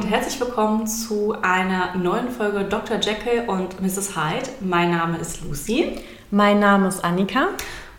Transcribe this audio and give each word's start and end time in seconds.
und 0.00 0.08
herzlich 0.08 0.40
willkommen 0.40 0.86
zu 0.86 1.34
einer 1.42 1.94
neuen 1.94 2.30
Folge 2.30 2.64
Dr. 2.64 2.98
Jekyll 3.00 3.44
und 3.46 3.82
Mrs. 3.82 4.16
Hyde. 4.16 4.48
Mein 4.60 4.92
Name 4.92 5.18
ist 5.18 5.44
Lucy. 5.44 5.98
Mein 6.30 6.58
Name 6.58 6.88
ist 6.88 7.04
Annika. 7.04 7.48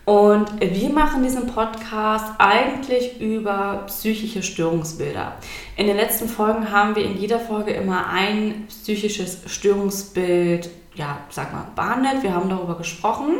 Und 0.06 0.50
wir 0.60 0.90
machen 0.90 1.22
diesen 1.22 1.46
Podcast 1.46 2.26
eigentlich 2.40 3.22
über 3.22 3.84
psychische 3.86 4.42
Störungsbilder. 4.42 5.34
In 5.78 5.86
den 5.86 5.96
letzten 5.96 6.28
Folgen 6.28 6.72
haben 6.72 6.96
wir 6.96 7.06
in 7.06 7.18
jeder 7.18 7.40
Folge 7.40 7.70
immer 7.70 8.08
ein 8.08 8.66
psychisches 8.68 9.44
Störungsbild, 9.46 10.72
ja, 10.96 11.20
sag 11.30 11.54
mal, 11.54 11.68
behandelt. 11.76 12.24
Wir 12.24 12.34
haben 12.34 12.50
darüber 12.50 12.78
gesprochen. 12.78 13.36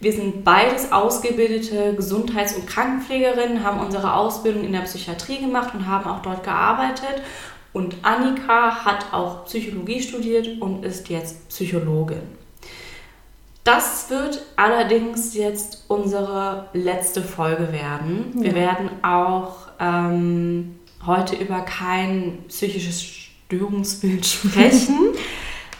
Wir 0.00 0.12
sind 0.12 0.42
beides 0.42 0.90
ausgebildete 0.90 1.94
Gesundheits- 1.94 2.56
und 2.56 2.66
Krankenpflegerinnen, 2.66 3.62
haben 3.62 3.78
unsere 3.78 4.14
Ausbildung 4.14 4.64
in 4.64 4.72
der 4.72 4.80
Psychiatrie 4.80 5.38
gemacht 5.38 5.72
und 5.72 5.86
haben 5.86 6.10
auch 6.10 6.20
dort 6.20 6.42
gearbeitet. 6.42 7.22
Und 7.76 7.98
Annika 8.00 8.86
hat 8.86 9.12
auch 9.12 9.44
Psychologie 9.44 10.00
studiert 10.00 10.62
und 10.62 10.82
ist 10.82 11.10
jetzt 11.10 11.46
Psychologin. 11.50 12.22
Das 13.64 14.08
wird 14.08 14.40
allerdings 14.56 15.34
jetzt 15.34 15.84
unsere 15.86 16.70
letzte 16.72 17.20
Folge 17.20 17.70
werden. 17.72 18.32
Wir 18.32 18.52
ja. 18.52 18.54
werden 18.54 18.90
auch 19.04 19.68
ähm, 19.78 20.76
heute 21.04 21.36
über 21.36 21.60
kein 21.60 22.44
psychisches 22.48 23.02
Störungsbild 23.02 24.24
sprechen. 24.24 24.96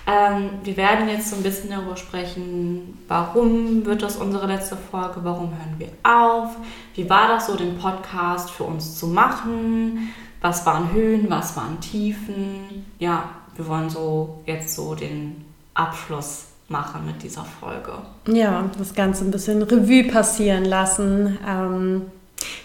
Ähm, 0.08 0.50
wir 0.62 0.76
werden 0.76 1.08
jetzt 1.08 1.30
so 1.30 1.34
ein 1.34 1.42
bisschen 1.42 1.68
darüber 1.68 1.96
sprechen, 1.96 2.96
warum 3.08 3.84
wird 3.84 4.02
das 4.02 4.14
unsere 4.14 4.46
letzte 4.46 4.76
Folge, 4.76 5.16
warum 5.24 5.48
hören 5.50 5.74
wir 5.78 5.88
auf, 6.04 6.50
wie 6.94 7.10
war 7.10 7.26
das 7.26 7.48
so, 7.48 7.56
den 7.56 7.76
Podcast 7.76 8.52
für 8.52 8.62
uns 8.62 8.96
zu 8.96 9.08
machen, 9.08 10.14
was 10.40 10.64
waren 10.66 10.92
Höhen, 10.92 11.28
was 11.28 11.56
waren 11.56 11.80
Tiefen. 11.80 12.86
Ja, 12.98 13.30
wir 13.56 13.66
wollen 13.66 13.90
so 13.90 14.42
jetzt 14.46 14.74
so 14.74 14.94
den 14.94 15.44
Abschluss 15.74 16.46
machen 16.68 17.06
mit 17.06 17.22
dieser 17.22 17.44
Folge. 17.44 17.92
Ja, 18.28 18.70
das 18.76 18.94
Ganze 18.94 19.24
ein 19.24 19.30
bisschen 19.30 19.62
Revue 19.62 20.04
passieren 20.04 20.64
lassen. 20.64 21.38
Ähm, 21.46 22.02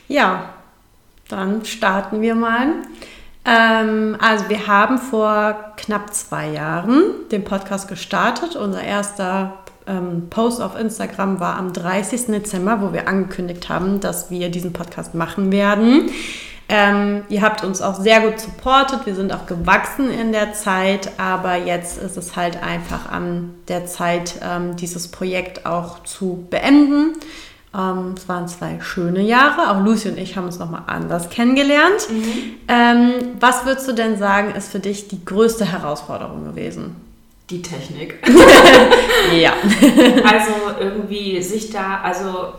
ja, 0.08 0.50
dann 1.30 1.66
starten 1.66 2.22
wir 2.22 2.36
mal. 2.36 2.67
Ähm, 3.45 4.17
also 4.19 4.50
wir 4.50 4.67
haben 4.67 4.97
vor 4.97 5.73
knapp 5.78 6.13
zwei 6.13 6.50
Jahren 6.50 7.03
den 7.31 7.44
Podcast 7.44 7.88
gestartet. 7.88 8.56
Unser 8.56 8.83
erster 8.83 9.58
ähm, 9.88 10.28
Post 10.30 10.61
auf 10.61 10.78
Instagram 10.78 11.39
war 11.39 11.58
am 11.58 11.73
30. 11.73 12.28
Dezember, 12.28 12.81
wo 12.81 12.94
wir 12.94 13.08
angekündigt 13.08 13.69
haben, 13.69 14.00
dass 14.00 14.30
wir 14.30 14.50
diesen 14.50 14.73
Podcast 14.73 15.16
machen 15.16 15.52
werden. 15.52 16.09
Ähm, 16.73 17.23
ihr 17.27 17.41
habt 17.41 17.66
uns 17.66 17.81
auch 17.81 17.95
sehr 17.95 18.22
gut 18.22 18.39
supportet. 18.39 19.05
Wir 19.05 19.14
sind 19.14 19.33
auch 19.33 19.45
gewachsen 19.45 20.09
in 20.09 20.31
der 20.31 20.53
Zeit, 20.53 21.11
aber 21.19 21.58
jetzt 21.58 22.02
ist 22.02 22.16
es 22.16 22.38
halt 22.38 22.63
einfach 22.63 23.11
an 23.11 23.55
der 23.67 23.88
Zeit, 23.88 24.36
ähm, 24.41 24.78
dieses 24.78 25.09
Projekt 25.09 25.66
auch 25.66 26.02
zu 26.03 26.47
beenden. 26.50 27.17
Ähm, 27.78 28.16
es 28.16 28.30
waren 28.30 28.47
zwei 28.47 28.80
schöne 28.80 29.22
Jahre. 29.22 29.69
Auch 29.69 29.83
Lucy 29.83 30.08
und 30.08 30.17
ich 30.17 30.38
haben 30.38 30.45
uns 30.45 30.59
nochmal 30.59 30.83
anders 30.88 31.30
kennengelernt. 31.30 32.08
Mhm. 32.09 32.55
Ähm, 32.69 33.13
was 33.41 33.66
würdest 33.66 33.89
du 33.89 33.91
denn 33.91 34.17
sagen, 34.17 34.56
ist 34.56 34.72
für 34.72 34.80
dich 34.80 35.09
die 35.09 35.25
größte 35.25 35.66
Herausforderung 35.66 36.45
gewesen? 36.45 36.95
Die 37.50 37.61
Technik. 37.61 38.25
ja. 39.38 39.52
also 40.23 40.52
irgendwie 40.80 41.41
sich 41.41 41.69
da, 41.69 42.00
also 42.02 42.53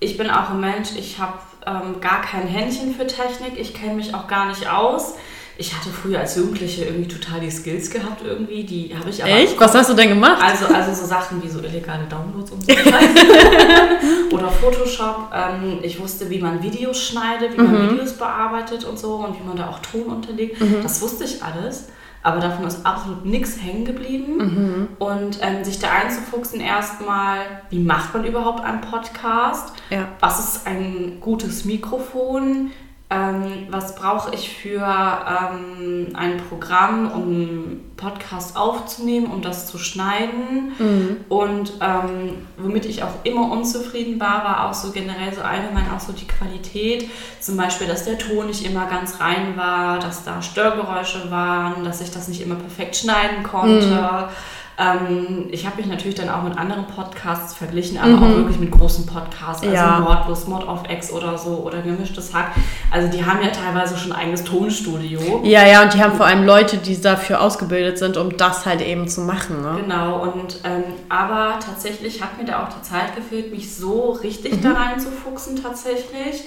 ich 0.00 0.18
bin 0.18 0.28
auch 0.28 0.50
ein 0.50 0.60
Mensch, 0.60 0.90
ich 0.98 1.18
habe 1.18 1.38
ähm, 1.66 2.00
gar 2.00 2.22
kein 2.22 2.46
Händchen 2.46 2.94
für 2.94 3.06
Technik, 3.06 3.58
ich 3.58 3.74
kenne 3.74 3.94
mich 3.94 4.14
auch 4.14 4.26
gar 4.26 4.48
nicht 4.48 4.68
aus. 4.68 5.14
Ich 5.56 5.72
hatte 5.72 5.90
früher 5.90 6.18
als 6.18 6.34
Jugendliche 6.34 6.84
irgendwie 6.84 7.06
total 7.06 7.38
die 7.38 7.50
Skills 7.50 7.88
gehabt 7.88 8.22
irgendwie, 8.24 8.64
die 8.64 8.92
habe 8.98 9.08
ich 9.08 9.22
aber... 9.22 9.32
Echt? 9.32 9.58
Was 9.60 9.72
hast 9.72 9.88
du 9.88 9.94
denn 9.94 10.08
gemacht? 10.08 10.42
Also, 10.42 10.66
also 10.66 10.92
so 10.92 11.06
Sachen 11.06 11.40
wie 11.44 11.48
so 11.48 11.60
illegale 11.60 12.06
Downloads 12.06 12.50
und 12.50 12.66
so. 12.66 12.72
Oder 14.36 14.48
Photoshop. 14.48 15.30
Ähm, 15.32 15.78
ich 15.82 16.00
wusste, 16.00 16.28
wie 16.28 16.40
man 16.40 16.60
Videos 16.60 17.00
schneidet, 17.00 17.56
wie 17.56 17.60
mhm. 17.60 17.72
man 17.72 17.90
Videos 17.92 18.14
bearbeitet 18.14 18.82
und 18.82 18.98
so 18.98 19.14
und 19.14 19.38
wie 19.38 19.46
man 19.46 19.56
da 19.56 19.68
auch 19.68 19.78
Ton 19.78 20.06
unterlegt. 20.06 20.60
Mhm. 20.60 20.82
Das 20.82 21.00
wusste 21.00 21.22
ich 21.22 21.40
alles. 21.40 21.84
Aber 22.24 22.40
davon 22.40 22.66
ist 22.66 22.86
absolut 22.86 23.26
nichts 23.26 23.60
hängen 23.62 23.84
geblieben. 23.84 24.36
Mhm. 24.38 24.88
Und 24.98 25.38
ähm, 25.42 25.62
sich 25.62 25.78
da 25.78 25.90
einzufuchsen, 25.90 26.58
erstmal, 26.58 27.36
wie 27.68 27.78
macht 27.78 28.14
man 28.14 28.24
überhaupt 28.24 28.64
einen 28.64 28.80
Podcast? 28.80 29.74
Ja. 29.90 30.08
Was 30.20 30.38
ist 30.38 30.66
ein 30.66 31.18
gutes 31.20 31.66
Mikrofon? 31.66 32.70
Ähm, 33.14 33.66
was 33.70 33.94
brauche 33.94 34.34
ich 34.34 34.50
für 34.50 34.80
ähm, 34.80 36.08
ein 36.14 36.38
Programm, 36.48 37.10
um 37.12 37.80
Podcast 37.96 38.56
aufzunehmen, 38.56 39.26
um 39.26 39.40
das 39.40 39.66
zu 39.66 39.78
schneiden. 39.78 40.72
Mhm. 40.78 41.16
Und 41.28 41.74
ähm, 41.80 42.46
womit 42.56 42.86
ich 42.86 43.02
auch 43.02 43.24
immer 43.24 43.50
unzufrieden 43.52 44.18
war, 44.18 44.44
war 44.44 44.68
auch 44.68 44.74
so 44.74 44.90
generell 44.90 45.32
so 45.32 45.42
allgemein 45.42 45.86
auch 45.94 46.00
so 46.00 46.12
die 46.12 46.26
Qualität. 46.26 47.08
Zum 47.40 47.56
Beispiel, 47.56 47.86
dass 47.86 48.04
der 48.04 48.18
Ton 48.18 48.46
nicht 48.46 48.66
immer 48.66 48.86
ganz 48.86 49.20
rein 49.20 49.56
war, 49.56 49.98
dass 50.00 50.24
da 50.24 50.42
Störgeräusche 50.42 51.30
waren, 51.30 51.84
dass 51.84 52.00
ich 52.00 52.10
das 52.10 52.28
nicht 52.28 52.40
immer 52.40 52.56
perfekt 52.56 52.96
schneiden 52.96 53.44
konnte. 53.44 53.86
Mhm 53.86 54.28
ähm, 54.76 55.46
ich 55.50 55.66
habe 55.66 55.76
mich 55.76 55.86
natürlich 55.86 56.16
dann 56.16 56.28
auch 56.28 56.42
mit 56.42 56.58
anderen 56.58 56.86
Podcasts 56.86 57.54
verglichen, 57.54 57.96
aber 57.96 58.08
mhm. 58.08 58.22
auch 58.22 58.36
wirklich 58.36 58.58
mit 58.58 58.72
großen 58.72 59.06
Podcasts, 59.06 59.62
also 59.62 59.72
ja. 59.72 60.00
Mordlos, 60.00 60.48
Mod 60.48 60.66
of 60.66 60.82
X 60.90 61.12
oder 61.12 61.38
so 61.38 61.58
oder 61.58 61.80
Gemischtes 61.80 62.34
Hack. 62.34 62.50
Also 62.90 63.08
die 63.08 63.24
haben 63.24 63.40
ja 63.40 63.50
teilweise 63.50 63.96
schon 63.96 64.12
ein 64.12 64.18
eigenes 64.18 64.42
Tonstudio. 64.42 65.42
Ja, 65.44 65.64
ja, 65.64 65.82
und 65.82 65.94
die 65.94 66.02
haben 66.02 66.16
vor 66.16 66.26
allem 66.26 66.44
Leute, 66.44 66.78
die 66.78 67.00
dafür 67.00 67.40
ausgebildet 67.40 67.98
sind, 67.98 68.16
um 68.16 68.36
das 68.36 68.66
halt 68.66 68.80
eben 68.80 69.06
zu 69.06 69.20
machen. 69.20 69.62
Ne? 69.62 69.82
Genau, 69.82 70.22
und 70.22 70.60
ähm, 70.64 70.82
aber 71.08 71.60
tatsächlich 71.64 72.20
hat 72.20 72.36
mir 72.36 72.44
da 72.44 72.64
auch 72.64 72.68
die 72.68 72.82
Zeit 72.82 73.14
gefehlt, 73.14 73.52
mich 73.52 73.76
so 73.76 74.10
richtig 74.10 74.56
mhm. 74.56 74.62
da 74.62 74.72
reinzufuchsen 74.72 75.62
tatsächlich. 75.62 76.44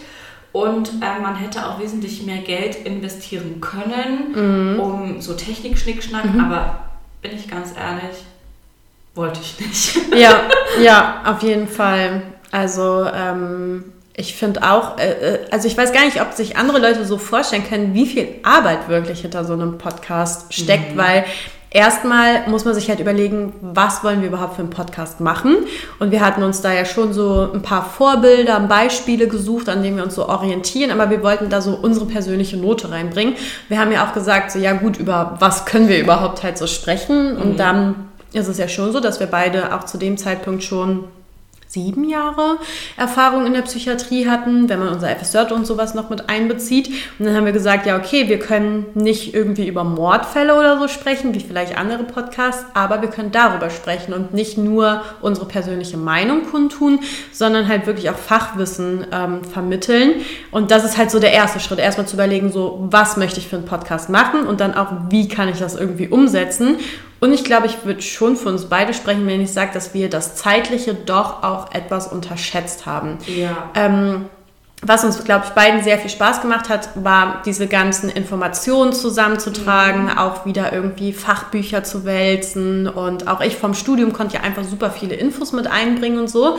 Und 0.51 0.89
äh, 1.01 1.21
man 1.21 1.35
hätte 1.35 1.65
auch 1.67 1.79
wesentlich 1.79 2.25
mehr 2.25 2.39
Geld 2.39 2.75
investieren 2.75 3.61
können, 3.61 4.73
mhm. 4.73 4.79
um 4.79 5.21
so 5.21 5.33
Technik-Schnickschnack, 5.33 6.33
mhm. 6.33 6.39
aber 6.39 6.86
bin 7.21 7.35
ich 7.35 7.49
ganz 7.49 7.73
ehrlich, 7.77 8.17
wollte 9.15 9.39
ich 9.41 9.59
nicht. 9.59 9.97
ja, 10.15 10.41
ja, 10.81 11.23
auf 11.25 11.41
jeden 11.41 11.67
Fall. 11.67 12.21
Also 12.51 13.05
ähm, 13.13 13.85
ich 14.15 14.35
finde 14.35 14.63
auch, 14.63 14.97
äh, 14.97 15.11
äh, 15.11 15.39
also 15.51 15.67
ich 15.67 15.77
weiß 15.77 15.91
gar 15.93 16.05
nicht, 16.05 16.21
ob 16.21 16.33
sich 16.33 16.57
andere 16.57 16.79
Leute 16.79 17.05
so 17.05 17.17
vorstellen 17.17 17.67
können, 17.67 17.93
wie 17.93 18.07
viel 18.07 18.27
Arbeit 18.43 18.89
wirklich 18.89 19.21
hinter 19.21 19.45
so 19.45 19.53
einem 19.53 19.77
Podcast 19.77 20.53
steckt, 20.53 20.93
mhm. 20.95 20.97
weil 20.97 21.25
erstmal 21.69 22.47
muss 22.47 22.65
man 22.65 22.73
sich 22.73 22.89
halt 22.89 22.99
überlegen, 22.99 23.53
was 23.61 24.03
wollen 24.03 24.21
wir 24.21 24.29
überhaupt 24.29 24.55
für 24.55 24.61
einen 24.61 24.69
Podcast 24.69 25.19
machen. 25.19 25.57
Und 25.99 26.11
wir 26.11 26.21
hatten 26.21 26.43
uns 26.43 26.61
da 26.61 26.73
ja 26.73 26.85
schon 26.85 27.13
so 27.13 27.49
ein 27.53 27.61
paar 27.61 27.85
Vorbilder, 27.85 28.59
Beispiele 28.61 29.27
gesucht, 29.27 29.69
an 29.69 29.83
denen 29.83 29.97
wir 29.97 30.03
uns 30.03 30.15
so 30.15 30.27
orientieren, 30.27 30.91
aber 30.91 31.09
wir 31.09 31.23
wollten 31.23 31.49
da 31.49 31.61
so 31.61 31.75
unsere 31.75 32.05
persönliche 32.05 32.57
Note 32.57 32.91
reinbringen. 32.91 33.35
Wir 33.69 33.79
haben 33.79 33.91
ja 33.91 34.07
auch 34.07 34.13
gesagt, 34.13 34.51
so 34.51 34.59
ja 34.59 34.73
gut, 34.73 34.97
über 34.97 35.35
was 35.39 35.65
können 35.65 35.87
wir 35.87 35.99
überhaupt 35.99 36.43
halt 36.43 36.57
so 36.57 36.67
sprechen. 36.67 37.37
Und 37.37 37.53
mhm. 37.53 37.57
dann 37.57 37.95
ist 38.33 38.47
es 38.47 38.57
ja 38.57 38.67
schon 38.67 38.91
so, 38.91 38.99
dass 38.99 39.19
wir 39.19 39.27
beide 39.27 39.75
auch 39.75 39.85
zu 39.85 39.97
dem 39.97 40.17
Zeitpunkt 40.17 40.63
schon 40.63 41.05
sieben 41.67 42.07
Jahre 42.09 42.57
Erfahrung 42.95 43.45
in 43.45 43.53
der 43.53 43.61
Psychiatrie 43.63 44.27
hatten, 44.27 44.69
wenn 44.69 44.79
man 44.79 44.89
unser 44.89 45.09
FSJ 45.09 45.53
und 45.53 45.67
sowas 45.67 45.93
noch 45.93 46.09
mit 46.09 46.29
einbezieht. 46.29 46.87
Und 47.19 47.25
dann 47.25 47.35
haben 47.35 47.45
wir 47.45 47.51
gesagt, 47.51 47.85
ja, 47.85 47.97
okay, 47.97 48.29
wir 48.29 48.39
können 48.39 48.85
nicht 48.93 49.33
irgendwie 49.33 49.67
über 49.67 49.83
Mordfälle 49.83 50.57
oder 50.57 50.79
so 50.79 50.87
sprechen, 50.87 51.33
wie 51.33 51.41
vielleicht 51.41 51.77
andere 51.77 52.03
Podcasts, 52.03 52.65
aber 52.73 53.01
wir 53.01 53.09
können 53.09 53.31
darüber 53.31 53.69
sprechen 53.69 54.13
und 54.13 54.33
nicht 54.33 54.57
nur 54.57 55.01
unsere 55.21 55.45
persönliche 55.45 55.97
Meinung 55.97 56.45
kundtun, 56.49 56.99
sondern 57.31 57.67
halt 57.67 57.85
wirklich 57.85 58.09
auch 58.09 58.17
Fachwissen 58.17 59.05
ähm, 59.11 59.43
vermitteln. 59.43 60.21
Und 60.51 60.71
das 60.71 60.85
ist 60.85 60.97
halt 60.97 61.11
so 61.11 61.19
der 61.19 61.33
erste 61.33 61.59
Schritt, 61.59 61.79
erstmal 61.79 62.07
zu 62.07 62.15
überlegen, 62.15 62.51
so, 62.51 62.87
was 62.89 63.17
möchte 63.17 63.39
ich 63.39 63.47
für 63.47 63.57
einen 63.57 63.65
Podcast 63.65 64.09
machen 64.09 64.47
und 64.47 64.61
dann 64.61 64.73
auch, 64.73 64.87
wie 65.09 65.27
kann 65.27 65.49
ich 65.49 65.59
das 65.59 65.75
irgendwie 65.75 66.07
umsetzen. 66.07 66.77
Und 67.19 67.33
ich 67.33 67.43
glaube, 67.43 67.65
ich 67.67 67.83
würde 67.85 68.01
schon 68.01 68.35
für 68.35 68.49
uns 68.49 68.65
beide 68.65 68.93
sprechen, 68.93 69.25
wenn 69.25 69.41
ich 69.41 69.51
sage, 69.51 69.71
dass 69.73 69.93
wir 69.93 70.09
das 70.09 70.35
Zeitliche 70.35 70.93
doch 70.93 71.43
auch 71.43 71.73
etwas 71.73 72.11
unterschätzt 72.11 72.85
haben. 72.85 73.17
Ja. 73.27 73.71
Ähm, 73.75 74.25
was 74.83 75.03
uns, 75.03 75.23
glaube 75.23 75.45
ich, 75.47 75.51
beiden 75.53 75.83
sehr 75.83 75.97
viel 75.97 76.09
Spaß 76.09 76.41
gemacht 76.41 76.69
hat, 76.69 76.89
war 76.95 77.41
diese 77.45 77.65
ganzen 77.65 78.09
Informationen 78.09 78.93
zusammenzutragen, 78.93 80.03
mhm. 80.03 80.17
auch 80.17 80.45
wieder 80.45 80.71
irgendwie 80.71 81.13
Fachbücher 81.13 81.83
zu 81.83 82.05
wälzen 82.05 82.87
und 82.87 83.27
auch 83.27 83.41
ich 83.41 83.57
vom 83.57 83.73
Studium 83.73 84.13
konnte 84.13 84.35
ja 84.35 84.41
einfach 84.41 84.63
super 84.63 84.91
viele 84.91 85.15
Infos 85.15 85.51
mit 85.51 85.65
einbringen 85.65 86.19
und 86.19 86.29
so. 86.29 86.57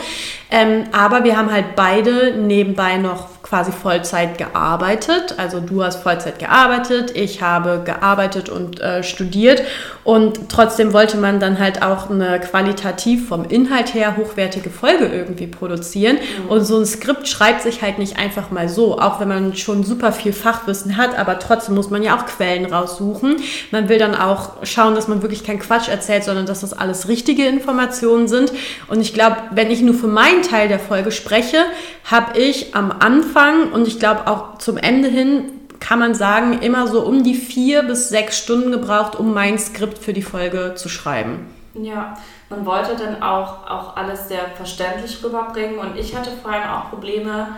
Ähm, 0.50 0.84
aber 0.92 1.22
wir 1.22 1.36
haben 1.36 1.52
halt 1.52 1.76
beide 1.76 2.36
nebenbei 2.36 2.96
noch 2.96 3.28
quasi 3.42 3.70
Vollzeit 3.70 4.36
gearbeitet. 4.36 5.36
Also 5.38 5.60
du 5.60 5.82
hast 5.82 6.02
Vollzeit 6.02 6.38
gearbeitet, 6.38 7.12
ich 7.14 7.40
habe 7.40 7.82
gearbeitet 7.84 8.48
und 8.48 8.80
äh, 8.80 9.02
studiert 9.02 9.62
und 10.04 10.48
trotzdem 10.48 10.92
wollte 10.92 11.16
man 11.18 11.38
dann 11.38 11.58
halt 11.58 11.82
auch 11.82 12.10
eine 12.10 12.40
qualitativ 12.40 13.28
vom 13.28 13.44
Inhalt 13.44 13.94
her 13.94 14.16
hochwertige 14.16 14.70
Folge 14.70 15.06
irgendwie 15.06 15.46
produzieren. 15.46 16.16
Mhm. 16.16 16.50
Und 16.50 16.64
so 16.64 16.78
ein 16.78 16.86
Skript 16.86 17.28
schreibt 17.28 17.62
sich 17.62 17.80
halt 17.80 17.98
nicht 17.98 18.07
nicht 18.08 18.18
einfach 18.18 18.50
mal 18.50 18.68
so, 18.68 18.98
auch 18.98 19.20
wenn 19.20 19.28
man 19.28 19.56
schon 19.56 19.84
super 19.84 20.12
viel 20.12 20.32
Fachwissen 20.32 20.96
hat, 20.96 21.18
aber 21.18 21.38
trotzdem 21.38 21.74
muss 21.74 21.90
man 21.90 22.02
ja 22.02 22.16
auch 22.16 22.26
Quellen 22.26 22.66
raussuchen. 22.66 23.36
Man 23.70 23.88
will 23.88 23.98
dann 23.98 24.14
auch 24.14 24.52
schauen, 24.62 24.94
dass 24.94 25.08
man 25.08 25.22
wirklich 25.22 25.44
keinen 25.44 25.58
Quatsch 25.58 25.88
erzählt, 25.88 26.24
sondern 26.24 26.46
dass 26.46 26.60
das 26.60 26.72
alles 26.72 27.08
richtige 27.08 27.46
Informationen 27.46 28.28
sind. 28.28 28.52
Und 28.88 29.00
ich 29.00 29.14
glaube, 29.14 29.36
wenn 29.50 29.70
ich 29.70 29.82
nur 29.82 29.94
für 29.94 30.06
meinen 30.06 30.42
Teil 30.42 30.68
der 30.68 30.78
Folge 30.78 31.12
spreche, 31.12 31.58
habe 32.04 32.38
ich 32.38 32.74
am 32.74 32.90
Anfang 32.90 33.72
und 33.72 33.86
ich 33.86 33.98
glaube 33.98 34.26
auch 34.26 34.58
zum 34.58 34.76
Ende 34.76 35.08
hin 35.08 35.52
kann 35.80 36.00
man 36.00 36.14
sagen, 36.14 36.60
immer 36.60 36.88
so 36.88 37.02
um 37.02 37.22
die 37.22 37.34
vier 37.34 37.84
bis 37.84 38.08
sechs 38.08 38.36
Stunden 38.36 38.72
gebraucht, 38.72 39.14
um 39.16 39.32
mein 39.32 39.58
Skript 39.58 39.98
für 39.98 40.12
die 40.12 40.22
Folge 40.22 40.74
zu 40.74 40.88
schreiben. 40.88 41.46
Ja, 41.74 42.16
man 42.50 42.64
wollte 42.64 42.96
dann 42.96 43.22
auch, 43.22 43.68
auch 43.70 43.96
alles 43.96 44.28
sehr 44.28 44.48
verständlich 44.56 45.22
rüberbringen 45.22 45.78
und 45.78 45.96
ich 45.96 46.16
hatte 46.16 46.30
vorhin 46.42 46.62
auch 46.62 46.90
Probleme, 46.90 47.48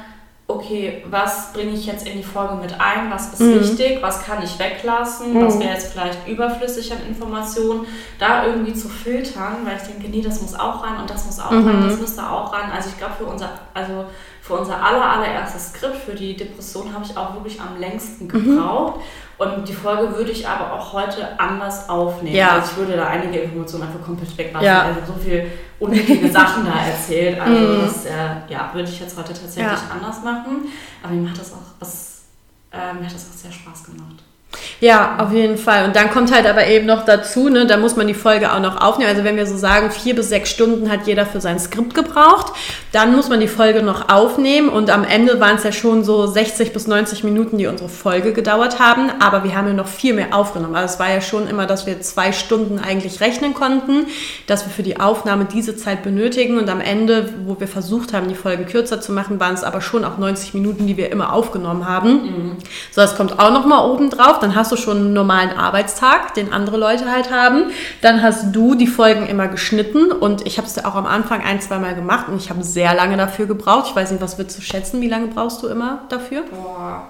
okay, 0.55 1.03
was 1.11 1.53
bringe 1.53 1.73
ich 1.73 1.87
jetzt 1.87 2.07
in 2.07 2.17
die 2.17 2.23
Folge 2.23 2.55
mit 2.55 2.75
ein, 2.81 3.11
was 3.11 3.33
ist 3.33 3.41
mhm. 3.41 3.61
wichtig, 3.61 3.99
was 4.01 4.25
kann 4.25 4.43
ich 4.43 4.59
weglassen, 4.59 5.35
mhm. 5.35 5.47
was 5.47 5.59
wäre 5.59 5.75
jetzt 5.75 5.93
vielleicht 5.93 6.27
überflüssig 6.29 6.93
an 6.93 6.99
Informationen, 7.09 7.87
da 8.19 8.47
irgendwie 8.47 8.75
zu 8.75 8.89
filtern, 8.89 9.59
weil 9.65 9.77
ich 9.77 9.83
denke, 9.83 10.09
nee, 10.09 10.23
das 10.23 10.41
muss 10.43 10.55
auch 10.55 10.83
rein 10.83 11.01
und 11.01 11.11
das 11.11 11.27
muss 11.27 11.41
auch 11.41 11.51
mhm. 11.51 11.69
rein, 11.69 11.89
das 11.89 12.01
müsste 12.01 12.29
auch 12.29 12.53
rein. 12.53 12.71
Also 12.75 12.91
ich 12.91 12.99
glaube, 12.99 13.15
für 13.19 13.25
unser, 13.25 13.51
also 13.75 14.05
für 14.43 14.55
unser 14.55 14.83
aller, 14.83 15.05
allererstes 15.05 15.69
Skript, 15.69 15.97
für 15.97 16.15
die 16.15 16.37
Depression, 16.37 16.93
habe 16.93 17.05
ich 17.05 17.17
auch 17.17 17.35
wirklich 17.35 17.61
am 17.61 17.79
längsten 17.79 18.25
mhm. 18.25 18.29
gebraucht. 18.29 19.01
Und 19.41 19.67
die 19.67 19.73
Folge 19.73 20.15
würde 20.15 20.33
ich 20.33 20.47
aber 20.47 20.71
auch 20.71 20.93
heute 20.93 21.41
anders 21.41 21.89
aufnehmen. 21.89 22.37
Ja. 22.37 22.57
Also 22.57 22.73
ich 22.73 22.77
würde 22.77 22.97
da 22.99 23.07
einige 23.07 23.39
Informationen 23.39 23.85
einfach 23.85 24.05
komplett 24.05 24.37
weglassen. 24.37 24.67
Ja. 24.67 24.83
Also 24.83 25.15
so 25.15 25.19
viel 25.19 25.51
unnötige 25.79 26.31
Sachen 26.31 26.67
da 26.67 26.79
erzählt. 26.85 27.41
Also 27.41 27.59
mhm. 27.59 27.81
das 27.81 28.05
äh, 28.05 28.53
ja, 28.53 28.71
würde 28.75 28.91
ich 28.91 29.01
jetzt 29.01 29.17
heute 29.17 29.33
tatsächlich 29.33 29.65
ja. 29.65 29.91
anders 29.91 30.23
machen. 30.23 30.69
Aber 31.03 31.15
mir 31.15 31.31
hat 31.31 31.39
das 31.39 31.55
auch, 31.55 31.73
was, 31.79 32.25
äh, 32.71 32.93
mir 32.93 33.07
hat 33.07 33.15
das 33.15 33.31
auch 33.31 33.39
sehr 33.39 33.51
Spaß 33.51 33.85
gemacht. 33.85 34.23
Ja, 34.81 35.17
auf 35.19 35.33
jeden 35.33 35.59
Fall. 35.59 35.85
Und 35.85 35.95
dann 35.95 36.11
kommt 36.11 36.35
halt 36.35 36.47
aber 36.47 36.67
eben 36.67 36.87
noch 36.87 37.05
dazu, 37.05 37.49
ne, 37.49 37.67
da 37.67 37.77
muss 37.77 37.97
man 37.97 38.07
die 38.07 38.15
Folge 38.15 38.53
auch 38.53 38.61
noch 38.61 38.81
aufnehmen. 38.81 39.11
Also 39.11 39.25
wenn 39.25 39.37
wir 39.37 39.47
so 39.47 39.57
sagen, 39.57 39.91
vier 39.91 40.15
bis 40.15 40.29
sechs 40.29 40.51
Stunden 40.51 40.91
hat 40.91 41.07
jeder 41.07 41.27
für 41.27 41.41
sein 41.41 41.59
Skript 41.59 41.95
gebraucht, 41.95 42.53
dann 42.93 43.15
muss 43.15 43.29
man 43.29 43.41
die 43.41 43.49
Folge 43.49 43.83
noch 43.83 44.09
aufnehmen. 44.09 44.69
Und 44.69 44.91
am 44.91 45.05
Ende 45.05 45.39
waren 45.39 45.57
es 45.57 45.65
ja 45.65 45.73
schon 45.73 46.03
so 46.03 46.27
60 46.27 46.73
bis 46.73 46.87
90 46.87 47.25
Minuten, 47.25 47.59
die 47.59 47.67
unsere 47.67 47.89
Folge 47.89 48.33
gedauert 48.33 48.81
haben. 48.81 49.11
Aber 49.21 49.45
wir 49.45 49.55
haben 49.55 49.69
ja 49.69 49.75
noch 49.75 49.87
viel 49.87 50.15
mehr 50.15 50.35
aufgenommen. 50.35 50.75
Also 50.75 50.95
es 50.95 51.01
war 51.01 51.11
ja 51.11 51.21
schon 51.21 51.47
immer, 51.47 51.67
dass 51.67 51.87
wir 51.87 52.01
zwei 52.01 52.33
Stunden 52.33 52.79
eigentlich 52.79 53.21
rechnen 53.21 53.55
konnten, 53.55 54.07
dass 54.47 54.65
wir 54.65 54.73
für 54.73 54.83
die 54.83 54.99
Aufnahme 54.99 55.45
diese 55.45 55.77
Zeit 55.77 56.03
benötigen. 56.03 56.59
Und 56.59 56.69
am 56.69 56.81
Ende, 56.81 57.29
wo 57.45 57.61
wir 57.61 57.69
versucht 57.69 58.13
haben, 58.13 58.29
die 58.29 58.35
Folgen 58.35 58.67
kürzer 58.67 59.01
zu 59.01 59.13
machen, 59.13 59.39
waren 59.39 59.55
es 59.55 59.63
aber 59.63 59.81
schon 59.81 60.05
auch 60.05 60.19
90 60.19 60.55
Minuten, 60.55 60.87
die 60.87 60.97
wir 60.97 61.13
immer 61.13 61.33
aufgenommen 61.33 61.87
haben. 61.87 62.11
Mhm. 62.11 62.53
So, 62.91 63.03
das 63.03 63.17
kommt 63.17 63.39
auch 63.39 63.53
noch 63.53 63.67
mal 63.67 63.89
oben 63.89 64.11
drauf 64.11 64.40
dann 64.41 64.55
hast 64.55 64.73
du 64.73 64.77
schon 64.77 64.97
einen 64.99 65.13
normalen 65.13 65.51
Arbeitstag, 65.51 66.35
den 66.35 66.53
andere 66.53 66.77
Leute 66.77 67.11
halt 67.11 67.31
haben. 67.31 67.71
Dann 68.03 68.23
hast 68.23 68.55
du 68.55 68.75
die 68.75 68.87
Folgen 68.87 69.27
immer 69.27 69.49
geschnitten 69.49 70.13
und 70.13 70.47
ich 70.47 70.59
habe 70.59 70.67
es 70.67 70.85
auch 70.85 70.95
am 70.95 71.07
Anfang 71.07 71.43
ein, 71.43 71.61
zwei 71.61 71.79
Mal 71.79 71.95
gemacht 71.95 72.29
und 72.29 72.37
ich 72.37 72.51
habe 72.51 72.63
sehr 72.63 72.95
lange 72.95 73.17
dafür 73.17 73.47
gebraucht. 73.47 73.87
Ich 73.91 73.97
weiß 73.97 74.11
nicht, 74.11 74.23
was 74.23 74.39
wird 74.39 74.51
zu 74.51 74.63
schätzen? 74.63 75.01
Wie 75.01 75.09
lange 75.09 75.29
brauchst 75.29 75.63
du 75.63 75.69
immer 75.69 76.01
dafür? 76.09 76.43
Boah. 76.51 77.09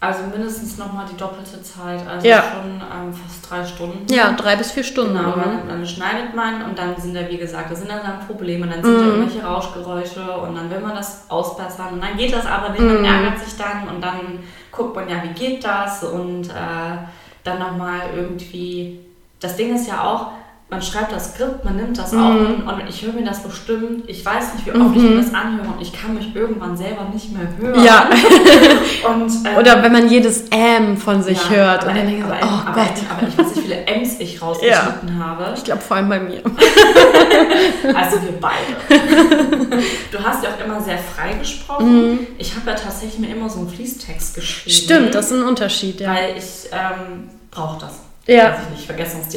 Also 0.00 0.20
mindestens 0.32 0.78
nochmal 0.78 1.06
die 1.10 1.16
doppelte 1.16 1.60
Zeit, 1.60 2.06
also 2.06 2.24
ja. 2.24 2.40
schon 2.52 2.70
ähm, 2.70 3.12
fast 3.12 3.50
drei 3.50 3.64
Stunden. 3.64 4.06
Ja, 4.08 4.30
drei 4.30 4.54
bis 4.54 4.70
vier 4.70 4.84
Stunden. 4.84 5.16
Genau, 5.16 5.32
dann, 5.32 5.66
dann, 5.66 5.84
schneidet 5.84 6.36
man 6.36 6.62
und 6.62 6.78
dann 6.78 6.94
sind 6.96 7.16
da, 7.16 7.28
wie 7.28 7.36
gesagt, 7.36 7.72
da 7.72 7.74
sind 7.74 7.90
dann, 7.90 8.02
dann 8.04 8.24
Probleme, 8.24 8.68
dann 8.68 8.80
sind 8.80 8.94
mhm. 8.94 9.00
da 9.00 9.06
irgendwelche 9.06 9.44
Rauschgeräusche 9.44 10.22
und 10.38 10.54
dann 10.54 10.70
will 10.70 10.78
man 10.78 10.94
das 10.94 11.28
ausbessern 11.28 11.94
und 11.94 12.00
dann 12.00 12.16
geht 12.16 12.32
das 12.32 12.46
aber 12.46 12.68
nicht, 12.68 12.80
man 12.80 12.98
mhm. 12.98 13.04
ärgert 13.06 13.40
sich 13.40 13.56
dann 13.56 13.88
und 13.92 14.00
dann 14.00 14.38
guckt 14.78 14.94
man 14.94 15.08
ja, 15.08 15.22
wie 15.22 15.34
geht 15.34 15.64
das 15.64 16.04
und 16.04 16.48
äh, 16.48 16.96
dann 17.44 17.58
nochmal 17.58 18.00
irgendwie, 18.14 19.00
das 19.40 19.56
Ding 19.56 19.74
ist 19.74 19.88
ja 19.88 20.02
auch, 20.02 20.30
man 20.70 20.82
schreibt 20.82 21.12
das 21.12 21.32
Skript, 21.32 21.64
man 21.64 21.76
nimmt 21.76 21.96
das 21.96 22.12
mhm. 22.12 22.68
auf 22.68 22.78
und 22.78 22.88
ich 22.88 23.02
höre 23.02 23.14
mir 23.14 23.24
das 23.24 23.42
bestimmt, 23.42 24.04
ich 24.06 24.24
weiß 24.24 24.54
nicht, 24.54 24.66
wie 24.66 24.72
oft 24.72 24.94
mhm. 24.94 24.96
ich 24.96 25.02
mir 25.02 25.16
das 25.16 25.32
anhöre 25.32 25.66
und 25.66 25.80
ich 25.80 25.92
kann 25.92 26.14
mich 26.14 26.36
irgendwann 26.36 26.76
selber 26.76 27.06
nicht 27.12 27.32
mehr 27.32 27.48
hören. 27.58 27.82
Ja. 27.82 28.10
und, 29.10 29.30
ähm, 29.46 29.56
Oder 29.58 29.82
wenn 29.82 29.92
man 29.92 30.10
jedes 30.10 30.48
M 30.50 30.98
von 30.98 31.22
sich 31.22 31.42
ja, 31.44 31.56
hört 31.56 31.86
und 31.86 31.96
dann 31.96 32.06
denkt 32.06 32.24
aber, 32.24 32.38
oh 32.42 32.68
aber, 32.68 32.74
Gott. 32.74 32.92
Aber 33.10 33.26
ich 33.26 33.38
weiß 33.38 33.46
nicht, 33.46 33.56
wie 33.56 33.60
viele 33.62 33.86
M's 33.86 34.20
ich 34.20 34.42
rausgeschnitten 34.42 35.18
ja. 35.18 35.24
habe. 35.24 35.54
Ich 35.56 35.64
glaube 35.64 35.80
vor 35.80 35.96
allem 35.96 36.10
bei 36.10 36.20
mir. 36.20 36.42
also 37.94 38.22
wir 38.22 38.38
beide. 38.38 39.82
Du 40.12 40.18
hast 40.22 40.44
ja 40.44 40.50
auch 40.50 40.64
immer 40.66 40.82
sehr 40.82 40.98
frei 40.98 41.32
gesprochen. 41.32 42.10
Mhm. 42.10 42.26
Ich 42.36 42.54
habe 42.54 42.68
ja 42.68 42.76
tatsächlich 42.76 43.18
mir 43.18 43.34
immer 43.34 43.48
so 43.48 43.60
einen 43.60 43.70
Fließtext 43.70 44.34
geschrieben. 44.34 44.76
Stimmt, 44.76 45.14
das 45.14 45.30
ist 45.30 45.38
ein 45.38 45.44
Unterschied, 45.44 46.00
ja. 46.00 46.10
Weil 46.10 46.36
ich 46.36 46.70
ähm, 46.72 47.30
brauche 47.50 47.80
das. 47.80 48.07
Ja. 48.28 48.52
Weiß 48.52 48.58
ich 48.64 48.76
nicht, 48.76 48.88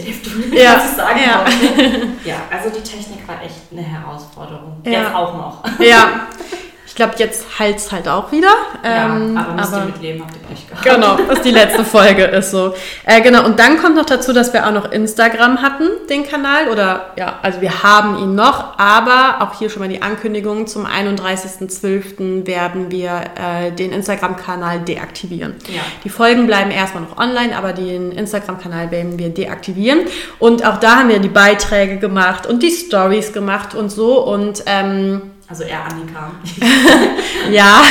Hälfte, 0.01 0.29
ja. 0.53 0.75
was 0.75 0.91
ich 0.91 0.97
sagen 0.97 1.19
ja. 1.25 1.39
wollte. 1.39 2.07
Ja, 2.25 2.35
also 2.51 2.69
die 2.69 2.83
Technik 2.83 3.25
war 3.25 3.41
echt 3.41 3.71
eine 3.71 3.81
Herausforderung. 3.81 4.81
Ja. 4.85 4.91
Jetzt 4.91 5.15
auch 5.15 5.33
noch. 5.33 5.79
Ja. 5.79 6.27
Ich 6.91 6.95
glaube, 6.95 7.13
jetzt 7.19 7.57
heilt 7.57 7.77
es 7.77 7.89
halt 7.89 8.09
auch 8.09 8.33
wieder. 8.33 8.51
Ja, 8.83 9.05
ähm, 9.05 9.37
aber 9.37 9.53
müsst 9.53 9.73
aber, 9.73 9.83
ihr 9.83 9.91
mitleben, 9.93 10.23
habt 10.23 10.33
ihr 10.35 10.41
Pech 10.41 10.67
gehabt. 10.67 10.83
Genau, 10.83 11.17
was 11.29 11.41
die 11.41 11.51
letzte 11.51 11.85
Folge 11.85 12.25
ist 12.25 12.51
so. 12.51 12.73
Äh, 13.05 13.21
genau, 13.21 13.45
und 13.45 13.57
dann 13.59 13.81
kommt 13.81 13.95
noch 13.95 14.05
dazu, 14.05 14.33
dass 14.33 14.51
wir 14.51 14.67
auch 14.67 14.73
noch 14.73 14.91
Instagram 14.91 15.61
hatten, 15.61 15.85
den 16.09 16.27
Kanal. 16.27 16.67
Oder 16.67 17.13
ja, 17.17 17.39
also 17.43 17.61
wir 17.61 17.81
haben 17.81 18.21
ihn 18.21 18.35
noch, 18.35 18.77
aber 18.77 19.37
auch 19.39 19.57
hier 19.57 19.69
schon 19.69 19.79
mal 19.81 19.87
die 19.87 20.01
Ankündigung, 20.01 20.67
zum 20.67 20.85
31.12. 20.85 22.45
werden 22.45 22.91
wir 22.91 23.21
äh, 23.35 23.71
den 23.71 23.93
Instagram-Kanal 23.93 24.81
deaktivieren. 24.81 25.55
Ja. 25.69 25.79
Die 26.03 26.09
Folgen 26.09 26.45
bleiben 26.45 26.71
erstmal 26.71 27.03
noch 27.03 27.17
online, 27.17 27.55
aber 27.55 27.71
den 27.71 28.11
Instagram-Kanal 28.11 28.91
werden 28.91 29.17
wir 29.17 29.29
deaktivieren. 29.29 30.01
Und 30.39 30.65
auch 30.65 30.75
da 30.75 30.97
haben 30.97 31.07
wir 31.07 31.19
die 31.19 31.29
Beiträge 31.29 31.99
gemacht 31.99 32.45
und 32.45 32.61
die 32.61 32.71
Stories 32.71 33.31
gemacht 33.31 33.75
und 33.75 33.89
so. 33.89 34.21
Und 34.21 34.63
ähm, 34.65 35.21
also 35.51 35.63
eher 35.63 35.85
Annika. 35.85 36.31
ja, 37.51 37.83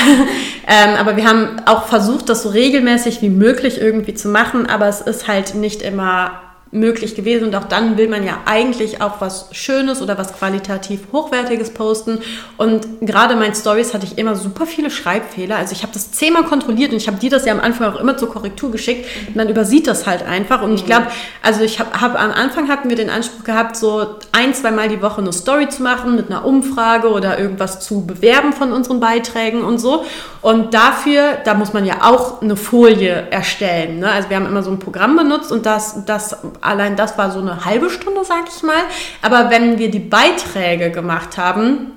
ähm, 0.67 0.97
aber 0.99 1.19
wir 1.19 1.27
haben 1.27 1.61
auch 1.67 1.89
versucht, 1.89 2.31
das 2.31 2.43
so 2.43 2.49
regelmäßig 2.49 3.21
wie 3.21 3.29
möglich 3.29 3.79
irgendwie 3.79 4.15
zu 4.15 4.29
machen, 4.29 4.67
aber 4.67 4.89
es 4.89 5.03
ist 5.03 5.29
halt 5.29 5.55
nicht 5.55 5.83
immer 5.83 6.41
möglich 6.73 7.17
gewesen. 7.17 7.49
Und 7.49 7.57
auch 7.57 7.65
dann 7.65 7.99
will 7.99 8.09
man 8.09 8.25
ja 8.25 8.39
eigentlich 8.47 9.03
auch 9.03 9.21
was 9.21 9.49
Schönes 9.53 10.03
oder 10.03 10.19
was 10.19 10.33
qualitativ 10.33 11.01
Hochwertiges 11.13 11.75
posten. 11.75 12.19
Und 12.57 12.87
gerade 13.01 13.35
meinen 13.35 13.55
Stories 13.55 13.93
hatte 13.93 14.07
ich 14.07 14.19
immer 14.19 14.37
super 14.37 14.67
viele 14.67 14.91
Schreibfehler. 14.91 15.57
Also 15.57 15.73
ich 15.73 15.83
habe 15.83 15.93
das 15.93 16.13
zehnmal 16.13 16.45
kontrolliert 16.45 16.93
und 16.93 16.99
ich 16.99 17.09
habe 17.09 17.19
dir 17.19 17.31
das 17.31 17.45
ja 17.45 17.53
am 17.53 17.61
Anfang 17.61 17.93
auch 17.93 17.99
immer 17.99 18.17
zur 18.17 18.29
Korrektur 18.31 18.71
geschickt. 18.71 19.07
Und 19.27 19.37
man 19.37 19.49
übersieht 19.49 19.89
das 19.89 20.07
halt 20.07 20.25
einfach. 20.25 20.63
Und 20.63 20.75
ich 20.75 20.87
glaube, 20.87 21.09
also 21.43 21.63
ich 21.63 21.81
habe 21.81 22.01
hab, 22.01 22.21
am 22.21 22.31
Anfang 22.31 22.69
hatten 22.69 22.89
wir 22.89 22.97
den 22.97 23.11
Anspruch 23.11 23.45
gehabt, 23.45 23.77
so 23.77 24.07
ein, 24.31 24.55
zweimal 24.55 24.89
die 24.89 25.03
Woche 25.03 25.21
eine 25.21 25.33
Story 25.33 25.69
zu 25.69 25.83
machen 25.83 26.15
mit 26.15 26.31
einer 26.31 26.45
Umfrage 26.45 27.09
oder 27.09 27.39
irgendwas 27.39 27.81
zu 27.81 28.07
bewerben 28.07 28.53
von 28.53 28.73
unseren 28.73 29.01
Beiträgen 29.01 29.63
und 29.63 29.79
so. 29.79 30.05
Und 30.41 30.73
dafür, 30.73 31.39
da 31.45 31.55
muss 31.55 31.73
man 31.73 31.85
ja 31.85 31.97
auch 32.03 32.41
eine 32.41 32.57
Folie 32.57 33.27
erstellen. 33.31 33.99
Ne? 33.99 34.11
Also 34.11 34.31
wir 34.31 34.37
haben 34.37 34.47
immer 34.47 34.63
so 34.63 34.71
ein 34.71 34.79
Programm 34.79 35.17
benutzt 35.17 35.51
und 35.51 35.67
das, 35.67 36.05
das 36.07 36.37
allein 36.61 36.97
das 36.97 37.19
war 37.19 37.31
so 37.31 37.41
eine 37.41 37.65
halbe 37.65 37.91
Stunde, 37.91 38.25
sag 38.25 38.45
ich 38.49 38.63
mal. 38.63 38.83
Aber 39.23 39.51
wenn 39.51 39.79
wir 39.79 39.91
die 39.91 39.99
Beiträge 39.99 40.91
gemacht 40.91 41.39
haben 41.39 41.93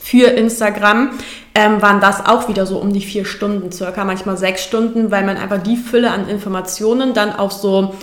für 0.00 0.28
Instagram, 0.28 1.10
ähm, 1.54 1.80
waren 1.80 2.00
das 2.00 2.26
auch 2.26 2.48
wieder 2.48 2.66
so 2.66 2.78
um 2.78 2.92
die 2.92 3.00
vier 3.00 3.24
Stunden 3.24 3.72
circa, 3.72 4.04
manchmal 4.04 4.36
sechs 4.36 4.62
Stunden, 4.62 5.10
weil 5.10 5.24
man 5.24 5.36
einfach 5.36 5.62
die 5.62 5.76
Fülle 5.76 6.10
an 6.10 6.28
Informationen 6.28 7.14
dann 7.14 7.34
auf 7.34 7.52
so 7.52 7.94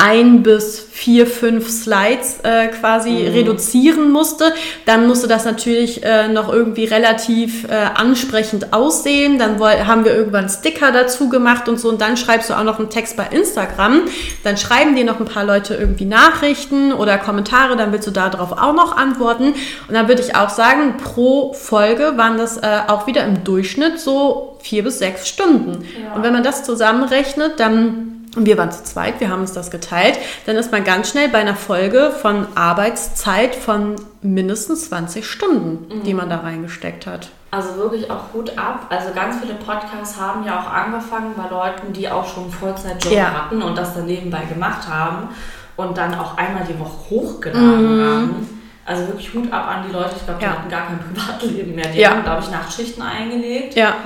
ein 0.00 0.42
bis 0.42 0.80
vier, 0.80 1.26
fünf 1.26 1.68
Slides 1.68 2.40
äh, 2.42 2.68
quasi 2.68 3.10
mhm. 3.10 3.32
reduzieren 3.32 4.10
musste. 4.10 4.52
Dann 4.86 5.06
musste 5.06 5.28
das 5.28 5.44
natürlich 5.44 6.02
äh, 6.02 6.28
noch 6.28 6.50
irgendwie 6.50 6.86
relativ 6.86 7.64
äh, 7.64 7.74
ansprechend 7.94 8.72
aussehen. 8.72 9.38
Dann 9.38 9.60
haben 9.60 10.04
wir 10.04 10.14
irgendwann 10.14 10.48
Sticker 10.48 10.90
dazu 10.90 11.28
gemacht 11.28 11.68
und 11.68 11.78
so. 11.78 11.90
Und 11.90 12.00
dann 12.00 12.16
schreibst 12.16 12.48
du 12.48 12.54
auch 12.54 12.64
noch 12.64 12.78
einen 12.78 12.88
Text 12.88 13.16
bei 13.18 13.26
Instagram. 13.30 14.02
Dann 14.42 14.56
schreiben 14.56 14.96
dir 14.96 15.04
noch 15.04 15.20
ein 15.20 15.26
paar 15.26 15.44
Leute 15.44 15.74
irgendwie 15.74 16.06
Nachrichten 16.06 16.94
oder 16.94 17.18
Kommentare. 17.18 17.76
Dann 17.76 17.92
willst 17.92 18.06
du 18.06 18.10
darauf 18.10 18.52
auch 18.52 18.74
noch 18.74 18.96
antworten. 18.96 19.54
Und 19.88 19.94
dann 19.94 20.08
würde 20.08 20.22
ich 20.22 20.34
auch 20.34 20.50
sagen, 20.50 20.96
pro 20.96 21.52
Folge 21.52 22.14
waren 22.16 22.38
das 22.38 22.56
äh, 22.56 22.80
auch 22.88 23.06
wieder 23.06 23.24
im 23.24 23.44
Durchschnitt 23.44 24.00
so 24.00 24.56
vier 24.62 24.82
bis 24.82 24.98
sechs 24.98 25.28
Stunden. 25.28 25.84
Ja. 26.02 26.14
Und 26.14 26.22
wenn 26.22 26.32
man 26.32 26.42
das 26.42 26.64
zusammenrechnet, 26.64 27.60
dann 27.60 28.19
und 28.36 28.46
wir 28.46 28.56
waren 28.56 28.70
zu 28.70 28.84
zweit, 28.84 29.20
wir 29.20 29.28
haben 29.28 29.40
uns 29.40 29.52
das 29.52 29.70
geteilt, 29.70 30.18
dann 30.46 30.56
ist 30.56 30.70
man 30.70 30.84
ganz 30.84 31.10
schnell 31.10 31.28
bei 31.28 31.38
einer 31.38 31.56
Folge 31.56 32.12
von 32.22 32.46
Arbeitszeit 32.54 33.54
von 33.56 33.96
mindestens 34.22 34.88
20 34.88 35.26
Stunden, 35.26 35.98
mhm. 35.98 36.02
die 36.04 36.14
man 36.14 36.30
da 36.30 36.38
reingesteckt 36.38 37.06
hat. 37.06 37.30
Also 37.50 37.76
wirklich 37.76 38.08
auch 38.08 38.30
gut 38.32 38.56
ab. 38.56 38.86
Also 38.90 39.12
ganz 39.12 39.40
viele 39.40 39.54
Podcasts 39.54 40.20
haben 40.20 40.44
ja 40.46 40.60
auch 40.60 40.72
angefangen 40.72 41.34
bei 41.36 41.48
Leuten, 41.48 41.92
die 41.92 42.08
auch 42.08 42.32
schon 42.32 42.50
Vollzeitjob 42.50 43.12
ja. 43.12 43.32
hatten 43.32 43.60
und 43.62 43.76
das 43.76 43.94
dann 43.94 44.06
nebenbei 44.06 44.44
gemacht 44.44 44.88
haben 44.88 45.28
und 45.76 45.98
dann 45.98 46.14
auch 46.14 46.36
einmal 46.36 46.62
die 46.64 46.78
Woche 46.78 47.10
hochgeladen 47.10 47.96
mhm. 47.96 48.04
haben. 48.04 48.60
Also 48.86 49.08
wirklich 49.08 49.34
Hut 49.34 49.52
ab 49.52 49.66
an 49.68 49.84
die 49.88 49.92
Leute. 49.92 50.14
Ich 50.16 50.24
glaube, 50.24 50.38
die 50.38 50.44
ja. 50.44 50.52
hatten 50.52 50.68
gar 50.68 50.86
kein 50.86 50.98
Privatleben 51.00 51.74
mehr. 51.74 51.88
Die 51.88 51.98
ja. 51.98 52.10
haben, 52.10 52.22
glaube 52.22 52.42
ich, 52.42 52.50
Nachtschichten 52.50 53.02
eingelegt. 53.02 53.74
Ja 53.74 53.96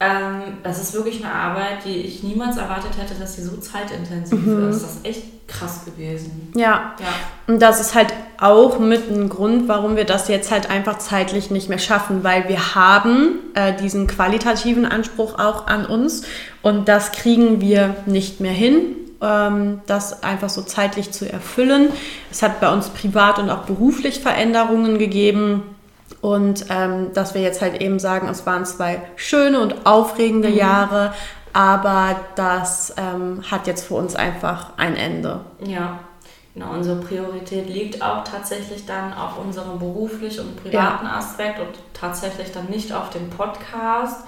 Ähm, 0.00 0.58
das 0.62 0.80
ist 0.80 0.94
wirklich 0.94 1.24
eine 1.24 1.32
Arbeit, 1.32 1.84
die 1.84 1.96
ich 1.96 2.22
niemals 2.22 2.56
erwartet 2.56 2.92
hätte, 2.98 3.18
dass 3.18 3.34
sie 3.34 3.42
so 3.42 3.56
zeitintensiv 3.56 4.38
mhm. 4.38 4.70
ist. 4.70 4.82
Das 4.82 4.94
ist 4.94 5.06
echt 5.06 5.48
krass 5.48 5.84
gewesen. 5.84 6.52
Ja. 6.54 6.94
ja. 7.00 7.06
Und 7.46 7.60
das 7.60 7.80
ist 7.80 7.94
halt 7.94 8.14
auch 8.38 8.78
mit 8.78 9.10
ein 9.10 9.28
Grund, 9.28 9.66
warum 9.66 9.96
wir 9.96 10.04
das 10.04 10.28
jetzt 10.28 10.52
halt 10.52 10.70
einfach 10.70 10.98
zeitlich 10.98 11.50
nicht 11.50 11.68
mehr 11.68 11.78
schaffen, 11.78 12.22
weil 12.22 12.48
wir 12.48 12.76
haben 12.76 13.40
äh, 13.54 13.74
diesen 13.74 14.06
qualitativen 14.06 14.86
Anspruch 14.86 15.38
auch 15.38 15.66
an 15.66 15.86
uns 15.86 16.22
und 16.62 16.88
das 16.88 17.10
kriegen 17.10 17.60
wir 17.60 17.96
nicht 18.06 18.40
mehr 18.40 18.52
hin 18.52 18.94
ähm, 19.20 19.80
das 19.86 20.22
einfach 20.22 20.48
so 20.48 20.62
zeitlich 20.62 21.10
zu 21.10 21.30
erfüllen. 21.30 21.88
Es 22.30 22.42
hat 22.42 22.60
bei 22.60 22.72
uns 22.72 22.88
privat 22.88 23.38
und 23.38 23.50
auch 23.50 23.62
beruflich 23.64 24.20
Veränderungen 24.20 24.98
gegeben. 24.98 25.62
Und 26.20 26.66
ähm, 26.70 27.12
dass 27.14 27.34
wir 27.34 27.42
jetzt 27.42 27.62
halt 27.62 27.80
eben 27.80 27.98
sagen, 27.98 28.28
es 28.28 28.46
waren 28.46 28.64
zwei 28.64 29.02
schöne 29.16 29.60
und 29.60 29.86
aufregende 29.86 30.48
mhm. 30.48 30.56
Jahre, 30.56 31.12
aber 31.52 32.16
das 32.34 32.94
ähm, 32.96 33.42
hat 33.50 33.66
jetzt 33.66 33.86
für 33.86 33.94
uns 33.94 34.14
einfach 34.14 34.72
ein 34.76 34.96
Ende. 34.96 35.40
Ja, 35.64 36.00
genau. 36.54 36.70
Unsere 36.70 36.96
Priorität 37.00 37.68
liegt 37.68 38.02
auch 38.02 38.24
tatsächlich 38.24 38.86
dann 38.86 39.12
auf 39.12 39.38
unserem 39.38 39.78
beruflichen 39.78 40.48
und 40.48 40.56
privaten 40.56 41.06
ja. 41.06 41.16
Aspekt 41.16 41.60
und 41.60 41.78
tatsächlich 41.94 42.52
dann 42.52 42.66
nicht 42.66 42.92
auf 42.92 43.10
dem 43.10 43.30
Podcast. 43.30 44.24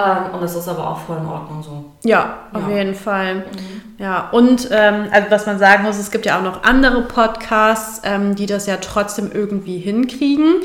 Ähm, 0.00 0.34
und 0.34 0.42
das 0.42 0.54
ist 0.54 0.68
aber 0.68 0.88
auch 0.90 0.98
voll 1.00 1.18
in 1.18 1.26
Ordnung 1.26 1.62
so. 1.62 1.84
Ja, 2.08 2.38
auf 2.52 2.68
ja. 2.68 2.76
jeden 2.76 2.94
Fall. 2.94 3.36
Mhm. 3.36 3.44
Ja, 3.98 4.30
und 4.30 4.68
ähm, 4.70 5.08
also 5.10 5.30
was 5.30 5.46
man 5.46 5.58
sagen 5.58 5.82
muss, 5.82 5.98
es 5.98 6.10
gibt 6.10 6.24
ja 6.24 6.38
auch 6.38 6.42
noch 6.42 6.62
andere 6.62 7.02
Podcasts, 7.02 8.00
ähm, 8.04 8.34
die 8.34 8.46
das 8.46 8.66
ja 8.66 8.78
trotzdem 8.78 9.30
irgendwie 9.32 9.78
hinkriegen. 9.78 10.62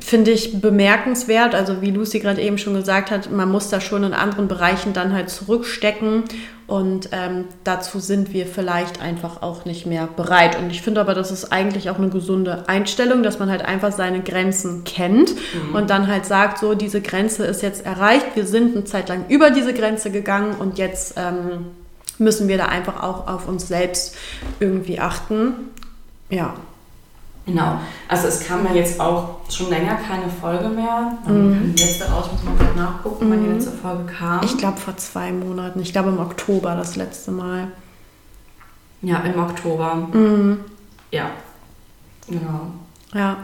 Finde 0.00 0.30
ich 0.30 0.60
bemerkenswert. 0.60 1.54
Also 1.54 1.82
wie 1.82 1.90
Lucy 1.90 2.18
gerade 2.18 2.40
eben 2.40 2.58
schon 2.58 2.74
gesagt 2.74 3.10
hat, 3.10 3.30
man 3.30 3.50
muss 3.50 3.68
da 3.68 3.80
schon 3.80 4.04
in 4.04 4.14
anderen 4.14 4.48
Bereichen 4.48 4.92
dann 4.92 5.12
halt 5.12 5.30
zurückstecken. 5.30 6.24
Und 6.66 7.10
ähm, 7.12 7.44
dazu 7.64 7.98
sind 7.98 8.32
wir 8.32 8.46
vielleicht 8.46 9.02
einfach 9.02 9.42
auch 9.42 9.66
nicht 9.66 9.84
mehr 9.84 10.06
bereit. 10.06 10.58
Und 10.58 10.70
ich 10.70 10.80
finde 10.80 11.02
aber, 11.02 11.14
das 11.14 11.30
ist 11.30 11.52
eigentlich 11.52 11.90
auch 11.90 11.98
eine 11.98 12.08
gesunde 12.08 12.66
Einstellung, 12.68 13.22
dass 13.22 13.38
man 13.38 13.50
halt 13.50 13.62
einfach 13.62 13.92
seine 13.92 14.22
Grenzen 14.22 14.84
kennt 14.84 15.34
mhm. 15.34 15.74
und 15.74 15.90
dann 15.90 16.06
halt 16.06 16.24
sagt, 16.24 16.58
so, 16.58 16.74
diese 16.74 17.02
Grenze 17.02 17.44
ist 17.44 17.62
jetzt 17.62 17.84
erreicht. 17.84 18.24
Wir 18.34 18.46
sind 18.46 18.74
eine 18.74 18.84
Zeit 18.84 19.10
lang 19.10 19.26
über 19.28 19.50
diese 19.50 19.74
Grenze 19.74 20.10
gegangen 20.10 20.54
und 20.58 20.78
jetzt 20.78 21.14
ähm, 21.18 21.66
müssen 22.18 22.48
wir 22.48 22.56
da 22.56 22.66
einfach 22.66 23.02
auch 23.02 23.28
auf 23.28 23.48
uns 23.48 23.68
selbst 23.68 24.16
irgendwie 24.58 24.98
achten. 24.98 25.52
Ja. 26.30 26.54
Genau. 27.44 27.80
Also 28.06 28.28
es 28.28 28.46
kam 28.46 28.64
ja 28.66 28.72
jetzt 28.72 29.00
auch 29.00 29.40
schon 29.50 29.68
länger 29.70 29.96
keine 29.96 30.28
Folge 30.28 30.68
mehr. 30.68 31.18
Mhm. 31.26 31.74
Die 31.74 31.82
letzte 31.82 32.04
raus, 32.04 32.30
muss 32.32 32.44
man 32.44 32.56
gerade 32.56 32.78
nachgucken, 32.78 33.26
mhm. 33.26 33.30
wann 33.30 33.42
die 33.42 33.48
mhm. 33.48 33.54
letzte 33.54 33.72
Folge 33.72 34.04
kam. 34.04 34.44
Ich 34.44 34.56
glaube 34.56 34.78
vor 34.78 34.96
zwei 34.96 35.32
Monaten. 35.32 35.80
Ich 35.80 35.92
glaube 35.92 36.10
im 36.10 36.20
Oktober 36.20 36.76
das 36.76 36.94
letzte 36.96 37.32
Mal. 37.32 37.68
Ja, 39.02 39.18
im 39.20 39.40
Oktober. 39.40 40.08
Mhm. 40.12 40.60
Ja. 41.10 41.30
Genau. 42.28 42.70
Ja. 43.12 43.36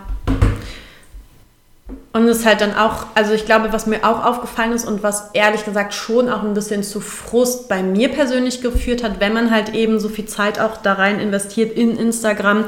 Und 2.13 2.29
es 2.29 2.39
ist 2.39 2.47
halt 2.47 2.61
dann 2.61 2.75
auch, 2.75 3.07
also 3.15 3.33
ich 3.33 3.47
glaube, 3.47 3.73
was 3.73 3.87
mir 3.87 4.05
auch 4.05 4.25
aufgefallen 4.25 4.73
ist 4.73 4.87
und 4.87 5.03
was 5.03 5.31
ehrlich 5.33 5.65
gesagt 5.65 5.95
schon 5.95 6.29
auch 6.29 6.43
ein 6.43 6.55
bisschen 6.55 6.83
zu 6.83 7.01
Frust 7.01 7.69
bei 7.69 7.83
mir 7.83 8.11
persönlich 8.11 8.61
geführt 8.61 9.03
hat, 9.03 9.21
wenn 9.21 9.33
man 9.33 9.51
halt 9.51 9.75
eben 9.75 9.99
so 9.99 10.09
viel 10.09 10.27
Zeit 10.27 10.61
auch 10.61 10.77
da 10.79 10.95
rein 10.95 11.19
investiert 11.19 11.73
in 11.73 11.97
Instagram, 11.97 12.65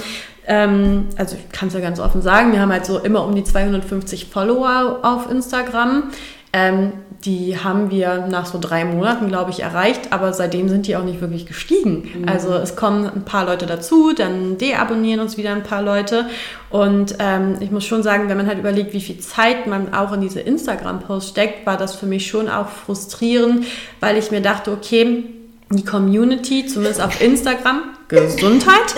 ähm, 0.46 1.06
also 1.16 1.36
ich 1.36 1.52
kann 1.52 1.68
es 1.68 1.74
ja 1.74 1.80
ganz 1.80 2.00
offen 2.00 2.22
sagen, 2.22 2.52
wir 2.52 2.60
haben 2.60 2.72
halt 2.72 2.86
so 2.86 2.98
immer 2.98 3.24
um 3.24 3.34
die 3.34 3.44
250 3.44 4.26
Follower 4.26 5.00
auf 5.02 5.30
Instagram. 5.30 6.04
Ähm, 6.52 6.92
die 7.24 7.56
haben 7.58 7.90
wir 7.90 8.26
nach 8.28 8.46
so 8.46 8.58
drei 8.58 8.84
Monaten, 8.84 9.28
glaube 9.28 9.50
ich, 9.50 9.60
erreicht, 9.60 10.12
aber 10.12 10.32
seitdem 10.32 10.68
sind 10.68 10.86
die 10.86 10.96
auch 10.96 11.04
nicht 11.04 11.20
wirklich 11.20 11.46
gestiegen. 11.46 12.08
Mhm. 12.22 12.28
Also 12.28 12.54
es 12.54 12.74
kommen 12.74 13.06
ein 13.06 13.24
paar 13.24 13.44
Leute 13.44 13.66
dazu, 13.66 14.12
dann 14.12 14.58
deabonnieren 14.58 15.20
uns 15.20 15.36
wieder 15.36 15.52
ein 15.52 15.62
paar 15.62 15.82
Leute. 15.82 16.26
Und 16.70 17.14
ähm, 17.18 17.56
ich 17.60 17.70
muss 17.70 17.84
schon 17.84 18.02
sagen, 18.02 18.28
wenn 18.28 18.38
man 18.38 18.46
halt 18.46 18.58
überlegt, 18.58 18.94
wie 18.94 19.00
viel 19.00 19.18
Zeit 19.18 19.66
man 19.66 19.94
auch 19.94 20.12
in 20.12 20.22
diese 20.22 20.40
Instagram-Posts 20.40 21.30
steckt, 21.30 21.66
war 21.66 21.76
das 21.76 21.94
für 21.94 22.06
mich 22.06 22.26
schon 22.26 22.48
auch 22.48 22.68
frustrierend, 22.68 23.66
weil 24.00 24.16
ich 24.16 24.30
mir 24.30 24.40
dachte, 24.40 24.72
okay, 24.72 25.24
die 25.70 25.84
Community, 25.84 26.66
zumindest 26.66 27.00
auf 27.00 27.20
Instagram, 27.20 27.82
Gesundheit, 28.10 28.94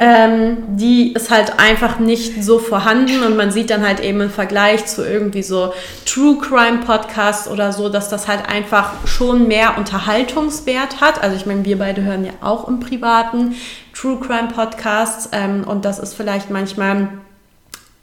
ähm, 0.00 0.58
die 0.76 1.12
ist 1.12 1.30
halt 1.30 1.58
einfach 1.58 2.00
nicht 2.00 2.42
so 2.42 2.58
vorhanden 2.58 3.22
und 3.22 3.36
man 3.36 3.52
sieht 3.52 3.70
dann 3.70 3.86
halt 3.86 4.00
eben 4.00 4.20
im 4.20 4.30
Vergleich 4.30 4.86
zu 4.86 5.06
irgendwie 5.06 5.44
so 5.44 5.72
True 6.04 6.38
Crime 6.38 6.80
Podcasts 6.84 7.48
oder 7.48 7.72
so, 7.72 7.88
dass 7.88 8.08
das 8.08 8.26
halt 8.26 8.48
einfach 8.48 9.06
schon 9.06 9.46
mehr 9.46 9.78
Unterhaltungswert 9.78 11.00
hat. 11.00 11.22
Also 11.22 11.36
ich 11.36 11.46
meine, 11.46 11.64
wir 11.64 11.78
beide 11.78 12.02
hören 12.02 12.24
ja 12.24 12.32
auch 12.40 12.66
im 12.66 12.80
privaten 12.80 13.54
True 13.94 14.18
Crime 14.18 14.48
Podcasts 14.52 15.28
ähm, 15.32 15.64
und 15.64 15.84
das 15.84 16.00
ist 16.00 16.14
vielleicht 16.14 16.50
manchmal 16.50 17.08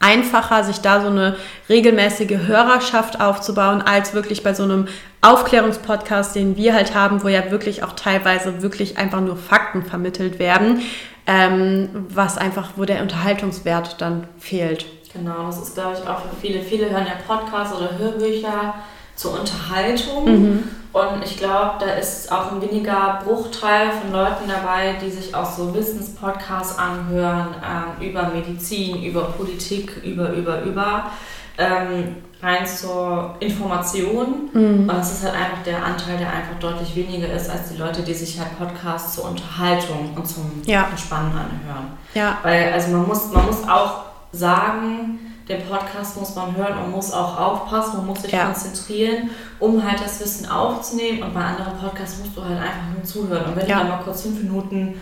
einfacher, 0.04 0.62
sich 0.64 0.80
da 0.80 1.00
so 1.00 1.08
eine 1.08 1.36
regelmäßige 1.68 2.46
Hörerschaft 2.46 3.20
aufzubauen, 3.20 3.80
als 3.82 4.12
wirklich 4.12 4.42
bei 4.42 4.52
so 4.52 4.64
einem 4.64 4.86
Aufklärungspodcast, 5.22 6.36
den 6.36 6.56
wir 6.56 6.74
halt 6.74 6.94
haben, 6.94 7.22
wo 7.22 7.28
ja 7.28 7.50
wirklich 7.50 7.82
auch 7.82 7.92
teilweise 7.92 8.62
wirklich 8.62 8.98
einfach 8.98 9.20
nur 9.20 9.36
Fakten 9.36 9.82
vermittelt 9.82 10.38
werden, 10.38 10.82
ähm, 11.26 11.88
was 12.10 12.36
einfach, 12.36 12.72
wo 12.76 12.84
der 12.84 13.00
Unterhaltungswert 13.00 14.00
dann 14.00 14.28
fehlt. 14.38 14.84
Genau, 15.14 15.46
das 15.46 15.62
ist, 15.62 15.74
glaube 15.74 15.96
ich, 15.98 16.08
auch 16.08 16.20
für 16.20 16.36
viele. 16.40 16.60
Viele 16.60 16.90
hören 16.90 17.06
ja 17.06 17.14
Podcasts 17.26 17.74
oder 17.74 17.96
Hörbücher 17.96 18.74
zur 19.14 19.40
Unterhaltung. 19.40 20.24
Mhm. 20.24 20.68
Und 20.94 21.24
ich 21.24 21.36
glaube, 21.36 21.72
da 21.80 21.86
ist 21.94 22.30
auch 22.30 22.52
ein 22.52 22.62
weniger 22.62 23.20
Bruchteil 23.24 23.90
von 23.90 24.12
Leuten 24.12 24.46
dabei, 24.46 24.94
die 25.02 25.10
sich 25.10 25.34
auch 25.34 25.50
so 25.50 25.74
Wissenspodcasts 25.74 26.78
anhören 26.78 27.48
ähm, 27.62 28.08
über 28.08 28.28
Medizin, 28.28 29.02
über 29.02 29.24
Politik, 29.24 30.00
über, 30.04 30.30
über, 30.30 30.62
über. 30.62 31.10
Ähm, 31.58 32.16
rein 32.40 32.64
zur 32.66 33.34
Information. 33.40 34.50
Mhm. 34.52 34.88
Und 34.88 34.88
das 34.88 35.12
ist 35.12 35.24
halt 35.24 35.34
einfach 35.34 35.62
der 35.64 35.84
Anteil, 35.84 36.18
der 36.18 36.28
einfach 36.28 36.58
deutlich 36.60 36.94
weniger 36.94 37.32
ist 37.32 37.50
als 37.50 37.70
die 37.70 37.78
Leute, 37.78 38.02
die 38.02 38.14
sich 38.14 38.38
halt 38.38 38.56
Podcasts 38.56 39.16
zur 39.16 39.30
Unterhaltung 39.30 40.14
und 40.14 40.26
zum 40.28 40.62
ja. 40.64 40.86
Entspannen 40.90 41.32
anhören. 41.32 41.96
Ja. 42.14 42.38
Weil, 42.42 42.72
also 42.72 42.92
man 42.92 43.08
muss, 43.08 43.32
man 43.32 43.46
muss 43.46 43.66
auch 43.68 44.04
sagen, 44.30 45.23
den 45.48 45.62
Podcast 45.68 46.18
muss 46.18 46.34
man 46.34 46.56
hören 46.56 46.84
und 46.84 46.90
muss 46.90 47.12
auch 47.12 47.38
aufpassen, 47.38 47.98
man 47.98 48.06
muss 48.06 48.22
sich 48.22 48.32
ja. 48.32 48.46
konzentrieren, 48.46 49.30
um 49.58 49.82
halt 49.86 50.00
das 50.00 50.20
Wissen 50.20 50.48
aufzunehmen. 50.48 51.22
Und 51.22 51.34
bei 51.34 51.40
anderen 51.40 51.76
Podcasts 51.76 52.18
musst 52.18 52.36
du 52.36 52.42
halt 52.42 52.58
einfach 52.58 52.94
nur 52.94 53.04
zuhören. 53.04 53.46
Und 53.46 53.56
wenn 53.56 53.68
ja. 53.68 53.76
du 53.76 53.80
dann 53.82 53.88
mal 53.90 54.04
kurz 54.04 54.22
fünf 54.22 54.42
Minuten 54.42 54.94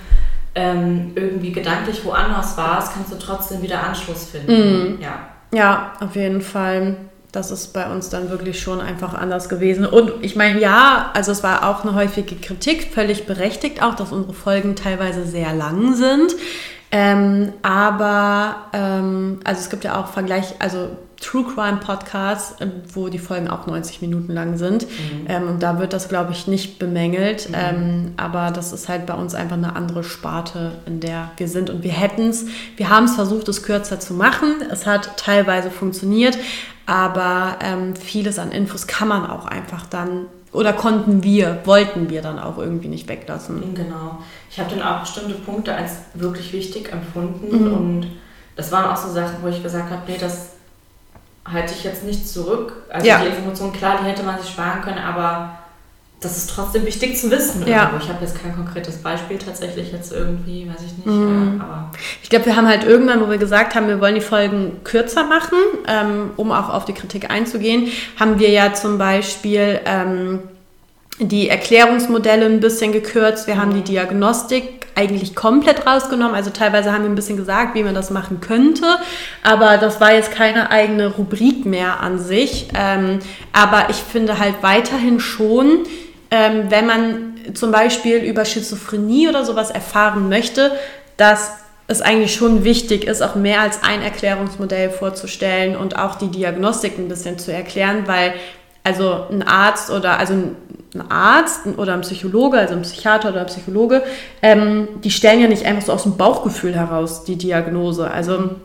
ähm, 0.55 1.13
irgendwie 1.15 1.53
gedanklich 1.53 2.05
woanders 2.05 2.57
warst, 2.57 2.95
kannst 2.95 3.13
du 3.13 3.19
trotzdem 3.19 3.63
wieder 3.63 3.83
Anschluss 3.83 4.25
finden. 4.25 4.95
Mhm. 4.95 5.01
Ja. 5.01 5.29
ja, 5.55 5.93
auf 6.01 6.17
jeden 6.17 6.43
Fall. 6.43 6.97
Das 7.31 7.51
ist 7.51 7.73
bei 7.73 7.91
uns 7.91 8.11
dann 8.11 8.29
wirklich 8.29 8.61
schon 8.61 8.83
einfach 8.83 9.15
anders 9.15 9.49
gewesen. 9.49 9.87
Und 9.87 10.13
ich 10.21 10.37
meine, 10.37 10.61
ja, 10.61 11.11
also 11.15 11.33
es 11.33 11.43
war 11.43 11.67
auch 11.67 11.83
eine 11.83 11.95
häufige 11.95 12.35
Kritik, 12.35 12.93
völlig 12.93 13.25
berechtigt 13.25 13.83
auch, 13.83 13.95
dass 13.95 14.13
unsere 14.13 14.35
Folgen 14.35 14.77
teilweise 14.77 15.25
sehr 15.25 15.55
lang 15.55 15.95
sind. 15.95 16.35
Ähm, 16.95 17.55
aber 17.63 18.67
ähm, 18.75 19.41
also 19.45 19.61
es 19.61 19.71
gibt 19.71 19.83
ja 19.83 19.99
auch 19.99 20.09
Vergleich, 20.09 20.55
also 20.59 20.91
True 21.23 21.45
Crime 21.45 21.79
Podcasts, 21.79 22.61
äh, 22.61 22.67
wo 22.93 23.09
die 23.09 23.19
Folgen 23.19 23.49
auch 23.49 23.67
90 23.67 24.03
Minuten 24.03 24.35
lang 24.35 24.59
sind. 24.59 24.83
Mhm. 24.83 25.27
Ähm, 25.29 25.49
und 25.49 25.63
da 25.63 25.79
wird 25.79 25.95
das, 25.95 26.09
glaube 26.09 26.33
ich, 26.33 26.49
nicht 26.49 26.79
bemängelt. 26.79 27.49
Mhm. 27.49 27.55
Ähm, 27.57 28.13
aber 28.19 28.51
das 28.51 28.73
ist 28.75 28.89
halt 28.89 29.07
bei 29.07 29.15
uns 29.15 29.35
einfach 29.35 29.57
eine 29.57 29.75
andere 29.75 30.05
Sparte, 30.05 30.73
in 30.85 31.01
der 31.01 31.31
wir 31.39 31.49
sind. 31.49 31.71
Und 31.71 31.83
wir 31.83 31.93
hätten 31.93 32.29
es, 32.29 32.47
wir 32.77 32.91
haben 32.91 33.05
es 33.05 33.15
versucht, 33.15 33.49
es 33.49 33.63
kürzer 33.63 33.99
zu 33.99 34.13
machen. 34.13 34.57
Es 34.71 34.85
hat 34.85 35.17
teilweise 35.17 35.71
funktioniert, 35.71 36.37
aber 36.85 37.57
ähm, 37.63 37.97
vieles 37.97 38.39
an 38.39 38.51
Infos 38.51 38.87
kann 38.87 39.09
man 39.09 39.25
auch 39.25 39.47
einfach 39.47 39.87
dann 39.87 40.27
oder 40.53 40.73
konnten 40.73 41.23
wir, 41.23 41.61
wollten 41.65 42.11
wir 42.11 42.23
dann 42.23 42.39
auch 42.39 42.59
irgendwie 42.59 42.89
nicht 42.89 43.09
weglassen. 43.09 43.75
Genau. 43.75 44.19
Ich 44.51 44.61
habe 44.61 44.71
dann 44.71 44.83
auch 44.83 45.01
bestimmte 45.01 45.35
Punkte 45.35 45.75
als 45.75 45.93
wirklich 46.15 46.53
wichtig 46.53 46.93
empfunden 46.93 47.65
mhm. 47.65 47.75
und 47.75 48.07
das 48.55 48.71
waren 48.71 48.91
auch 48.91 48.97
so 48.97 49.11
Sachen, 49.11 49.37
wo 49.43 49.49
ich 49.49 49.63
gesagt 49.63 49.91
habe, 49.91 50.03
nee, 50.07 50.19
das 50.19 50.51
halte 51.45 51.73
ich 51.73 51.85
jetzt 51.85 52.05
nicht 52.05 52.29
zurück. 52.29 52.75
Also 52.91 53.07
ja. 53.07 53.21
die 53.21 53.29
Information, 53.29 53.73
klar, 53.73 53.99
die 54.01 54.09
hätte 54.09 54.23
man 54.23 54.39
sich 54.39 54.51
sparen 54.51 54.83
können, 54.83 54.99
aber 54.99 55.59
das 56.23 56.37
ist 56.37 56.51
trotzdem 56.51 56.87
wichtig 56.87 57.19
zu 57.19 57.31
wissen. 57.31 57.67
Ja. 57.67 57.93
Ich 58.01 58.09
habe 58.09 58.19
jetzt 58.23 58.41
kein 58.41 58.55
konkretes 58.55 58.99
Beispiel 58.99 59.39
tatsächlich 59.39 59.93
jetzt 59.93 60.13
irgendwie, 60.13 60.69
weiß 60.69 60.83
ich 60.87 60.97
nicht. 60.97 61.07
Mhm. 61.07 61.61
aber 61.61 61.91
ich 62.23 62.31
glaube, 62.31 62.47
wir 62.47 62.57
haben 62.57 62.69
halt 62.69 62.85
irgendwann, 62.85 63.21
wo 63.21 63.29
wir 63.29 63.39
gesagt 63.39 63.75
haben, 63.75 63.89
wir 63.89 64.01
wollen 64.01 64.15
die 64.15 64.21
Folgen 64.21 64.81
kürzer 64.85 65.25
machen, 65.25 65.59
ähm, 65.87 66.31
um 66.37 66.53
auch 66.53 66.71
auf 66.71 66.85
die 66.85 66.93
Kritik 66.93 67.31
einzugehen, 67.31 67.89
haben 68.19 68.39
wir 68.39 68.51
ja 68.51 68.73
zum 68.73 68.99
Beispiel 68.99 69.81
ähm, 69.85 70.41
die 71.19 71.49
Erklärungsmodelle 71.49 72.47
ein 72.47 72.61
bisschen 72.61 72.93
gekürzt. 72.93 73.47
Wir 73.47 73.59
haben 73.59 73.73
die 73.73 73.81
mhm. 73.81 73.85
Diagnostik 73.85 74.83
eigentlich 74.95 75.35
komplett 75.35 75.87
rausgenommen. 75.87 76.35
Also 76.35 76.51
teilweise 76.51 76.93
haben 76.93 77.03
wir 77.03 77.11
ein 77.11 77.15
bisschen 77.15 77.37
gesagt, 77.37 77.75
wie 77.75 77.83
man 77.83 77.95
das 77.95 78.11
machen 78.11 78.41
könnte, 78.41 78.85
aber 79.43 79.79
das 79.79 80.01
war 80.01 80.13
jetzt 80.13 80.33
keine 80.33 80.71
eigene 80.71 81.09
Rubrik 81.09 81.65
mehr 81.65 82.01
an 82.01 82.19
sich. 82.19 82.69
Ähm, 82.75 83.21
aber 83.53 83.91
ich 83.91 83.97
finde 83.97 84.39
halt 84.39 84.57
weiterhin 84.63 85.21
schon, 85.21 85.85
ähm, 86.33 86.71
wenn 86.71 86.87
man 86.87 87.35
zum 87.53 87.71
Beispiel 87.71 88.17
über 88.17 88.47
Schizophrenie 88.47 89.29
oder 89.29 89.45
sowas 89.45 89.71
erfahren 89.71 90.31
möchte, 90.31 90.73
dass 91.19 91.53
es 91.89 92.01
eigentlich 92.01 92.35
schon 92.35 92.65
wichtig 92.65 93.05
ist, 93.05 93.21
auch 93.21 93.35
mehr 93.35 93.61
als 93.61 93.83
ein 93.83 94.01
Erklärungsmodell 94.01 94.89
vorzustellen 94.89 95.77
und 95.77 95.99
auch 95.99 96.15
die 96.15 96.29
Diagnostik 96.29 96.99
ein 96.99 97.09
bisschen 97.09 97.39
zu 97.39 97.53
erklären, 97.53 98.05
weil 98.07 98.33
also 98.83 99.27
ein 99.31 99.43
Arzt 99.43 99.91
oder 99.91 100.19
also 100.19 100.33
ein 100.33 101.11
Arzt 101.11 101.67
oder 101.77 101.93
ein 101.93 102.01
Psychologe, 102.01 102.57
also 102.57 102.75
ein 102.75 102.83
Psychiater 102.83 103.29
oder 103.29 103.41
ein 103.41 103.47
Psychologe, 103.47 104.03
ähm, 104.41 104.89
die 105.05 105.11
stellen 105.11 105.41
ja 105.41 105.49
nicht 105.49 105.67
einfach 105.67 105.83
so 105.83 105.93
aus 105.93 106.05
dem 106.05 106.17
Bauchgefühl 106.17 106.75
heraus 106.75 107.25
die 107.25 107.37
Diagnose. 107.37 108.11
Also 108.11 108.57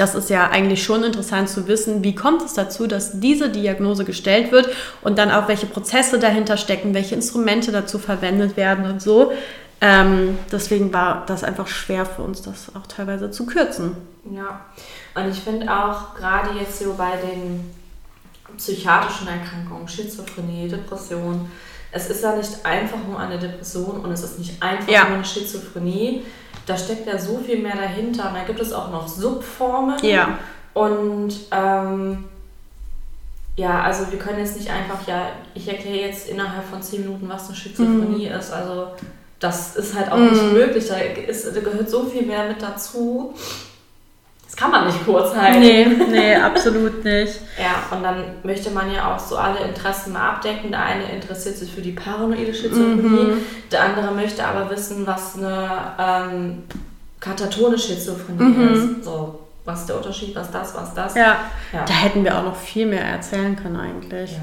das 0.00 0.14
ist 0.14 0.30
ja 0.30 0.50
eigentlich 0.50 0.82
schon 0.82 1.04
interessant 1.04 1.48
zu 1.48 1.68
wissen, 1.68 2.02
wie 2.02 2.14
kommt 2.14 2.42
es 2.42 2.54
dazu, 2.54 2.86
dass 2.86 3.20
diese 3.20 3.48
Diagnose 3.48 4.04
gestellt 4.04 4.52
wird 4.52 4.68
und 5.02 5.18
dann 5.18 5.30
auch 5.30 5.48
welche 5.48 5.66
Prozesse 5.66 6.18
dahinter 6.18 6.56
stecken, 6.56 6.94
welche 6.94 7.14
Instrumente 7.14 7.72
dazu 7.72 7.98
verwendet 7.98 8.56
werden 8.56 8.84
und 8.86 9.02
so. 9.02 9.32
Ähm, 9.80 10.38
deswegen 10.50 10.92
war 10.92 11.24
das 11.26 11.44
einfach 11.44 11.66
schwer 11.66 12.06
für 12.06 12.22
uns, 12.22 12.42
das 12.42 12.74
auch 12.74 12.86
teilweise 12.86 13.30
zu 13.30 13.44
kürzen. 13.46 13.96
Ja, 14.30 14.64
und 15.14 15.30
ich 15.30 15.40
finde 15.40 15.70
auch 15.70 16.14
gerade 16.14 16.58
jetzt 16.58 16.78
so 16.78 16.94
bei 16.94 17.16
den 17.16 17.70
psychiatrischen 18.56 19.28
Erkrankungen, 19.28 19.86
Schizophrenie, 19.86 20.68
Depression, 20.68 21.50
es 21.92 22.10
ist 22.10 22.22
ja 22.22 22.34
nicht 22.34 22.64
einfach 22.64 22.98
nur 23.06 23.20
eine 23.20 23.38
Depression 23.38 24.00
und 24.00 24.10
es 24.10 24.24
ist 24.24 24.38
nicht 24.38 24.60
einfach 24.60 24.88
ja. 24.88 25.04
nur 25.04 25.16
eine 25.16 25.24
Schizophrenie. 25.24 26.24
Da 26.66 26.76
steckt 26.76 27.06
ja 27.06 27.18
so 27.18 27.38
viel 27.38 27.58
mehr 27.58 27.76
dahinter. 27.76 28.28
Und 28.28 28.34
da 28.34 28.44
gibt 28.44 28.60
es 28.60 28.72
auch 28.72 28.90
noch 28.90 29.06
Subformen. 29.08 29.96
Ja. 30.02 30.38
Und 30.72 31.32
ähm, 31.50 32.24
ja, 33.56 33.82
also 33.82 34.10
wir 34.10 34.18
können 34.18 34.40
jetzt 34.40 34.56
nicht 34.56 34.70
einfach, 34.70 35.06
ja, 35.06 35.28
ich 35.54 35.68
erkläre 35.68 36.08
jetzt 36.08 36.28
innerhalb 36.28 36.64
von 36.64 36.82
zehn 36.82 37.02
Minuten, 37.02 37.28
was 37.28 37.46
eine 37.46 37.56
Schizophrenie 37.56 38.28
mhm. 38.28 38.34
ist. 38.34 38.52
Also 38.52 38.88
das 39.38 39.76
ist 39.76 39.94
halt 39.94 40.10
auch 40.10 40.16
mhm. 40.16 40.30
nicht 40.30 40.52
möglich. 40.52 40.88
Da, 40.88 40.96
ist, 40.96 41.46
da 41.54 41.60
gehört 41.60 41.88
so 41.88 42.04
viel 42.04 42.26
mehr 42.26 42.48
mit 42.48 42.60
dazu. 42.60 43.34
Das 44.54 44.62
kann 44.62 44.70
man 44.70 44.86
nicht 44.86 45.04
kurz 45.04 45.34
halten. 45.34 45.58
Nee, 45.58 45.84
nee, 46.10 46.36
absolut 46.36 47.02
nicht. 47.02 47.40
ja, 47.58 47.96
und 47.96 48.04
dann 48.04 48.22
möchte 48.44 48.70
man 48.70 48.92
ja 48.92 49.12
auch 49.12 49.18
so 49.18 49.36
alle 49.36 49.58
Interessen 49.58 50.12
mal 50.12 50.30
abdecken. 50.30 50.70
Der 50.70 50.80
eine 50.80 51.10
interessiert 51.10 51.56
sich 51.56 51.72
für 51.72 51.80
die 51.80 51.90
paranoide 51.90 52.54
Schizophrenie, 52.54 53.32
mhm. 53.32 53.38
der 53.72 53.82
andere 53.82 54.14
möchte 54.14 54.46
aber 54.46 54.70
wissen, 54.70 55.04
was 55.08 55.36
eine 55.36 55.68
ähm, 55.98 56.62
katatone 57.18 57.76
Schizophrenie 57.76 58.44
mhm. 58.44 58.74
ist. 58.74 59.04
So, 59.04 59.40
was 59.64 59.80
ist 59.80 59.88
der 59.88 59.96
Unterschied, 59.96 60.36
was 60.36 60.50
das, 60.50 60.74
was 60.74 60.94
das. 60.94 61.14
Ja. 61.14 61.36
ja, 61.72 61.84
da 61.84 61.94
hätten 61.94 62.24
wir 62.24 62.38
auch 62.38 62.44
noch 62.44 62.56
viel 62.56 62.86
mehr 62.86 63.04
erzählen 63.04 63.56
können 63.56 63.76
eigentlich. 63.76 64.32
Ja. 64.32 64.40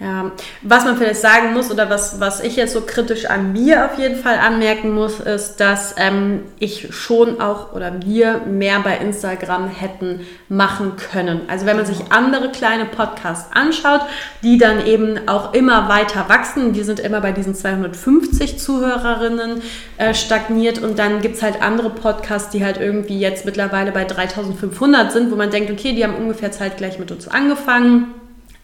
Ja, 0.00 0.30
was 0.62 0.86
man 0.86 0.96
vielleicht 0.96 1.20
sagen 1.20 1.52
muss 1.52 1.70
oder 1.70 1.90
was, 1.90 2.20
was 2.20 2.40
ich 2.40 2.56
jetzt 2.56 2.72
so 2.72 2.80
kritisch 2.80 3.26
an 3.26 3.52
mir 3.52 3.84
auf 3.84 3.98
jeden 3.98 4.16
Fall 4.16 4.38
anmerken 4.38 4.94
muss, 4.94 5.20
ist, 5.20 5.56
dass 5.56 5.94
ähm, 5.98 6.44
ich 6.58 6.88
schon 6.94 7.38
auch 7.38 7.74
oder 7.74 7.92
wir 8.02 8.40
mehr 8.46 8.80
bei 8.80 8.96
Instagram 8.96 9.68
hätten 9.68 10.20
machen 10.48 10.94
können. 10.96 11.42
Also 11.48 11.66
wenn 11.66 11.76
man 11.76 11.84
sich 11.84 11.98
andere 12.08 12.50
kleine 12.50 12.86
Podcasts 12.86 13.54
anschaut, 13.54 14.00
die 14.42 14.56
dann 14.56 14.86
eben 14.86 15.28
auch 15.28 15.52
immer 15.52 15.90
weiter 15.90 16.30
wachsen, 16.30 16.72
die 16.72 16.82
sind 16.82 16.98
immer 16.98 17.20
bei 17.20 17.32
diesen 17.32 17.54
250 17.54 18.58
Zuhörerinnen 18.58 19.60
äh, 19.98 20.14
stagniert 20.14 20.78
und 20.78 20.98
dann 20.98 21.20
gibt 21.20 21.36
es 21.36 21.42
halt 21.42 21.60
andere 21.60 21.90
Podcasts, 21.90 22.48
die 22.48 22.64
halt 22.64 22.78
irgendwie 22.78 23.20
jetzt 23.20 23.44
mittlerweile 23.44 23.92
bei 23.92 24.04
3500 24.52 25.12
sind, 25.12 25.30
wo 25.30 25.36
man 25.36 25.50
denkt, 25.50 25.70
okay, 25.70 25.94
die 25.94 26.04
haben 26.04 26.14
ungefähr 26.14 26.52
zeitgleich 26.52 26.98
mit 26.98 27.10
uns 27.10 27.28
angefangen 27.28 28.14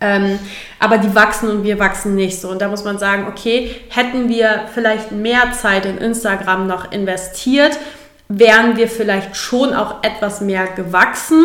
ähm, 0.01 0.38
aber 0.79 0.99
die 0.99 1.14
wachsen 1.14 1.49
und 1.49 1.64
wir 1.64 1.79
wachsen 1.79 2.14
nicht 2.14 2.40
so. 2.40 2.49
Und 2.49 2.61
da 2.61 2.68
muss 2.68 2.85
man 2.85 2.99
sagen, 2.99 3.27
okay, 3.29 3.75
hätten 3.88 4.29
wir 4.29 4.66
vielleicht 4.75 5.12
mehr 5.12 5.53
Zeit 5.53 5.87
in 5.87 5.99
Instagram 5.99 6.66
noch 6.66 6.92
investiert, 6.92 7.79
wären 8.29 8.77
wir 8.77 8.88
vielleicht 8.88 9.37
schon 9.37 9.72
auch 9.75 10.03
etwas 10.03 10.40
mehr 10.40 10.66
gewachsen. 10.66 11.44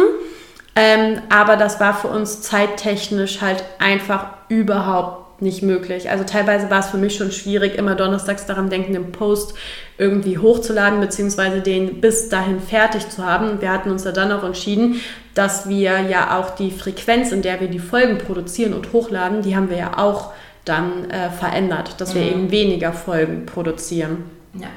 Ähm, 0.75 1.21
aber 1.29 1.57
das 1.57 1.79
war 1.79 1.93
für 1.93 2.07
uns 2.07 2.41
zeittechnisch 2.41 3.41
halt 3.41 3.63
einfach 3.79 4.27
überhaupt 4.49 5.20
nicht 5.41 5.63
möglich. 5.63 6.09
Also 6.09 6.23
teilweise 6.23 6.69
war 6.69 6.79
es 6.79 6.87
für 6.87 6.97
mich 6.97 7.15
schon 7.15 7.31
schwierig, 7.31 7.75
immer 7.75 7.95
donnerstags 7.95 8.45
daran 8.45 8.69
denken, 8.69 8.93
den 8.93 9.11
Post 9.11 9.53
irgendwie 9.97 10.37
hochzuladen, 10.37 10.99
beziehungsweise 10.99 11.61
den 11.61 11.99
bis 11.99 12.29
dahin 12.29 12.59
fertig 12.59 13.09
zu 13.09 13.25
haben. 13.25 13.61
Wir 13.61 13.71
hatten 13.71 13.91
uns 13.91 14.03
ja 14.03 14.11
dann 14.11 14.31
auch 14.31 14.43
entschieden, 14.43 15.01
dass 15.33 15.67
wir 15.67 16.01
ja 16.01 16.39
auch 16.39 16.51
die 16.55 16.71
Frequenz, 16.71 17.31
in 17.31 17.41
der 17.41 17.59
wir 17.59 17.67
die 17.67 17.79
Folgen 17.79 18.17
produzieren 18.17 18.73
und 18.73 18.93
hochladen, 18.93 19.41
die 19.41 19.55
haben 19.55 19.69
wir 19.69 19.77
ja 19.77 19.97
auch 19.97 20.31
dann 20.65 21.09
äh, 21.09 21.29
verändert, 21.29 21.99
dass 21.99 22.13
wir 22.13 22.21
mhm. 22.21 22.29
eben 22.29 22.51
weniger 22.51 22.93
Folgen 22.93 23.45
produzieren. 23.45 24.25
Ja, 24.53 24.67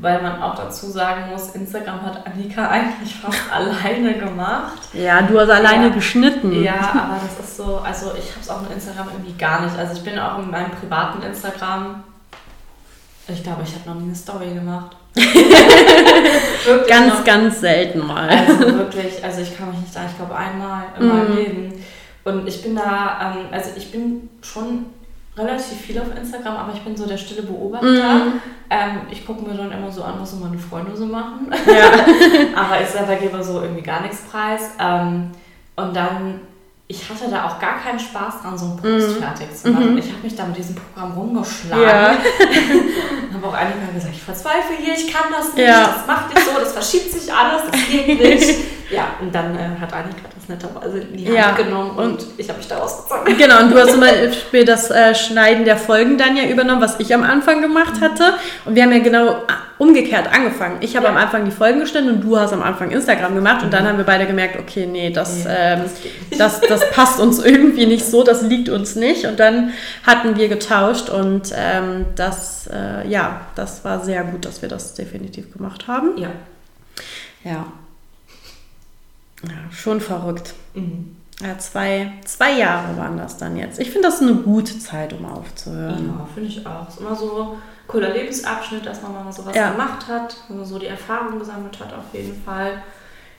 weil 0.00 0.22
man 0.22 0.42
auch 0.42 0.54
dazu 0.54 0.86
sagen 0.86 1.30
muss, 1.30 1.50
Instagram 1.50 2.02
hat 2.02 2.26
Annika 2.26 2.68
eigentlich 2.70 3.14
fast 3.14 3.52
alleine 3.52 4.14
gemacht. 4.14 4.78
Ja, 4.92 5.22
du 5.22 5.38
hast 5.38 5.50
alleine 5.50 5.88
ja, 5.88 5.94
geschnitten. 5.94 6.62
Ja, 6.62 6.74
aber 6.92 7.20
das 7.22 7.48
ist 7.48 7.56
so, 7.56 7.78
also 7.78 8.12
ich 8.18 8.30
habe 8.30 8.40
es 8.40 8.48
auch 8.48 8.62
mit 8.62 8.72
Instagram 8.72 9.08
irgendwie 9.12 9.36
gar 9.36 9.62
nicht. 9.62 9.76
Also 9.76 9.94
ich 9.94 10.02
bin 10.02 10.18
auch 10.18 10.38
in 10.38 10.50
meinem 10.50 10.70
privaten 10.70 11.22
Instagram, 11.22 12.04
ich 13.28 13.42
glaube, 13.42 13.62
ich 13.62 13.74
habe 13.74 13.88
noch 13.88 13.94
nie 13.94 14.08
eine 14.08 14.14
Story 14.14 14.54
gemacht. 14.54 14.96
ganz, 16.88 17.14
noch. 17.14 17.24
ganz 17.24 17.60
selten 17.60 18.06
mal. 18.06 18.28
Also 18.28 18.78
wirklich, 18.78 19.22
also 19.22 19.40
ich 19.40 19.56
kann 19.56 19.70
mich 19.70 19.80
nicht 19.80 19.92
sagen, 19.92 20.06
ich 20.10 20.16
glaube 20.16 20.34
einmal 20.34 20.84
in 20.98 21.08
meinem 21.08 21.32
mm. 21.32 21.36
Leben. 21.36 21.84
Und 22.24 22.46
ich 22.46 22.62
bin 22.62 22.76
da, 22.76 23.34
ähm, 23.34 23.46
also 23.50 23.70
ich 23.76 23.90
bin 23.90 24.28
schon 24.42 24.86
relativ 25.40 25.78
viel 25.78 25.98
auf 25.98 26.16
Instagram, 26.16 26.56
aber 26.56 26.72
ich 26.74 26.80
bin 26.82 26.96
so 26.96 27.06
der 27.06 27.16
stille 27.16 27.42
Beobachter. 27.42 27.86
Mm. 27.86 28.40
Ähm, 28.70 29.00
ich 29.10 29.26
gucke 29.26 29.42
mir 29.42 29.56
dann 29.56 29.72
immer 29.72 29.90
so 29.90 30.02
an, 30.02 30.14
was 30.18 30.32
so 30.32 30.36
meine 30.36 30.58
Freunde 30.58 30.96
so 30.96 31.06
machen. 31.06 31.52
Ja. 31.66 31.90
aber 32.54 32.80
ich 32.80 32.88
selber 32.88 33.16
gebe 33.16 33.42
so 33.42 33.60
irgendwie 33.62 33.82
gar 33.82 34.02
nichts 34.02 34.22
preis. 34.22 34.70
Ähm, 34.78 35.30
und 35.76 35.96
dann, 35.96 36.40
ich 36.86 37.08
hatte 37.08 37.30
da 37.30 37.46
auch 37.46 37.58
gar 37.58 37.80
keinen 37.80 37.98
Spaß 37.98 38.42
dran, 38.42 38.56
so 38.56 38.66
einen 38.66 38.76
Post 38.76 39.18
mm. 39.18 39.22
fertig 39.22 39.56
zu 39.56 39.70
machen. 39.70 39.94
Mm 39.94 39.98
Ich 39.98 40.10
habe 40.12 40.22
mich 40.22 40.36
da 40.36 40.46
mit 40.46 40.56
diesem 40.56 40.74
Programm 40.74 41.12
rumgeschlagen. 41.12 41.82
Ja. 41.82 42.16
habe 43.40 43.46
auch 43.48 43.54
einige 43.54 43.78
Mal 43.78 43.92
gesagt, 43.94 44.14
ich 44.14 44.22
verzweifle 44.22 44.76
hier, 44.78 44.94
ich 44.94 45.12
kann 45.12 45.32
das 45.32 45.54
nicht, 45.54 45.66
ja. 45.66 45.94
das 45.94 46.06
macht 46.06 46.34
nicht 46.34 46.46
so, 46.46 46.60
das 46.60 46.72
verschiebt 46.72 47.10
sich 47.10 47.32
alles, 47.32 47.62
das 47.70 47.80
geht 47.88 48.20
nicht. 48.20 48.58
ja, 48.90 49.14
und 49.20 49.32
dann 49.34 49.54
äh, 49.54 49.80
hat 49.80 49.92
Annika 49.92 50.28
das 50.34 50.48
netterweise 50.48 50.98
in 50.98 51.16
die 51.16 51.26
Hand 51.26 51.36
ja. 51.36 51.52
genommen 51.52 51.90
und, 51.90 52.12
und 52.12 52.26
ich 52.38 52.48
habe 52.48 52.58
mich 52.58 52.66
da 52.66 52.78
ausgezogen. 52.78 53.36
Genau, 53.36 53.60
und 53.60 53.70
du 53.70 53.78
hast 53.78 53.92
zum 53.92 54.00
Beispiel 54.00 54.64
das 54.64 54.90
äh, 54.90 55.14
Schneiden 55.14 55.64
der 55.64 55.76
Folgen 55.76 56.18
dann 56.18 56.36
ja 56.36 56.44
übernommen, 56.44 56.80
was 56.80 56.98
ich 56.98 57.14
am 57.14 57.22
Anfang 57.22 57.62
gemacht 57.62 58.00
hatte. 58.00 58.34
Und 58.64 58.74
wir 58.74 58.82
haben 58.82 58.92
ja 58.92 58.98
genau 58.98 59.42
umgekehrt 59.78 60.26
angefangen. 60.32 60.78
Ich 60.80 60.96
habe 60.96 61.06
ja. 61.06 61.12
am 61.12 61.16
Anfang 61.16 61.44
die 61.44 61.52
Folgen 61.52 61.80
geschnitten 61.80 62.10
und 62.10 62.20
du 62.20 62.36
hast 62.36 62.52
am 62.52 62.62
Anfang 62.62 62.90
Instagram 62.90 63.34
gemacht 63.34 63.62
und 63.62 63.72
dann 63.72 63.84
mhm. 63.84 63.88
haben 63.88 63.98
wir 63.98 64.04
beide 64.04 64.26
gemerkt, 64.26 64.58
okay, 64.58 64.86
nee, 64.86 65.10
das, 65.10 65.44
ähm, 65.48 65.84
das, 66.36 66.60
das 66.60 66.90
passt 66.90 67.20
uns 67.20 67.38
irgendwie 67.44 67.86
nicht 67.86 68.04
so, 68.04 68.24
das 68.24 68.42
liegt 68.42 68.68
uns 68.68 68.96
nicht. 68.96 69.24
Und 69.24 69.38
dann 69.38 69.72
hatten 70.04 70.36
wir 70.36 70.48
getauscht 70.48 71.08
und 71.08 71.52
ähm, 71.54 72.06
das, 72.16 72.68
äh, 72.72 73.08
ja, 73.08 73.42
das 73.54 73.84
war 73.84 74.04
sehr 74.04 74.24
gut, 74.24 74.44
dass 74.44 74.62
wir 74.62 74.68
das 74.68 74.94
definitiv 74.94 75.52
gemacht 75.52 75.86
haben. 75.86 76.18
Ja. 76.18 76.30
Ja. 77.44 77.66
Ja, 79.42 79.72
schon 79.72 80.00
verrückt. 80.00 80.54
Mhm. 80.74 81.16
Ja, 81.40 81.56
zwei, 81.58 82.12
zwei 82.26 82.58
Jahre 82.58 82.96
waren 82.98 83.16
das 83.16 83.38
dann 83.38 83.56
jetzt. 83.56 83.80
Ich 83.80 83.90
finde 83.90 84.08
das 84.08 84.20
eine 84.20 84.34
gute 84.34 84.78
Zeit, 84.78 85.14
um 85.14 85.24
aufzuhören. 85.24 86.14
Ja, 86.18 86.28
finde 86.34 86.50
ich 86.50 86.66
auch. 86.66 86.86
Ist 86.86 87.00
immer 87.00 87.16
so 87.16 87.56
cooler 87.86 88.10
Lebensabschnitt, 88.10 88.84
dass 88.84 89.02
man 89.02 89.12
mal 89.12 89.32
sowas 89.32 89.56
ja. 89.56 89.70
gemacht 89.70 90.06
hat, 90.06 90.36
wenn 90.48 90.58
man 90.58 90.66
so 90.66 90.78
die 90.78 90.86
Erfahrung 90.86 91.38
gesammelt 91.38 91.78
hat, 91.80 91.94
auf 91.94 92.04
jeden 92.12 92.40
Fall. 92.42 92.82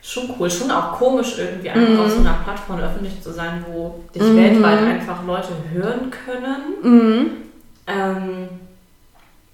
Schon 0.02 0.34
cool, 0.40 0.50
schon 0.50 0.72
auch 0.72 0.94
komisch 0.94 1.38
irgendwie 1.38 1.70
einfach 1.70 1.94
mhm. 1.94 2.00
auf 2.00 2.10
so 2.10 2.20
einer 2.22 2.40
Plattform 2.44 2.80
öffentlich 2.80 3.22
zu 3.22 3.32
sein, 3.32 3.64
wo 3.68 4.04
dich 4.16 4.24
mhm. 4.24 4.36
weltweit 4.36 4.80
einfach 4.80 5.24
Leute 5.24 5.50
hören 5.72 6.10
können. 6.10 6.82
Mhm. 6.82 7.32
Ähm, 7.86 8.50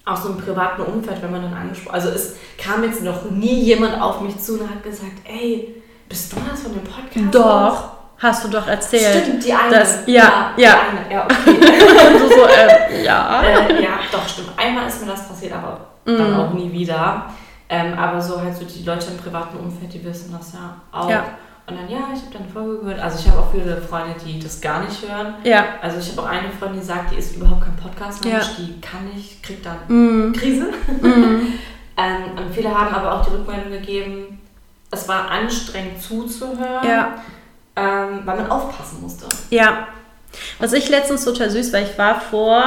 auch 0.06 0.16
so 0.16 0.30
im 0.30 0.38
privaten 0.38 0.84
Umfeld, 0.84 1.22
wenn 1.22 1.32
man 1.32 1.42
dann 1.42 1.54
angesprochen 1.54 1.96
Also 1.96 2.10
es 2.10 2.38
kam 2.58 2.82
jetzt 2.84 3.04
noch 3.04 3.30
nie 3.30 3.60
jemand 3.62 4.02
auf 4.02 4.22
mich 4.22 4.40
zu 4.40 4.54
und 4.54 4.70
hat 4.70 4.82
gesagt, 4.84 5.12
ey, 5.26 5.77
bist 6.10 6.34
du 6.34 6.38
das 6.50 6.62
von 6.62 6.74
dem 6.74 6.84
Podcast? 6.84 7.36
Doch. 7.36 7.98
Hast 8.20 8.44
du 8.44 8.48
doch 8.48 8.68
erzählt. 8.68 9.26
Stimmt, 9.26 9.46
die 9.46 9.54
eine. 9.54 9.70
Das, 9.70 10.00
ja, 10.08 10.54
ja. 10.58 10.64
ja. 10.64 10.80
Eine. 10.90 11.14
ja, 11.14 11.26
okay. 11.26 12.18
so, 12.20 12.28
so, 12.28 12.46
äh, 12.48 13.04
ja. 13.04 13.44
Äh, 13.44 13.84
ja, 13.84 14.00
doch, 14.12 14.28
stimmt. 14.28 14.50
Einmal 14.58 14.88
ist 14.88 15.02
mir 15.02 15.12
das 15.12 15.28
passiert, 15.28 15.54
aber 15.54 15.82
mm. 16.06 16.18
dann 16.18 16.36
auch 16.36 16.54
nie 16.54 16.72
wieder. 16.72 17.28
Ähm, 17.70 17.94
aber 17.96 18.20
so 18.20 18.42
halt 18.42 18.56
so 18.56 18.66
die 18.66 18.84
Leute 18.84 19.12
im 19.12 19.18
privaten 19.18 19.58
Umfeld, 19.58 19.94
die 19.94 20.04
wissen 20.04 20.36
das 20.36 20.54
ja 20.54 20.82
auch. 20.92 21.08
Ja. 21.08 21.26
Und 21.68 21.78
dann, 21.78 21.90
ja, 21.90 21.98
ich 22.12 22.22
habe 22.22 22.34
deine 22.34 22.48
Folge 22.48 22.80
gehört. 22.80 23.00
Also 23.00 23.20
ich 23.20 23.30
habe 23.30 23.40
auch 23.40 23.52
viele 23.52 23.80
Freunde, 23.80 24.16
die 24.26 24.40
das 24.40 24.62
gar 24.62 24.80
nicht 24.84 25.08
hören. 25.08 25.36
Ja. 25.44 25.66
Also 25.82 26.00
ich 26.00 26.10
habe 26.12 26.22
auch 26.22 26.32
eine 26.32 26.50
Freundin, 26.50 26.80
die 26.80 26.86
sagt, 26.86 27.12
die 27.12 27.18
ist 27.18 27.36
überhaupt 27.36 27.66
kein 27.66 27.76
Podcast-Mensch, 27.76 28.34
ja. 28.34 28.54
die 28.58 28.82
kann 28.82 29.06
nicht, 29.14 29.44
kriegt 29.44 29.64
dann 29.64 29.78
mm. 29.88 30.34
Krise. 30.34 30.70
Mm. 31.02 31.54
Ähm, 32.00 32.38
und 32.38 32.54
viele 32.54 32.70
haben 32.70 32.94
aber 32.94 33.12
auch 33.12 33.26
die 33.26 33.32
Rückmeldung 33.32 33.72
gegeben, 33.72 34.40
es 34.92 35.08
war 35.08 35.30
anstrengend 35.32 36.02
zuzuhören, 36.02 36.88
Ja. 36.88 37.16
ähm, 37.76 38.22
weil 38.26 38.38
man 38.38 38.50
aufpassen 38.52 39.02
musste. 39.02 39.28
Ja. 39.50 39.88
Was 40.60 40.74
ich 40.74 40.90
letztens 40.90 41.26
total 41.26 41.50
süß 41.50 41.74
war, 41.74 41.82
ich 41.82 41.98
war 41.98 42.20
vor 42.20 42.64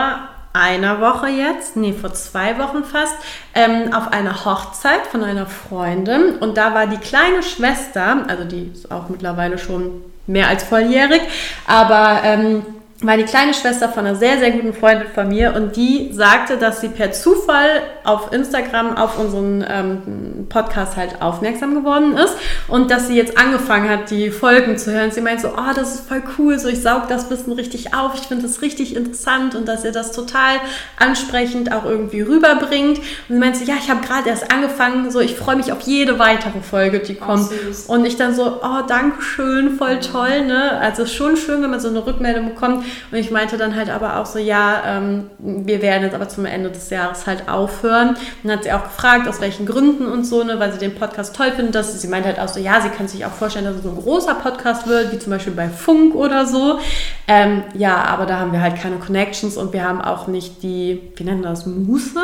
einer 0.52 1.00
Woche 1.00 1.28
jetzt, 1.28 1.76
nee, 1.76 1.92
vor 1.92 2.12
zwei 2.12 2.58
Wochen 2.58 2.82
fast, 2.84 3.14
ähm, 3.54 3.94
auf 3.94 4.12
einer 4.12 4.44
Hochzeit 4.44 5.06
von 5.06 5.22
einer 5.22 5.46
Freundin 5.46 6.36
und 6.38 6.56
da 6.56 6.74
war 6.74 6.86
die 6.88 6.96
kleine 6.96 7.42
Schwester, 7.42 8.24
also 8.26 8.44
die 8.44 8.72
ist 8.74 8.90
auch 8.90 9.08
mittlerweile 9.08 9.58
schon 9.58 10.02
mehr 10.26 10.48
als 10.48 10.64
volljährig, 10.64 11.22
aber 11.66 12.20
ähm, 12.24 12.66
war 13.02 13.16
die 13.16 13.24
kleine 13.24 13.54
Schwester 13.54 13.88
von 13.88 14.04
einer 14.04 14.14
sehr, 14.14 14.38
sehr 14.38 14.50
guten 14.50 14.74
Freundin 14.74 15.08
von 15.14 15.28
mir 15.28 15.54
und 15.56 15.76
die 15.76 16.10
sagte, 16.12 16.58
dass 16.58 16.82
sie 16.82 16.88
per 16.88 17.12
Zufall 17.12 17.80
auf 18.04 18.30
Instagram 18.32 18.96
auf 18.96 19.18
unseren 19.18 19.64
ähm, 19.66 20.46
Podcast 20.50 20.96
halt 20.96 21.22
aufmerksam 21.22 21.74
geworden 21.74 22.16
ist 22.18 22.34
und 22.68 22.90
dass 22.90 23.06
sie 23.06 23.16
jetzt 23.16 23.38
angefangen 23.38 23.88
hat, 23.88 24.10
die 24.10 24.30
Folgen 24.30 24.76
zu 24.76 24.92
hören. 24.92 25.10
Sie 25.10 25.22
meint 25.22 25.40
so, 25.40 25.48
oh, 25.48 25.72
das 25.74 25.94
ist 25.94 26.08
voll 26.08 26.22
cool, 26.36 26.58
so 26.58 26.68
ich 26.68 26.82
saug 26.82 27.08
das 27.08 27.30
Wissen 27.30 27.52
richtig 27.52 27.94
auf, 27.94 28.12
ich 28.16 28.26
finde 28.28 28.42
das 28.42 28.60
richtig 28.60 28.94
interessant 28.94 29.54
und 29.54 29.66
dass 29.66 29.84
ihr 29.84 29.92
das 29.92 30.12
total 30.12 30.56
ansprechend 30.98 31.72
auch 31.72 31.86
irgendwie 31.86 32.20
rüberbringt. 32.20 32.98
Und 32.98 33.04
sie 33.28 33.38
meint 33.38 33.56
so, 33.56 33.64
ja, 33.64 33.74
ich 33.82 33.90
habe 33.90 34.06
gerade 34.06 34.28
erst 34.28 34.52
angefangen, 34.52 35.10
so 35.10 35.20
ich 35.20 35.36
freue 35.36 35.56
mich 35.56 35.72
auf 35.72 35.80
jede 35.82 36.18
weitere 36.18 36.60
Folge, 36.60 37.00
die 37.00 37.14
kommt. 37.14 37.48
süß. 37.48 37.86
Und 37.86 38.04
ich 38.04 38.16
dann 38.16 38.34
so, 38.34 38.60
oh, 38.62 38.82
danke 38.86 39.22
schön, 39.22 39.78
voll 39.78 40.00
toll, 40.00 40.44
ne? 40.46 40.78
Also 40.80 41.04
ist 41.04 41.14
schon 41.14 41.38
schön, 41.38 41.62
wenn 41.62 41.70
man 41.70 41.80
so 41.80 41.88
eine 41.88 42.04
Rückmeldung 42.04 42.50
bekommt. 42.50 42.84
Und 43.10 43.18
ich 43.18 43.30
meinte 43.30 43.56
dann 43.56 43.76
halt 43.76 43.90
aber 43.90 44.18
auch 44.18 44.26
so, 44.26 44.38
ja, 44.38 44.82
ähm, 44.86 45.30
wir 45.38 45.82
werden 45.82 46.04
jetzt 46.04 46.14
aber 46.14 46.28
zum 46.28 46.46
Ende 46.46 46.70
des 46.70 46.90
Jahres 46.90 47.26
halt 47.26 47.48
aufhören. 47.48 48.10
Und 48.10 48.18
dann 48.44 48.58
hat 48.58 48.64
sie 48.64 48.72
auch 48.72 48.84
gefragt, 48.84 49.28
aus 49.28 49.40
welchen 49.40 49.66
Gründen 49.66 50.06
und 50.06 50.24
so, 50.24 50.44
ne, 50.44 50.58
weil 50.58 50.72
sie 50.72 50.78
den 50.78 50.94
Podcast 50.94 51.34
toll 51.36 51.52
findet. 51.52 51.74
Dass 51.74 51.92
sie, 51.92 51.98
sie 51.98 52.08
meinte 52.08 52.28
halt 52.28 52.38
auch 52.38 52.48
so, 52.48 52.60
ja, 52.60 52.80
sie 52.80 52.90
kann 52.90 53.08
sich 53.08 53.24
auch 53.24 53.32
vorstellen, 53.32 53.64
dass 53.64 53.76
es 53.76 53.82
so 53.82 53.90
ein 53.90 53.96
großer 53.96 54.34
Podcast 54.34 54.86
wird, 54.86 55.12
wie 55.12 55.18
zum 55.18 55.32
Beispiel 55.32 55.52
bei 55.52 55.68
Funk 55.68 56.14
oder 56.14 56.46
so. 56.46 56.78
Ähm, 57.26 57.62
ja, 57.74 58.04
aber 58.04 58.26
da 58.26 58.38
haben 58.38 58.52
wir 58.52 58.60
halt 58.60 58.76
keine 58.76 58.96
Connections 58.96 59.56
und 59.56 59.72
wir 59.72 59.84
haben 59.84 60.00
auch 60.00 60.26
nicht 60.26 60.62
die, 60.62 61.00
wie 61.16 61.24
nennen 61.24 61.42
wir 61.42 61.50
das, 61.50 61.66
Muße, 61.66 62.20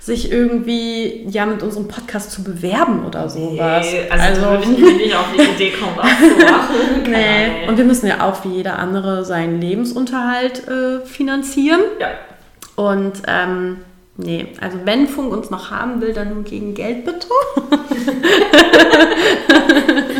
sich 0.00 0.30
irgendwie 0.30 1.26
ja 1.28 1.46
mit 1.46 1.62
unserem 1.62 1.88
Podcast 1.88 2.30
zu 2.32 2.42
bewerben 2.42 3.04
oder 3.04 3.28
sowas. 3.28 3.86
Nee, 3.90 4.08
also, 4.10 4.40
da 4.40 4.50
würde 4.50 4.64
ich 4.64 4.96
nicht 4.96 5.16
auf 5.16 5.26
die 5.36 5.42
Idee 5.42 5.72
kommen, 5.72 5.96
das 5.96 6.18
zu 6.18 6.44
machen. 6.44 6.74
Nee, 7.10 7.68
und 7.68 7.76
wir 7.76 7.84
müssen 7.84 8.06
ja 8.06 8.26
auch 8.28 8.44
wie 8.44 8.56
jeder 8.56 8.78
andere 8.78 9.24
seinen 9.24 9.60
Lebensunterhalt 9.60 10.66
äh, 10.68 11.04
finanzieren. 11.06 11.80
ja. 11.98 12.08
Und 12.76 13.22
ähm, 13.26 13.78
nee, 14.18 14.46
also 14.60 14.78
wenn 14.84 15.08
Funk 15.08 15.32
uns 15.32 15.50
noch 15.50 15.70
haben 15.70 16.00
will, 16.00 16.12
dann 16.12 16.34
nur 16.34 16.44
gegen 16.44 16.74
Geld 16.74 17.04
bitte. 17.04 17.28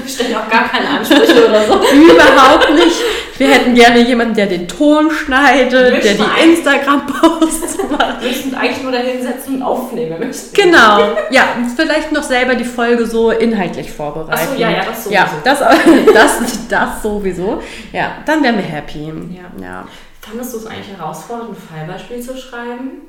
Ich 0.09 0.15
stelle 0.15 0.39
auch 0.39 0.49
gar 0.49 0.69
keine 0.69 0.89
Ansprüche 0.89 1.49
oder 1.49 1.67
so. 1.67 1.75
Überhaupt 1.95 2.75
nicht. 2.75 2.97
Wir 3.37 3.49
hätten 3.49 3.75
gerne 3.75 4.01
jemanden, 4.01 4.35
der 4.35 4.47
den 4.47 4.67
Ton 4.67 5.11
schneidet, 5.11 5.73
der 5.73 6.15
die. 6.15 6.51
Instagram-Posts 6.51 7.79
macht. 7.91 8.23
Wir 8.23 8.29
müssen 8.29 8.55
eigentlich 8.55 8.83
nur 8.83 8.93
dahin 8.93 9.23
setzen 9.23 9.57
und 9.57 9.63
aufnehmen. 9.63 10.19
müssen. 10.19 10.55
Genau, 10.55 11.17
ja, 11.31 11.45
vielleicht 11.77 12.11
noch 12.13 12.23
selber 12.23 12.55
die 12.55 12.65
Folge 12.65 13.07
so 13.07 13.31
inhaltlich 13.31 13.93
vorbereiten. 13.93 14.33
Ach 14.35 14.55
so, 14.55 14.61
ja, 14.61 14.71
ja, 14.71 14.85
das 14.85 15.05
sowieso. 15.05 15.15
Ja, 15.15 15.31
das, 15.45 15.59
das, 16.15 16.69
das 16.69 17.03
sowieso. 17.03 17.63
Ja, 17.93 18.17
dann 18.25 18.43
wären 18.43 18.57
wir 18.57 18.65
happy. 18.65 19.05
Ja. 19.07 19.63
ja. 19.63 19.89
Fandest 20.21 20.55
du 20.55 20.59
es 20.59 20.67
eigentlich 20.67 20.97
herausfordernd, 20.97 21.51
ein 21.51 21.57
Fallbeispiel 21.57 22.21
zu 22.21 22.37
schreiben? 22.37 23.03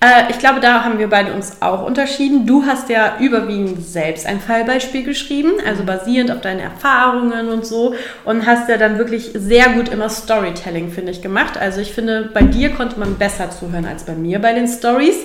Äh, 0.00 0.30
ich 0.30 0.38
glaube, 0.38 0.60
da 0.60 0.84
haben 0.84 0.98
wir 0.98 1.08
beide 1.08 1.32
uns 1.32 1.62
auch 1.62 1.84
unterschieden. 1.84 2.46
Du 2.46 2.64
hast 2.66 2.88
ja 2.88 3.16
überwiegend 3.20 3.84
selbst 3.84 4.26
ein 4.26 4.40
Fallbeispiel 4.40 5.02
geschrieben, 5.02 5.52
also 5.66 5.84
basierend 5.84 6.30
auf 6.30 6.40
deinen 6.40 6.60
Erfahrungen 6.60 7.48
und 7.48 7.64
so. 7.64 7.94
Und 8.24 8.46
hast 8.46 8.68
ja 8.68 8.76
dann 8.76 8.98
wirklich 8.98 9.30
sehr 9.34 9.70
gut 9.70 9.88
immer 9.88 10.08
Storytelling, 10.08 10.90
finde 10.90 11.12
ich, 11.12 11.22
gemacht. 11.22 11.56
Also 11.56 11.80
ich 11.80 11.92
finde, 11.92 12.30
bei 12.32 12.42
dir 12.42 12.70
konnte 12.70 12.98
man 12.98 13.16
besser 13.16 13.50
zuhören 13.50 13.86
als 13.86 14.04
bei 14.04 14.14
mir 14.14 14.40
bei 14.40 14.52
den 14.52 14.68
Stories, 14.68 15.16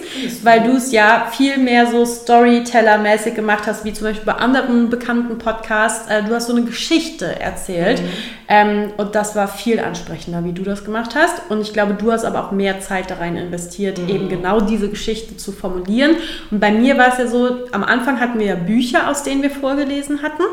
weil 0.44 0.62
du 0.62 0.78
es 0.78 0.92
ja 0.92 1.28
viel 1.32 1.58
mehr 1.58 1.88
so 1.88 2.06
Storyteller-mäßig 2.06 3.36
gemacht 3.36 3.64
hast, 3.68 3.84
wie 3.86 3.94
zum 3.94 4.08
Beispiel 4.08 4.26
bei 4.26 4.40
anderen 4.40 4.90
bekannten 4.90 5.38
Podcasts. 5.38 6.10
Äh, 6.10 6.24
du 6.24 6.34
hast 6.34 6.48
so 6.48 6.56
eine 6.56 6.66
Geschichte 6.66 7.40
erzählt. 7.40 8.02
Ähm, 8.52 8.94
und 8.98 9.14
das 9.14 9.36
war 9.36 9.48
viel 9.48 9.80
ansprechender, 9.80 10.44
wie 10.44 10.54
du 10.54 10.64
das 10.64 10.84
gemacht 10.84 11.14
hast. 11.16 11.52
Und 11.52 11.62
ich 11.62 11.72
glaube, 11.72 11.94
du 11.94 12.12
hast 12.12 12.26
aber 12.26 12.44
auch 12.44 12.52
mehr 12.52 12.80
Zeit 12.80 13.12
da 13.12 13.16
rein 13.16 13.38
investiert, 13.38 14.00
eben 14.00 14.28
genau 14.28 14.59
diese 14.62 14.90
Geschichte 14.90 15.38
zu 15.38 15.52
formulieren. 15.52 16.16
Und 16.52 16.60
bei 16.60 16.72
mir 16.72 16.98
war 16.98 17.10
es 17.10 17.18
ja 17.18 17.28
so, 17.28 17.68
am 17.72 17.84
Anfang 17.84 18.20
hatten 18.20 18.40
wir 18.40 18.48
ja 18.48 18.56
Bücher, 18.56 19.10
aus 19.10 19.24
denen 19.24 19.42
wir 19.42 19.52
vorgelesen 19.52 20.22
hatten. 20.22 20.44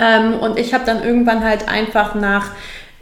Ähm, 0.00 0.34
und 0.40 0.58
ich 0.58 0.74
habe 0.74 0.84
dann 0.84 1.02
irgendwann 1.02 1.44
halt 1.44 1.68
einfach 1.68 2.14
nach, 2.14 2.50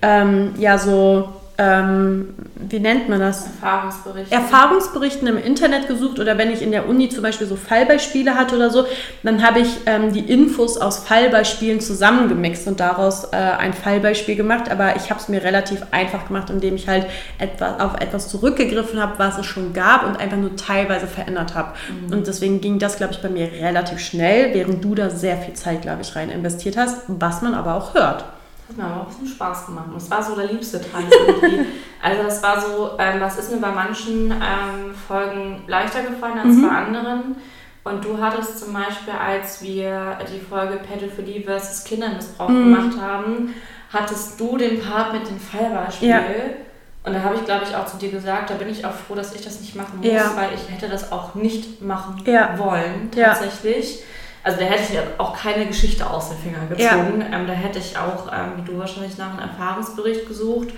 ähm, 0.03 0.55
ja, 0.59 0.79
so, 0.79 1.29
ähm, 1.57 2.35
wie 2.57 2.81
nennt 2.81 3.09
man 3.09 3.21
das? 3.21 3.47
Erfahrungsbericht. 3.47 4.33
Erfahrungsberichten 4.33 5.29
im 5.29 5.39
Internet 5.39 5.87
gesucht 5.87 6.19
oder 6.19 6.37
wenn 6.37 6.51
ich 6.51 6.63
in 6.63 6.73
der 6.73 6.89
Uni 6.89 7.09
zum 7.09 7.23
Beispiel 7.23 7.47
so 7.47 7.55
Fallbeispiele 7.55 8.35
hatte 8.35 8.57
oder 8.57 8.71
so, 8.71 8.87
dann 9.23 9.47
habe 9.47 9.61
ich 9.61 9.69
ähm, 9.87 10.13
die 10.13 10.21
Infos 10.21 10.77
aus 10.79 10.99
Fallbeispielen 11.01 11.81
zusammengemixt 11.81 12.67
und 12.67 12.81
daraus 12.81 13.25
äh, 13.25 13.37
ein 13.37 13.73
Fallbeispiel 13.73 14.35
gemacht. 14.35 14.69
Aber 14.69 14.97
ich 14.97 15.11
habe 15.11 15.21
es 15.21 15.29
mir 15.29 15.45
relativ 15.45 15.83
einfach 15.93 16.27
gemacht, 16.27 16.51
indem 16.51 16.75
ich 16.75 16.89
halt 16.89 17.07
etwas, 17.39 17.79
auf 17.79 17.95
etwas 18.01 18.29
zurückgegriffen 18.29 19.01
habe, 19.01 19.19
was 19.19 19.39
es 19.39 19.47
schon 19.47 19.73
gab 19.73 20.05
und 20.05 20.17
einfach 20.17 20.39
nur 20.39 20.57
teilweise 20.57 21.07
verändert 21.07 21.55
habe. 21.55 21.75
Und 22.11 22.27
deswegen 22.27 22.61
ging 22.61 22.81
das, 22.81 22.97
glaube 22.97 23.13
ich, 23.13 23.23
bei 23.23 23.29
mir 23.29 23.51
relativ 23.53 24.01
schnell, 24.01 24.55
während 24.55 24.85
du 24.85 24.95
da 24.97 25.09
sehr 25.11 25.37
viel 25.37 25.55
Zeit, 25.55 25.83
glaube 25.83 26.03
ich, 26.03 26.17
rein 26.17 26.31
investiert 26.31 26.77
hast, 26.77 27.03
was 27.07 27.43
man 27.43 27.55
aber 27.55 27.75
auch 27.75 27.95
hört. 27.95 28.25
Hat 28.69 28.77
mir 28.77 28.85
aber 28.85 28.97
auch 29.03 29.07
ein 29.07 29.09
bisschen 29.09 29.29
Spaß 29.29 29.67
gemacht. 29.67 29.87
Und 29.91 29.97
es 29.99 30.11
war 30.11 30.23
so 30.23 30.35
der 30.35 30.47
liebste 30.47 30.81
Teil 30.81 31.05
irgendwie. 31.11 31.67
also 32.03 32.23
das 32.23 32.43
war 32.43 32.61
so, 32.61 32.91
ähm, 32.99 33.21
was 33.21 33.39
ist 33.39 33.51
mir 33.53 33.59
bei 33.59 33.71
manchen 33.71 34.31
ähm, 34.31 34.95
Folgen 35.07 35.63
leichter 35.67 36.03
gefallen 36.03 36.39
als 36.39 36.61
bei 36.63 36.69
anderen. 36.69 37.37
Und 37.85 38.03
du 38.03 38.19
hattest 38.19 38.61
zum 38.61 38.73
Beispiel, 38.73 39.13
als 39.13 39.61
wir 39.63 40.17
die 40.33 40.41
Folge 40.41 40.77
Pädophilie 40.79 41.43
versus 41.43 41.85
Kindermissbrauch 41.85 42.47
gemacht 42.49 42.99
haben, 42.99 43.55
hattest 43.93 44.41
du 44.41 44.57
den 44.57 44.81
Part 44.81 45.13
mit 45.13 45.29
dem 45.29 45.39
Fallbeispiel. 45.39 46.09
Ja. 46.09 46.21
Und 47.05 47.13
da 47.13 47.23
habe 47.23 47.35
ich, 47.35 47.45
glaube 47.45 47.67
ich, 47.69 47.77
auch 47.77 47.85
zu 47.85 47.99
dir 47.99 48.11
gesagt, 48.11 48.49
da 48.49 48.55
bin 48.55 48.71
ich 48.71 48.87
auch 48.87 48.93
froh, 48.95 49.15
dass 49.15 49.35
ich 49.35 49.43
das 49.45 49.61
nicht 49.61 49.77
machen 49.77 49.99
muss, 49.99 50.07
Ja. 50.07 50.33
weil 50.35 50.49
ich 50.55 50.71
hätte 50.75 50.89
das 50.91 51.13
auch 51.13 51.35
nicht 51.35 51.83
machen 51.83 52.23
Ja. 52.25 52.59
wollen, 52.59 53.11
Ja. 53.15 53.35
Also 54.45 54.61
da 54.61 54.67
hätte 54.67 54.83
ich 54.83 54.91
ja 54.95 55.03
auch 55.19 55.35
keine 55.37 55.67
Geschichte 55.67 56.09
aus 56.09 56.29
den 56.29 56.39
Fingern 56.39 56.69
gezogen. 56.69 57.25
Ähm, 57.33 57.47
da 57.47 57.53
hätte 57.55 57.79
ich 57.79 57.97
auch, 57.97 58.31
ähm, 58.31 58.53
wie 58.59 58.71
du 58.71 58.79
wahrscheinlich, 58.79 59.17
nach 59.19 59.31
einem 59.31 59.41
Erfahrungsbericht 59.49 60.29
gesucht 60.29 60.69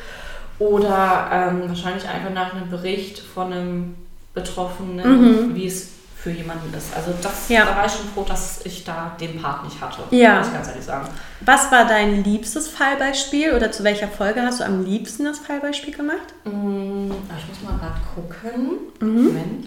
oder 0.59 1.29
ähm, 1.33 1.68
wahrscheinlich 1.68 2.09
einfach 2.09 2.31
nach 2.33 2.55
einem 2.55 2.70
Bericht 2.70 3.18
von 3.18 3.52
einem 3.52 3.94
Betroffenen, 4.35 5.55
wie 5.55 5.66
es 5.66 5.90
für 6.16 6.31
jemanden 6.31 6.72
ist. 6.76 6.94
Also 6.96 7.12
das, 7.22 7.48
Mhm. 7.48 7.55
Ja. 7.57 7.64
da 7.66 7.76
war 7.76 7.87
ich 7.87 7.92
schon 7.92 8.07
froh, 8.14 8.24
dass 8.26 8.64
ich 8.64 8.85
da 8.85 9.16
den 9.20 9.40
Part 9.40 9.64
nicht 9.64 9.81
hatte. 9.81 10.02
Ja. 10.11 10.38
Muss 10.38 10.48
ich 10.48 10.52
ganz 10.55 10.68
ehrlich 10.68 10.85
sagen. 10.85 11.09
Was 11.40 11.70
war 11.70 11.87
dein 11.87 12.24
liebstes 12.24 12.68
Fallbeispiel 12.68 13.52
oder 13.55 13.70
zu 13.70 13.85
welcher 13.85 14.09
Folge 14.09 14.42
hast 14.42 14.61
du 14.61 14.64
am 14.64 14.85
liebsten 14.85 15.24
das 15.24 15.38
Fallbeispiel 15.38 15.94
gemacht? 15.94 16.35
Mm, 16.44 17.11
ich 17.11 17.48
muss 17.48 17.62
mal 17.70 17.79
gerade 17.79 18.00
gucken. 18.14 18.79
Mhm. 19.00 19.24
Moment. 19.26 19.66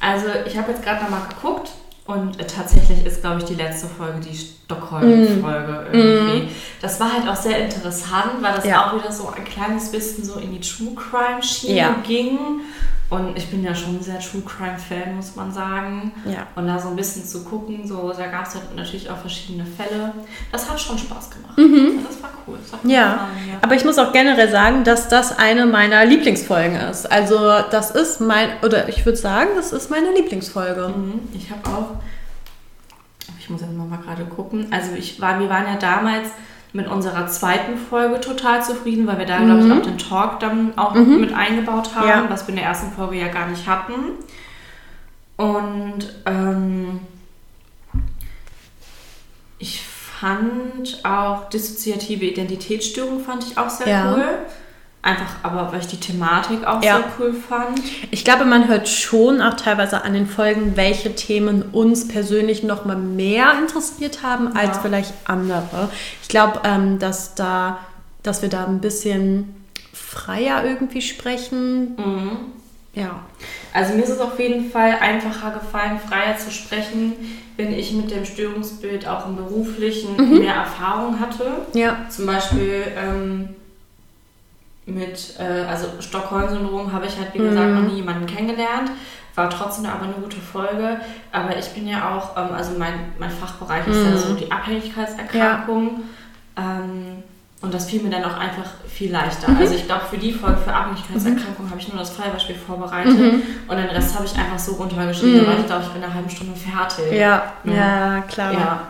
Also 0.00 0.26
ich 0.46 0.56
habe 0.56 0.72
jetzt 0.72 0.82
gerade 0.82 1.02
nochmal 1.04 1.22
geguckt 1.28 1.70
und 2.06 2.40
äh, 2.40 2.46
tatsächlich 2.46 3.04
ist, 3.04 3.20
glaube 3.20 3.38
ich, 3.38 3.44
die 3.44 3.54
letzte 3.54 3.86
Folge 3.86 4.20
die 4.20 4.36
Stockholm-Folge 4.72 5.86
irgendwie. 5.92 6.48
Das 6.80 6.98
war 7.00 7.12
halt 7.12 7.28
auch 7.28 7.36
sehr 7.36 7.58
interessant, 7.64 8.32
weil 8.40 8.54
das 8.54 8.64
Mhm. 8.64 8.70
Ja. 8.70 8.86
auch 8.90 8.94
wieder 8.98 9.12
so 9.12 9.28
ein 9.28 9.44
kleines 9.44 9.90
bisschen 9.90 10.24
so 10.24 10.38
in 10.38 10.52
die 10.52 10.60
True 10.60 10.94
Crime-Schiene 10.94 11.76
Ja. 11.78 11.94
ging. 12.06 12.38
Und 13.10 13.36
ich 13.36 13.50
bin 13.50 13.62
ja 13.62 13.74
schon 13.74 14.00
sehr 14.00 14.18
True 14.20 14.40
Crime-Fan, 14.40 15.14
muss 15.16 15.36
man 15.36 15.52
sagen. 15.52 16.12
Ja. 16.24 16.46
Und 16.56 16.66
da 16.66 16.78
so 16.78 16.88
ein 16.88 16.96
bisschen 16.96 17.22
zu 17.26 17.44
gucken, 17.44 17.86
so, 17.86 18.10
da 18.16 18.26
gab 18.28 18.46
es 18.46 18.54
halt 18.54 18.74
natürlich 18.74 19.10
auch 19.10 19.18
verschiedene 19.18 19.66
Fälle. 19.66 20.14
Das 20.50 20.70
hat 20.70 20.80
schon 20.80 20.96
Spaß 20.96 21.28
gemacht. 21.30 21.52
Ja, 21.58 22.00
das 22.08 22.22
war 22.22 22.30
cool. 22.46 22.56
Das 22.70 22.82
Mhm. 22.82 22.88
Ja, 22.88 22.98
ja. 22.98 23.28
aber 23.60 23.74
ich 23.74 23.84
muss 23.84 23.98
auch 23.98 24.12
generell 24.14 24.50
sagen, 24.50 24.82
dass 24.84 25.08
das 25.08 25.38
eine 25.38 25.66
meiner 25.66 26.06
Lieblingsfolgen 26.06 26.74
ist. 26.90 27.04
Also 27.12 27.36
das 27.70 27.90
ist 27.90 28.22
mein, 28.22 28.48
oder 28.62 28.88
ich 28.88 29.04
würde 29.04 29.18
sagen, 29.18 29.50
das 29.56 29.72
ist 29.74 29.90
meine 29.90 30.10
Lieblingsfolge. 30.14 30.88
Mhm, 30.96 31.20
Ich 31.34 31.50
habe 31.50 31.60
auch, 31.68 31.88
ich 33.38 33.50
muss 33.50 33.60
jetzt 33.60 33.72
mal 33.72 33.88
gerade 33.98 34.24
gucken, 34.24 34.68
also 34.70 34.92
ich 34.96 35.20
war, 35.20 35.38
wir 35.40 35.48
waren 35.48 35.66
ja 35.66 35.76
damals 35.76 36.28
mit 36.72 36.86
unserer 36.88 37.26
zweiten 37.26 37.76
Folge 37.76 38.20
total 38.20 38.62
zufrieden, 38.62 39.06
weil 39.06 39.18
wir 39.18 39.26
da, 39.26 39.38
glaube 39.44 39.66
ich, 39.66 39.72
auch 39.72 39.82
den 39.82 39.98
Talk 39.98 40.40
dann 40.40 40.76
auch 40.78 40.94
mit 40.94 41.34
eingebaut 41.34 41.94
haben, 41.94 42.08
Ja. 42.08 42.24
was 42.30 42.44
wir 42.46 42.50
in 42.50 42.56
der 42.56 42.64
ersten 42.64 42.92
Folge 42.92 43.16
ja 43.18 43.28
gar 43.28 43.46
nicht 43.48 43.66
hatten. 43.66 43.94
Und 45.36 46.14
ähm, 46.24 47.00
ich 49.58 49.82
fand 49.82 51.04
auch 51.04 51.48
dissoziative 51.50 52.24
Identitätsstörung 52.24 53.20
fand 53.24 53.44
ich 53.44 53.58
auch 53.58 53.68
sehr 53.70 53.88
Ja. 53.88 54.12
cool. 54.14 54.24
Einfach 55.04 55.34
aber, 55.42 55.72
weil 55.72 55.80
ich 55.80 55.88
die 55.88 55.98
Thematik 55.98 56.64
auch 56.64 56.80
Ja. 56.82 56.98
sehr 56.98 57.04
cool 57.18 57.34
fand. 57.34 57.80
Ich 58.12 58.24
glaube, 58.24 58.44
man 58.44 58.68
hört 58.68 58.88
schon 58.88 59.42
auch 59.42 59.54
teilweise 59.54 60.04
an 60.04 60.14
den 60.14 60.28
Folgen, 60.28 60.76
welche 60.76 61.12
Themen 61.16 61.62
uns 61.72 62.06
persönlich 62.06 62.62
noch 62.62 62.84
mal 62.84 62.96
mehr 62.96 63.54
interessiert 63.60 64.22
haben 64.22 64.54
als 64.56 64.76
Ja. 64.76 64.82
vielleicht 64.82 65.12
andere. 65.24 65.88
Ich 66.22 66.28
glaube, 66.28 66.60
ähm, 66.62 67.00
dass 67.00 67.34
da, 67.34 67.78
dass 68.22 68.42
wir 68.42 68.48
da 68.48 68.64
ein 68.66 68.80
bisschen 68.80 69.56
freier 69.92 70.64
irgendwie 70.64 71.02
sprechen. 71.02 71.96
Mhm. 71.96 72.30
Ja. 72.94 73.20
Also 73.74 73.94
mir 73.94 74.02
ist 74.04 74.10
es 74.10 74.20
auf 74.20 74.38
jeden 74.38 74.70
Fall 74.70 74.98
einfacher 75.00 75.50
gefallen, 75.50 75.98
freier 76.06 76.36
zu 76.36 76.50
sprechen, 76.52 77.14
wenn 77.56 77.72
ich 77.72 77.90
mit 77.92 78.10
dem 78.12 78.24
Störungsbild 78.24 79.08
auch 79.08 79.26
im 79.26 79.34
beruflichen 79.34 80.14
Mhm. 80.16 80.38
mehr 80.40 80.54
Erfahrung 80.54 81.18
hatte. 81.18 81.46
Ja. 81.72 81.96
Zum 82.08 82.26
Beispiel 82.26 82.84
ähm, 82.96 83.48
mit, 84.86 85.34
äh, 85.38 85.64
also 85.68 85.86
Stockholm-Syndrom 86.00 86.92
habe 86.92 87.06
ich 87.06 87.16
halt, 87.16 87.32
wie 87.34 87.38
gesagt, 87.38 87.68
Mhm. 87.68 87.74
noch 87.74 87.88
nie 87.90 87.96
jemanden 87.96 88.26
kennengelernt. 88.26 88.90
War 89.34 89.48
trotzdem 89.48 89.86
aber 89.86 90.04
eine 90.04 90.12
gute 90.14 90.36
Folge. 90.36 91.00
Aber 91.30 91.56
ich 91.56 91.68
bin 91.70 91.86
ja 91.88 92.14
auch, 92.16 92.36
ähm, 92.36 92.54
also 92.54 92.72
mein, 92.78 93.12
mein 93.18 93.30
Fachbereich 93.30 93.86
ist 93.86 94.04
ja 94.04 94.10
Mhm. 94.10 94.16
so 94.18 94.34
die 94.34 94.50
Abhängigkeitserkrankung. 94.52 96.02
Ähm, 96.56 97.22
und 97.62 97.72
das 97.72 97.88
fiel 97.88 98.02
mir 98.02 98.10
dann 98.10 98.24
auch 98.24 98.36
einfach 98.36 98.68
viel 98.88 99.12
leichter. 99.12 99.50
Mhm. 99.52 99.58
Also 99.58 99.74
ich 99.74 99.86
glaube, 99.86 100.02
für 100.10 100.18
die 100.18 100.32
Folge 100.32 100.58
für 100.58 100.74
Abhängigkeitserkrankung 100.74 101.70
habe 101.70 101.78
ich 101.80 101.88
nur 101.88 101.98
das 101.98 102.10
Fallbeispiel 102.10 102.56
vorbereitet. 102.56 103.16
Mhm. 103.18 103.42
Und 103.68 103.76
den 103.76 103.86
Rest 103.86 104.14
habe 104.16 104.24
ich 104.26 104.34
einfach 104.36 104.58
so 104.58 104.72
runtergeschrieben, 104.72 105.42
Mhm. 105.42 105.46
weil 105.46 105.60
ich 105.60 105.66
glaube, 105.66 105.82
ich 105.84 105.88
bin 105.90 105.98
in 105.98 106.04
einer 106.04 106.14
halben 106.14 106.28
Stunde 106.28 106.54
fertig. 106.58 107.12
Ja, 107.12 107.52
Ja. 107.64 107.72
ja, 108.16 108.20
klar. 108.22 108.52
Ja. 108.52 108.80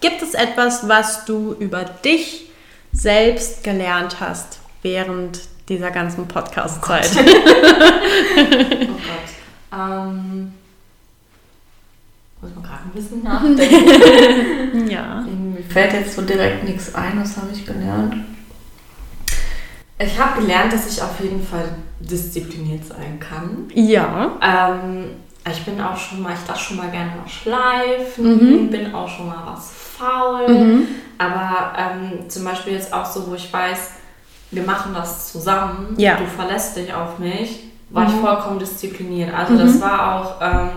Gibt 0.00 0.22
es 0.22 0.34
etwas, 0.34 0.88
was 0.88 1.24
du 1.26 1.54
über 1.58 1.84
dich 1.84 2.47
selbst 2.92 3.62
gelernt 3.64 4.20
hast 4.20 4.60
während 4.82 5.40
dieser 5.68 5.90
ganzen 5.90 6.26
Podcast-Zeit? 6.28 7.10
Oh 7.16 7.22
Gott. 7.24 8.88
Ähm, 9.70 10.54
muss 12.40 12.50
man 12.54 12.62
gerade 12.64 12.84
ein 12.86 12.90
bisschen 12.94 13.22
nachdenken. 13.22 14.88
ja. 14.90 15.20
Mir 15.20 15.62
fällt 15.62 15.92
jetzt 15.92 16.14
so 16.14 16.22
direkt 16.22 16.64
nichts 16.64 16.94
ein, 16.94 17.20
was 17.20 17.36
habe 17.36 17.48
ich 17.52 17.66
gelernt? 17.66 18.14
Ich 19.98 20.18
habe 20.18 20.40
gelernt, 20.40 20.72
dass 20.72 20.90
ich 20.90 21.02
auf 21.02 21.20
jeden 21.20 21.46
Fall 21.46 21.68
diszipliniert 22.00 22.86
sein 22.86 23.20
kann. 23.20 23.68
Ja. 23.74 24.38
Ähm, 24.40 25.10
ich 25.50 25.62
bin 25.66 25.78
auch 25.82 25.96
schon 25.98 26.22
mal, 26.22 26.32
ich 26.32 26.46
darf 26.46 26.58
schon 26.58 26.78
mal 26.78 26.90
gerne 26.90 27.12
was 27.22 27.30
schleifen, 27.32 28.64
Mhm. 28.64 28.70
bin 28.70 28.94
auch 28.94 29.08
schon 29.08 29.26
mal 29.26 29.42
was 29.52 29.70
faul. 29.98 30.48
Mhm. 30.48 30.88
Aber 31.18 31.72
ähm, 31.76 32.28
zum 32.30 32.44
Beispiel 32.44 32.74
jetzt 32.74 32.92
auch 32.92 33.04
so, 33.06 33.26
wo 33.28 33.34
ich 33.34 33.52
weiß, 33.52 33.92
wir 34.50 34.62
machen 34.62 34.94
das 34.94 35.32
zusammen, 35.32 35.94
Ja. 35.98 36.14
du 36.16 36.24
verlässt 36.26 36.76
dich 36.76 36.92
auf 36.94 37.18
mich, 37.18 37.64
war 37.90 38.04
ich 38.06 38.14
Mhm. 38.14 38.20
vollkommen 38.20 38.58
diszipliniert. 38.58 39.34
Also 39.34 39.54
Mhm. 39.54 39.58
das 39.58 39.80
war 39.80 40.14
auch, 40.14 40.34
ähm, 40.40 40.70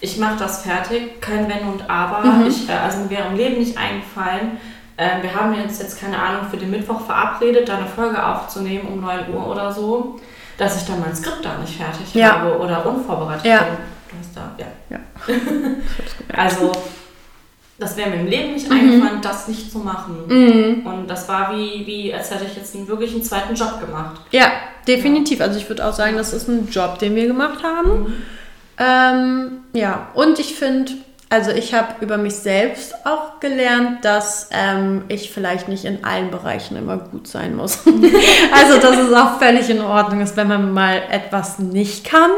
ich 0.00 0.18
mache 0.18 0.36
das 0.38 0.62
fertig, 0.62 1.20
kein 1.20 1.48
Wenn 1.48 1.66
und 1.68 1.88
Aber. 1.90 2.22
Mhm. 2.24 2.46
Ich, 2.46 2.68
äh, 2.68 2.72
also 2.72 2.98
mir 2.98 3.10
wäre 3.10 3.28
im 3.28 3.36
Leben 3.36 3.58
nicht 3.58 3.76
eingefallen. 3.78 4.58
Ähm, 4.98 5.22
wir 5.22 5.34
haben 5.34 5.54
jetzt, 5.54 5.80
jetzt 5.80 6.00
keine 6.00 6.18
Ahnung 6.18 6.42
für 6.50 6.56
den 6.56 6.70
Mittwoch 6.70 7.00
verabredet, 7.06 7.68
da 7.68 7.78
eine 7.78 7.86
Folge 7.86 8.24
aufzunehmen 8.24 8.88
um 8.88 9.00
9 9.00 9.32
Uhr 9.32 9.46
oder 9.46 9.72
so, 9.72 10.18
dass 10.58 10.76
ich 10.80 10.86
dann 10.88 11.00
mein 11.00 11.14
Skript 11.14 11.44
da 11.44 11.56
nicht 11.58 11.76
fertig 11.76 12.14
Ja. 12.14 12.32
habe 12.40 12.58
oder 12.58 12.84
unvorbereitet 12.84 13.44
Ja. 13.46 13.58
bin. 13.58 13.76
Du 14.10 14.16
hast 14.20 14.36
da, 14.36 14.50
ja. 14.58 14.66
Ja. 14.90 14.98
Also, 16.36 16.72
das 17.78 17.96
wäre 17.96 18.10
mir 18.10 18.16
im 18.20 18.26
Leben 18.26 18.52
nicht 18.54 18.68
Mhm. 18.68 18.76
eingefallen, 18.76 19.20
das 19.22 19.48
nicht 19.48 19.70
zu 19.70 19.78
machen. 19.78 20.16
Mhm. 20.26 20.86
Und 20.86 21.06
das 21.08 21.28
war 21.28 21.56
wie, 21.56 21.86
wie 21.86 22.12
als 22.12 22.30
hätte 22.30 22.44
ich 22.44 22.56
jetzt 22.56 22.74
einen, 22.74 22.88
wirklich 22.88 23.12
einen 23.12 23.22
zweiten 23.22 23.54
Job 23.54 23.80
gemacht. 23.80 24.20
Ja, 24.30 24.50
definitiv. 24.86 25.40
Also 25.40 25.58
ich 25.58 25.68
würde 25.68 25.86
auch 25.86 25.92
sagen, 25.92 26.16
das 26.16 26.32
ist 26.32 26.48
ein 26.48 26.68
Job, 26.70 26.98
den 26.98 27.14
wir 27.14 27.26
gemacht 27.26 27.62
haben. 27.62 28.14
Ähm, 28.78 29.58
ja, 29.72 30.08
und 30.14 30.38
ich 30.38 30.54
finde, 30.54 30.92
also 31.30 31.50
ich 31.50 31.74
habe 31.74 31.88
über 32.00 32.16
mich 32.16 32.36
selbst 32.36 32.94
auch 33.04 33.38
gelernt, 33.40 34.04
dass 34.04 34.48
ähm, 34.50 35.02
ich 35.08 35.30
vielleicht 35.30 35.68
nicht 35.68 35.84
in 35.84 36.02
allen 36.02 36.30
Bereichen 36.30 36.76
immer 36.76 36.96
gut 36.96 37.28
sein 37.28 37.54
muss. 37.54 37.80
also 38.52 38.78
dass 38.80 38.96
es 38.96 39.12
auch 39.12 39.38
völlig 39.38 39.68
in 39.68 39.82
Ordnung 39.82 40.22
ist, 40.22 40.38
wenn 40.38 40.48
man 40.48 40.72
mal 40.72 41.02
etwas 41.10 41.58
nicht 41.58 42.04
kann 42.04 42.30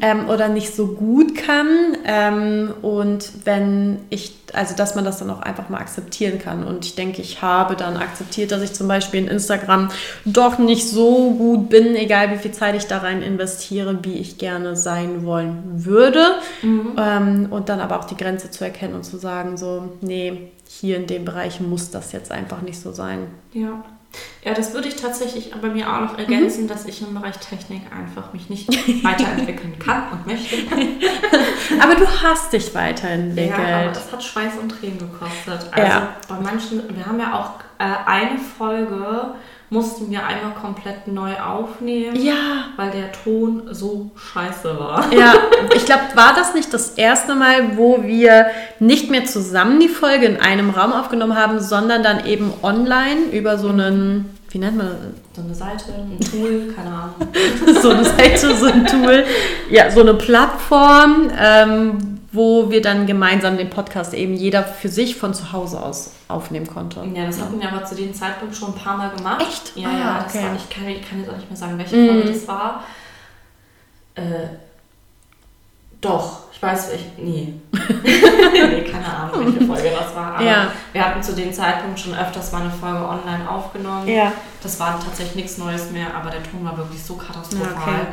ähm, 0.00 0.28
oder 0.28 0.48
nicht 0.48 0.74
so 0.74 0.88
gut 0.88 1.36
kann. 1.36 1.68
Ähm, 2.04 2.74
und 2.82 3.30
wenn 3.44 4.00
ich, 4.10 4.34
also 4.52 4.74
dass 4.74 4.96
man 4.96 5.04
das 5.04 5.18
dann 5.20 5.30
auch 5.30 5.42
einfach 5.42 5.68
mal 5.68 5.78
akzeptieren 5.78 6.40
kann. 6.40 6.64
Und 6.64 6.84
ich 6.84 6.96
denke, 6.96 7.22
ich 7.22 7.42
habe 7.42 7.76
dann 7.76 7.96
akzeptiert, 7.96 8.50
dass 8.50 8.62
ich 8.62 8.72
zum 8.72 8.88
Beispiel 8.88 9.20
in 9.20 9.28
Instagram 9.28 9.90
doch 10.24 10.58
nicht 10.58 10.88
so 10.88 11.30
gut 11.30 11.68
bin, 11.68 11.94
egal 11.94 12.32
wie 12.32 12.38
viel 12.38 12.52
Zeit 12.52 12.74
ich 12.74 12.88
da 12.88 12.98
rein 12.98 13.22
investiere, 13.22 14.00
wie 14.02 14.14
ich 14.14 14.36
gerne 14.36 14.74
sein 14.74 15.24
wollen 15.24 15.62
würde. 15.64 16.24
Ähm, 16.98 17.46
und 17.50 17.68
dann 17.68 17.80
aber 17.80 18.00
auch 18.00 18.04
die 18.04 18.15
Grenze 18.16 18.50
zu 18.50 18.64
erkennen 18.64 18.94
und 18.94 19.04
zu 19.04 19.16
sagen, 19.18 19.56
so, 19.56 19.96
nee, 20.00 20.50
hier 20.68 20.96
in 20.96 21.06
dem 21.06 21.24
Bereich 21.24 21.60
muss 21.60 21.90
das 21.90 22.12
jetzt 22.12 22.32
einfach 22.32 22.62
nicht 22.62 22.80
so 22.80 22.92
sein. 22.92 23.28
Ja. 23.52 23.84
Ja, 24.44 24.54
das 24.54 24.72
würde 24.72 24.88
ich 24.88 24.96
tatsächlich 24.96 25.50
bei 25.60 25.68
mir 25.68 25.92
auch 25.92 26.00
noch 26.00 26.18
ergänzen, 26.18 26.66
dass 26.68 26.86
ich 26.86 27.02
im 27.02 27.12
Bereich 27.12 27.36
Technik 27.36 27.82
einfach 27.92 28.32
mich 28.32 28.48
nicht 28.48 28.68
weiterentwickeln 29.04 29.78
kann 29.84 30.04
und 30.12 30.26
möchte. 30.26 30.56
Aber 31.80 31.94
du 31.96 32.06
hast 32.06 32.50
dich 32.52 32.74
weiterentwickelt. 32.74 33.58
Ja, 33.58 33.80
aber 33.80 33.88
das 33.92 34.10
hat 34.12 34.22
Schweiß 34.22 34.52
und 34.62 34.70
Tränen 34.70 34.98
gekostet. 34.98 35.68
Also 35.72 35.82
Ja. 35.92 36.16
bei 36.28 36.40
manchen, 36.40 36.82
wir 36.96 37.04
haben 37.04 37.18
ja 37.18 37.34
auch 37.38 37.50
äh, 37.78 37.92
eine 38.06 38.38
Folge, 38.38 39.34
mussten 39.68 40.10
wir 40.10 40.24
einmal 40.24 40.52
komplett 40.54 41.08
neu 41.08 41.34
aufnehmen, 41.34 42.16
ja. 42.16 42.66
weil 42.76 42.90
der 42.90 43.10
Ton 43.12 43.62
so 43.72 44.10
scheiße 44.14 44.78
war. 44.78 45.12
Ja, 45.12 45.34
ich 45.74 45.84
glaube, 45.84 46.02
war 46.14 46.34
das 46.34 46.54
nicht 46.54 46.72
das 46.72 46.90
erste 46.90 47.34
Mal, 47.34 47.76
wo 47.76 48.02
wir 48.04 48.46
nicht 48.78 49.10
mehr 49.10 49.24
zusammen 49.24 49.80
die 49.80 49.88
Folge 49.88 50.26
in 50.26 50.40
einem 50.40 50.70
Raum 50.70 50.92
aufgenommen 50.92 51.36
haben, 51.36 51.60
sondern 51.60 52.02
dann 52.02 52.26
eben 52.26 52.52
online 52.62 53.32
über 53.32 53.58
so 53.58 53.68
einen, 53.68 54.36
wie 54.50 54.58
nennt 54.58 54.76
man 54.76 54.88
So 55.34 55.42
eine 55.42 55.54
Seite, 55.54 55.92
ein 55.94 56.20
Tool, 56.20 56.72
keine 56.74 56.88
Ahnung. 56.88 57.14
das? 57.66 57.82
so 57.82 57.90
eine 57.90 58.04
Seite, 58.04 58.54
so 58.56 58.66
ein 58.66 58.86
Tool, 58.86 59.24
ja, 59.68 59.90
so 59.90 60.00
eine 60.00 60.14
Plattform, 60.14 61.30
ähm, 61.36 62.15
wo 62.36 62.70
wir 62.70 62.82
dann 62.82 63.06
gemeinsam 63.06 63.56
den 63.56 63.70
Podcast 63.70 64.14
eben 64.14 64.34
jeder 64.34 64.62
für 64.62 64.88
sich 64.88 65.16
von 65.16 65.34
zu 65.34 65.52
Hause 65.52 65.82
aus 65.82 66.10
aufnehmen 66.28 66.66
konnte. 66.66 67.02
Ja, 67.14 67.26
das 67.26 67.40
hatten 67.40 67.60
wir 67.60 67.68
aber 67.72 67.84
zu 67.84 67.94
dem 67.94 68.12
Zeitpunkt 68.14 68.54
schon 68.54 68.68
ein 68.74 68.74
paar 68.78 68.96
Mal 68.96 69.10
gemacht. 69.10 69.42
Echt? 69.42 69.72
Ja, 69.76 69.88
Ah, 69.88 69.98
ja, 69.98 70.22
das 70.24 70.34
okay. 70.34 70.44
war, 70.44 70.54
ich, 70.56 70.68
kann, 70.70 70.88
ich 70.88 71.08
kann 71.08 71.20
jetzt 71.20 71.30
auch 71.30 71.36
nicht 71.36 71.48
mehr 71.50 71.56
sagen, 71.56 71.78
welche 71.78 71.96
Mhm. 71.96 72.08
Folge 72.08 72.32
das 72.32 72.46
war. 72.48 72.84
Äh, 74.14 74.22
doch, 76.00 76.40
ich 76.52 76.62
weiß, 76.62 76.90
welche. 76.90 77.04
Nee. 77.16 77.54
nee, 78.52 78.82
keine 78.82 79.06
Ahnung, 79.06 79.46
welche 79.46 79.66
Folge 79.66 79.90
das 79.98 80.14
war. 80.14 80.34
Aber 80.34 80.44
Ja. 80.44 80.68
wir 80.92 81.04
hatten 81.04 81.22
zu 81.22 81.34
dem 81.34 81.52
Zeitpunkt 81.52 81.98
schon 81.98 82.14
öfters 82.14 82.52
mal 82.52 82.62
eine 82.62 82.70
Folge 82.70 82.98
online 83.08 83.48
aufgenommen. 83.48 84.06
Ja. 84.08 84.32
Das 84.62 84.78
war 84.78 85.00
tatsächlich 85.02 85.36
nichts 85.36 85.58
Neues 85.58 85.90
mehr, 85.90 86.14
aber 86.14 86.30
der 86.30 86.42
Ton 86.42 86.64
war 86.64 86.76
wirklich 86.76 87.02
so 87.02 87.14
katastrophal, 87.16 87.72
okay. 87.76 88.06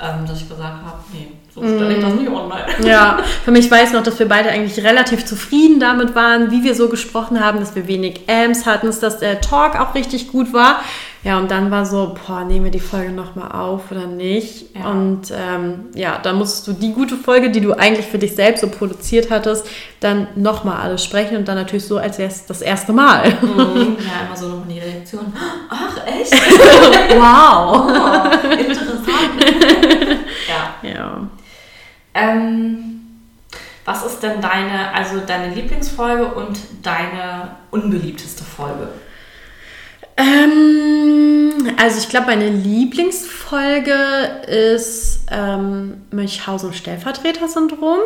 Ähm, 0.00 0.26
dass 0.26 0.40
ich 0.40 0.48
gesagt 0.48 0.84
habe, 0.84 0.98
nee, 1.12 1.28
so 1.54 1.60
stelle 1.62 1.94
ich 1.94 2.02
das 2.02 2.14
nicht 2.14 2.28
online. 2.28 2.64
Ja, 2.84 3.18
für 3.44 3.52
mich 3.52 3.70
weiß 3.70 3.92
noch, 3.92 4.02
dass 4.02 4.18
wir 4.18 4.28
beide 4.28 4.50
eigentlich 4.50 4.84
relativ 4.84 5.24
zufrieden 5.24 5.78
damit 5.78 6.14
waren, 6.14 6.50
wie 6.50 6.64
wir 6.64 6.74
so 6.74 6.88
gesprochen 6.88 7.38
haben, 7.38 7.60
dass 7.60 7.76
wir 7.76 7.86
wenig 7.86 8.28
Amps 8.28 8.66
hatten, 8.66 8.86
dass 8.86 9.18
der 9.18 9.40
Talk 9.40 9.78
auch 9.78 9.94
richtig 9.94 10.28
gut 10.32 10.52
war. 10.52 10.80
Ja, 11.24 11.38
und 11.38 11.50
dann 11.50 11.70
war 11.70 11.86
so, 11.86 12.14
boah, 12.26 12.44
nehmen 12.44 12.64
wir 12.64 12.70
die 12.70 12.80
Folge 12.80 13.10
nochmal 13.10 13.50
auf 13.52 13.90
oder 13.90 14.06
nicht? 14.06 14.76
Ja. 14.76 14.90
Und 14.90 15.32
ähm, 15.32 15.86
ja, 15.94 16.18
dann 16.22 16.36
musstest 16.36 16.66
du 16.68 16.72
die 16.74 16.92
gute 16.92 17.16
Folge, 17.16 17.50
die 17.50 17.62
du 17.62 17.72
eigentlich 17.72 18.04
für 18.04 18.18
dich 18.18 18.34
selbst 18.34 18.60
so 18.60 18.68
produziert 18.68 19.30
hattest, 19.30 19.66
dann 20.00 20.28
nochmal 20.34 20.82
alles 20.82 21.02
sprechen 21.02 21.38
und 21.38 21.48
dann 21.48 21.56
natürlich 21.56 21.86
so, 21.86 21.96
als 21.96 22.18
wäre 22.18 22.28
es 22.28 22.44
das 22.44 22.60
erste 22.60 22.92
Mal. 22.92 23.30
Mhm. 23.40 23.96
Ja, 24.04 24.26
immer 24.26 24.36
so 24.36 24.48
nochmal 24.48 24.68
die 24.68 24.80
Reaktion. 24.80 25.32
Ach, 25.70 25.96
echt? 26.06 26.32
wow! 27.16 27.86
Oh, 27.88 28.48
interessant. 28.52 29.04
ja. 30.46 30.90
Ja. 30.90 31.26
Ähm, 32.12 33.00
was 33.86 34.04
ist 34.04 34.22
denn 34.22 34.42
deine, 34.42 34.92
also 34.92 35.20
deine 35.26 35.54
Lieblingsfolge 35.54 36.26
und 36.26 36.58
deine 36.82 37.56
unbeliebteste 37.70 38.44
Folge? 38.44 38.88
Ähm, 40.16 41.74
also 41.76 41.98
ich 41.98 42.08
glaube, 42.08 42.26
meine 42.26 42.48
Lieblingsfolge 42.48 43.94
ist 44.46 45.20
ähm, 45.30 46.02
Münchhausen 46.10 46.72
Stellvertreter-Syndrom, 46.72 47.98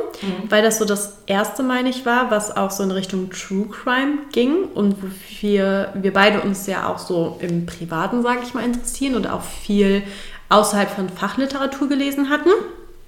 weil 0.48 0.62
das 0.62 0.78
so 0.78 0.84
das 0.84 1.18
erste, 1.26 1.62
meine 1.62 1.90
ich, 1.90 2.06
war, 2.06 2.30
was 2.30 2.56
auch 2.56 2.70
so 2.70 2.82
in 2.82 2.90
Richtung 2.90 3.30
True 3.30 3.66
Crime 3.66 4.18
ging 4.32 4.64
und 4.74 5.02
wo 5.02 5.06
wir, 5.40 5.92
wir 5.94 6.12
beide 6.12 6.40
uns 6.40 6.66
ja 6.66 6.88
auch 6.88 6.98
so 6.98 7.38
im 7.40 7.66
Privaten, 7.66 8.22
sage 8.22 8.40
ich 8.42 8.54
mal, 8.54 8.64
interessieren 8.64 9.14
und 9.14 9.28
auch 9.28 9.42
viel 9.42 10.02
außerhalb 10.48 10.90
von 10.90 11.08
Fachliteratur 11.08 11.88
gelesen 11.88 12.30
hatten. 12.30 12.50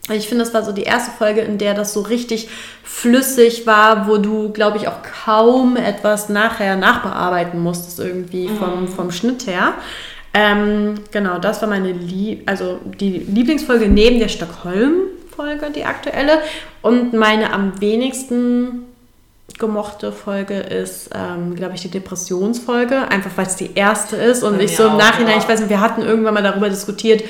Ich 0.08 0.28
finde, 0.28 0.44
das 0.44 0.54
war 0.54 0.64
so 0.64 0.72
die 0.72 0.82
erste 0.82 1.10
Folge, 1.12 1.40
in 1.42 1.58
der 1.58 1.74
das 1.74 1.92
so 1.92 2.00
richtig 2.00 2.48
flüssig 2.82 3.66
war, 3.66 4.08
wo 4.08 4.16
du, 4.16 4.50
glaube 4.50 4.78
ich, 4.78 4.88
auch 4.88 5.02
kaum 5.24 5.76
etwas 5.76 6.28
nachher 6.28 6.76
nachbearbeiten 6.76 7.60
musstest, 7.60 8.00
irgendwie 8.00 8.48
vom, 8.48 8.88
vom 8.88 9.12
Schnitt 9.12 9.46
her. 9.46 9.74
Ähm, 10.32 10.94
genau, 11.10 11.38
das 11.38 11.60
war 11.60 11.68
meine 11.68 11.92
Lie 11.92 12.42
also 12.46 12.78
die 12.84 13.18
Lieblingsfolge 13.18 13.88
neben 13.88 14.20
der 14.20 14.28
Stockholm-Folge, 14.28 15.70
die 15.74 15.84
aktuelle. 15.84 16.38
Und 16.82 17.12
meine 17.12 17.52
am 17.52 17.80
wenigsten 17.80 18.86
gemochte 19.58 20.12
Folge 20.12 20.54
ist, 20.54 21.10
ähm, 21.14 21.54
glaube 21.54 21.74
ich, 21.74 21.82
die 21.82 21.90
Depressionsfolge, 21.90 23.08
einfach 23.08 23.30
weil 23.36 23.46
es 23.46 23.56
die 23.56 23.74
erste 23.74 24.16
ist 24.16 24.42
und 24.42 24.60
ich 24.60 24.76
so 24.76 24.86
im 24.86 24.96
Nachhinein, 24.96 25.38
ich 25.38 25.48
weiß 25.48 25.60
nicht, 25.60 25.68
wir 25.68 25.80
hatten 25.80 26.02
irgendwann 26.02 26.34
mal 26.34 26.42
darüber 26.42 26.68
diskutiert, 26.68 27.22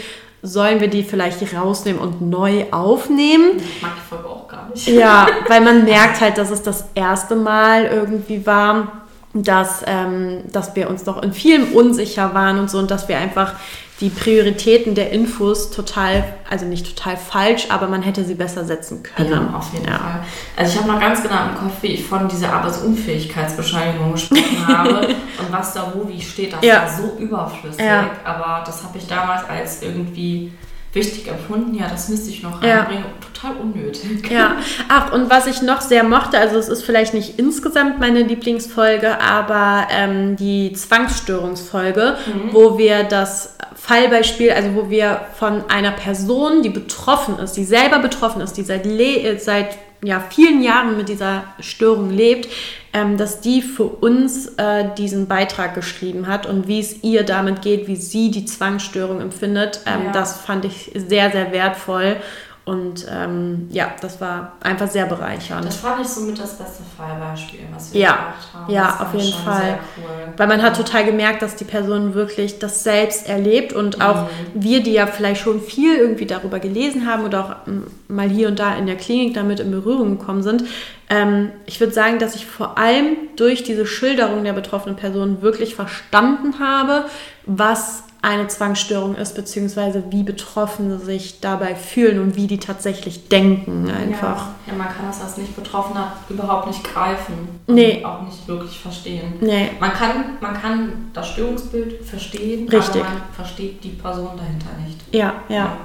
sollen 0.42 0.80
wir 0.80 0.88
die 0.88 1.02
vielleicht 1.02 1.54
rausnehmen 1.54 2.00
und 2.00 2.22
neu 2.22 2.66
aufnehmen? 2.70 3.52
Ich 3.58 3.82
mag 3.82 3.92
die 3.96 4.08
Folge 4.08 4.28
auch 4.28 4.48
gar 4.48 4.68
nicht. 4.68 4.86
Ja, 4.88 5.28
weil 5.48 5.60
man 5.60 5.84
merkt 5.84 6.20
halt, 6.20 6.38
dass 6.38 6.50
es 6.50 6.62
das 6.62 6.86
erste 6.94 7.36
Mal 7.36 7.86
irgendwie 7.86 8.46
war, 8.46 9.02
dass, 9.34 9.82
ähm, 9.86 10.42
dass 10.50 10.74
wir 10.74 10.90
uns 10.90 11.04
doch 11.04 11.22
in 11.22 11.32
vielem 11.32 11.72
unsicher 11.72 12.34
waren 12.34 12.58
und 12.58 12.70
so 12.70 12.78
und 12.78 12.90
dass 12.90 13.08
wir 13.08 13.18
einfach 13.18 13.54
die 14.00 14.08
Prioritäten 14.08 14.94
der 14.94 15.10
Infos 15.10 15.70
total, 15.70 16.24
also 16.48 16.64
nicht 16.64 16.96
total 16.96 17.18
falsch, 17.18 17.66
aber 17.68 17.86
man 17.86 18.02
hätte 18.02 18.24
sie 18.24 18.34
besser 18.34 18.64
setzen 18.64 19.02
können. 19.02 19.30
Ja, 19.30 19.58
auf 19.58 19.72
jeden 19.74 19.86
ja. 19.86 19.98
Fall. 19.98 20.20
Also 20.56 20.72
ich 20.72 20.78
habe 20.78 20.92
noch 20.92 21.00
ganz 21.00 21.22
genau 21.22 21.36
im 21.50 21.54
Kopf, 21.56 21.82
wie 21.82 21.88
ich 21.88 22.04
von 22.04 22.26
dieser 22.26 22.52
Arbeitsunfähigkeitsbescheinigung 22.54 24.12
gesprochen 24.12 24.66
habe 24.66 25.08
und 25.08 25.52
was 25.52 25.74
da 25.74 25.92
wo 25.94 26.08
wie 26.08 26.20
steht. 26.20 26.54
Das 26.54 26.64
ja. 26.64 26.82
war 26.82 26.88
so 26.88 27.18
überflüssig, 27.18 27.84
ja. 27.84 28.10
aber 28.24 28.64
das 28.64 28.82
habe 28.82 28.96
ich 28.96 29.06
damals 29.06 29.46
als 29.48 29.82
irgendwie 29.82 30.50
wichtig 30.92 31.28
empfunden. 31.28 31.74
Ja, 31.74 31.88
das 31.88 32.08
müsste 32.08 32.30
ich 32.30 32.42
noch 32.42 32.62
reinbringen. 32.62 33.04
Ja. 33.04 33.26
Total 33.32 33.56
unnötig. 33.56 34.30
Ja, 34.30 34.56
ach, 34.88 35.12
und 35.12 35.30
was 35.30 35.46
ich 35.46 35.62
noch 35.62 35.80
sehr 35.80 36.04
mochte, 36.04 36.38
also 36.38 36.58
es 36.58 36.68
ist 36.68 36.82
vielleicht 36.82 37.14
nicht 37.14 37.38
insgesamt 37.38 38.00
meine 38.00 38.22
Lieblingsfolge, 38.22 39.20
aber 39.20 39.86
ähm, 39.90 40.36
die 40.36 40.72
Zwangsstörungsfolge, 40.72 42.16
mhm. 42.26 42.52
wo 42.52 42.76
wir 42.76 43.04
das 43.04 43.56
Fallbeispiel, 43.74 44.50
also 44.50 44.74
wo 44.74 44.90
wir 44.90 45.22
von 45.38 45.64
einer 45.70 45.92
Person, 45.92 46.62
die 46.62 46.68
betroffen 46.68 47.38
ist, 47.38 47.52
die 47.56 47.64
selber 47.64 48.00
betroffen 48.00 48.42
ist, 48.42 48.56
die 48.56 48.62
seit, 48.62 48.84
äh, 48.84 49.38
seit 49.38 49.78
ja, 50.02 50.20
vielen 50.30 50.62
Jahren 50.62 50.96
mit 50.96 51.08
dieser 51.08 51.44
Störung 51.60 52.10
lebt, 52.10 52.48
ähm, 52.92 53.16
dass 53.16 53.40
die 53.40 53.62
für 53.62 53.84
uns 53.84 54.46
äh, 54.56 54.86
diesen 54.96 55.26
Beitrag 55.28 55.74
geschrieben 55.74 56.26
hat 56.26 56.46
und 56.46 56.66
wie 56.66 56.80
es 56.80 57.02
ihr 57.02 57.22
damit 57.22 57.62
geht, 57.62 57.86
wie 57.86 57.96
sie 57.96 58.30
die 58.30 58.44
Zwangsstörung 58.44 59.20
empfindet. 59.20 59.80
Ähm, 59.86 60.06
ja. 60.06 60.12
Das 60.12 60.40
fand 60.40 60.64
ich 60.64 60.90
sehr, 60.94 61.30
sehr 61.30 61.52
wertvoll 61.52 62.16
und 62.64 63.06
ähm, 63.10 63.68
ja, 63.70 63.92
das 64.00 64.20
war 64.20 64.52
einfach 64.60 64.88
sehr 64.88 65.06
bereichernd. 65.06 65.66
Das 65.66 65.76
fand 65.76 66.02
ich 66.02 66.08
somit 66.08 66.38
das 66.38 66.56
beste 66.56 66.82
Fallbeispiel, 66.96 67.60
was 67.74 67.92
wir 67.92 68.00
ja. 68.00 68.12
gemacht 68.12 68.48
haben. 68.54 68.72
Ja, 68.72 68.86
das 68.86 69.00
auf 69.00 69.14
jeden 69.14 69.44
Fall. 69.44 69.78
Cool. 69.96 70.34
Weil 70.36 70.46
man 70.46 70.62
hat 70.62 70.76
total 70.76 71.04
gemerkt, 71.04 71.42
dass 71.42 71.56
die 71.56 71.64
Person 71.64 72.14
wirklich 72.14 72.58
das 72.58 72.84
selbst 72.84 73.28
erlebt 73.28 73.72
und 73.72 73.98
mhm. 73.98 74.02
auch 74.02 74.28
wir, 74.54 74.82
die 74.82 74.92
ja 74.92 75.06
vielleicht 75.06 75.40
schon 75.40 75.60
viel 75.60 75.96
irgendwie 75.96 76.26
darüber 76.26 76.60
gelesen 76.60 77.06
haben 77.06 77.24
oder 77.24 77.44
auch 77.44 77.66
ähm, 77.66 77.86
mal 78.10 78.28
hier 78.28 78.48
und 78.48 78.58
da 78.58 78.76
in 78.76 78.86
der 78.86 78.96
Klinik 78.96 79.34
damit 79.34 79.60
in 79.60 79.70
Berührung 79.70 80.18
gekommen 80.18 80.42
sind. 80.42 80.64
Ähm, 81.08 81.50
ich 81.66 81.80
würde 81.80 81.92
sagen, 81.92 82.18
dass 82.18 82.34
ich 82.34 82.46
vor 82.46 82.78
allem 82.78 83.16
durch 83.36 83.62
diese 83.62 83.86
Schilderung 83.86 84.44
der 84.44 84.52
betroffenen 84.52 84.96
Person 84.96 85.42
wirklich 85.42 85.74
verstanden 85.74 86.58
habe, 86.58 87.06
was 87.46 88.04
eine 88.22 88.48
Zwangsstörung 88.48 89.14
ist, 89.14 89.34
beziehungsweise 89.34 90.04
wie 90.10 90.22
Betroffene 90.22 90.98
sich 90.98 91.40
dabei 91.40 91.74
fühlen 91.74 92.20
und 92.20 92.36
wie 92.36 92.46
die 92.46 92.58
tatsächlich 92.58 93.28
denken 93.28 93.90
einfach. 93.90 94.48
Ja, 94.66 94.72
ja 94.72 94.78
man 94.78 94.88
kann 94.88 95.06
das 95.06 95.22
als 95.22 95.38
nicht 95.38 95.56
Betroffener 95.56 96.12
überhaupt 96.28 96.66
nicht 96.66 96.84
greifen 96.84 97.48
und 97.66 97.74
nee. 97.74 98.04
auch 98.04 98.22
nicht 98.22 98.46
wirklich 98.46 98.78
verstehen. 98.78 99.34
Nee. 99.40 99.70
Man, 99.80 99.92
kann, 99.92 100.36
man 100.40 100.52
kann 100.54 101.10
das 101.14 101.30
Störungsbild 101.30 102.04
verstehen, 102.04 102.68
Richtig. 102.68 103.00
aber 103.00 103.10
man 103.10 103.22
versteht 103.32 103.82
die 103.82 103.90
Person 103.90 104.30
dahinter 104.36 104.68
nicht. 104.84 104.98
Ja, 105.12 105.34
ja. 105.48 105.76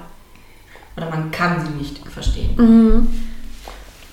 Oder 0.97 1.09
man 1.09 1.31
kann 1.31 1.65
sie 1.65 1.73
nicht 1.77 1.99
verstehen. 2.07 2.55
Mhm. 2.57 3.07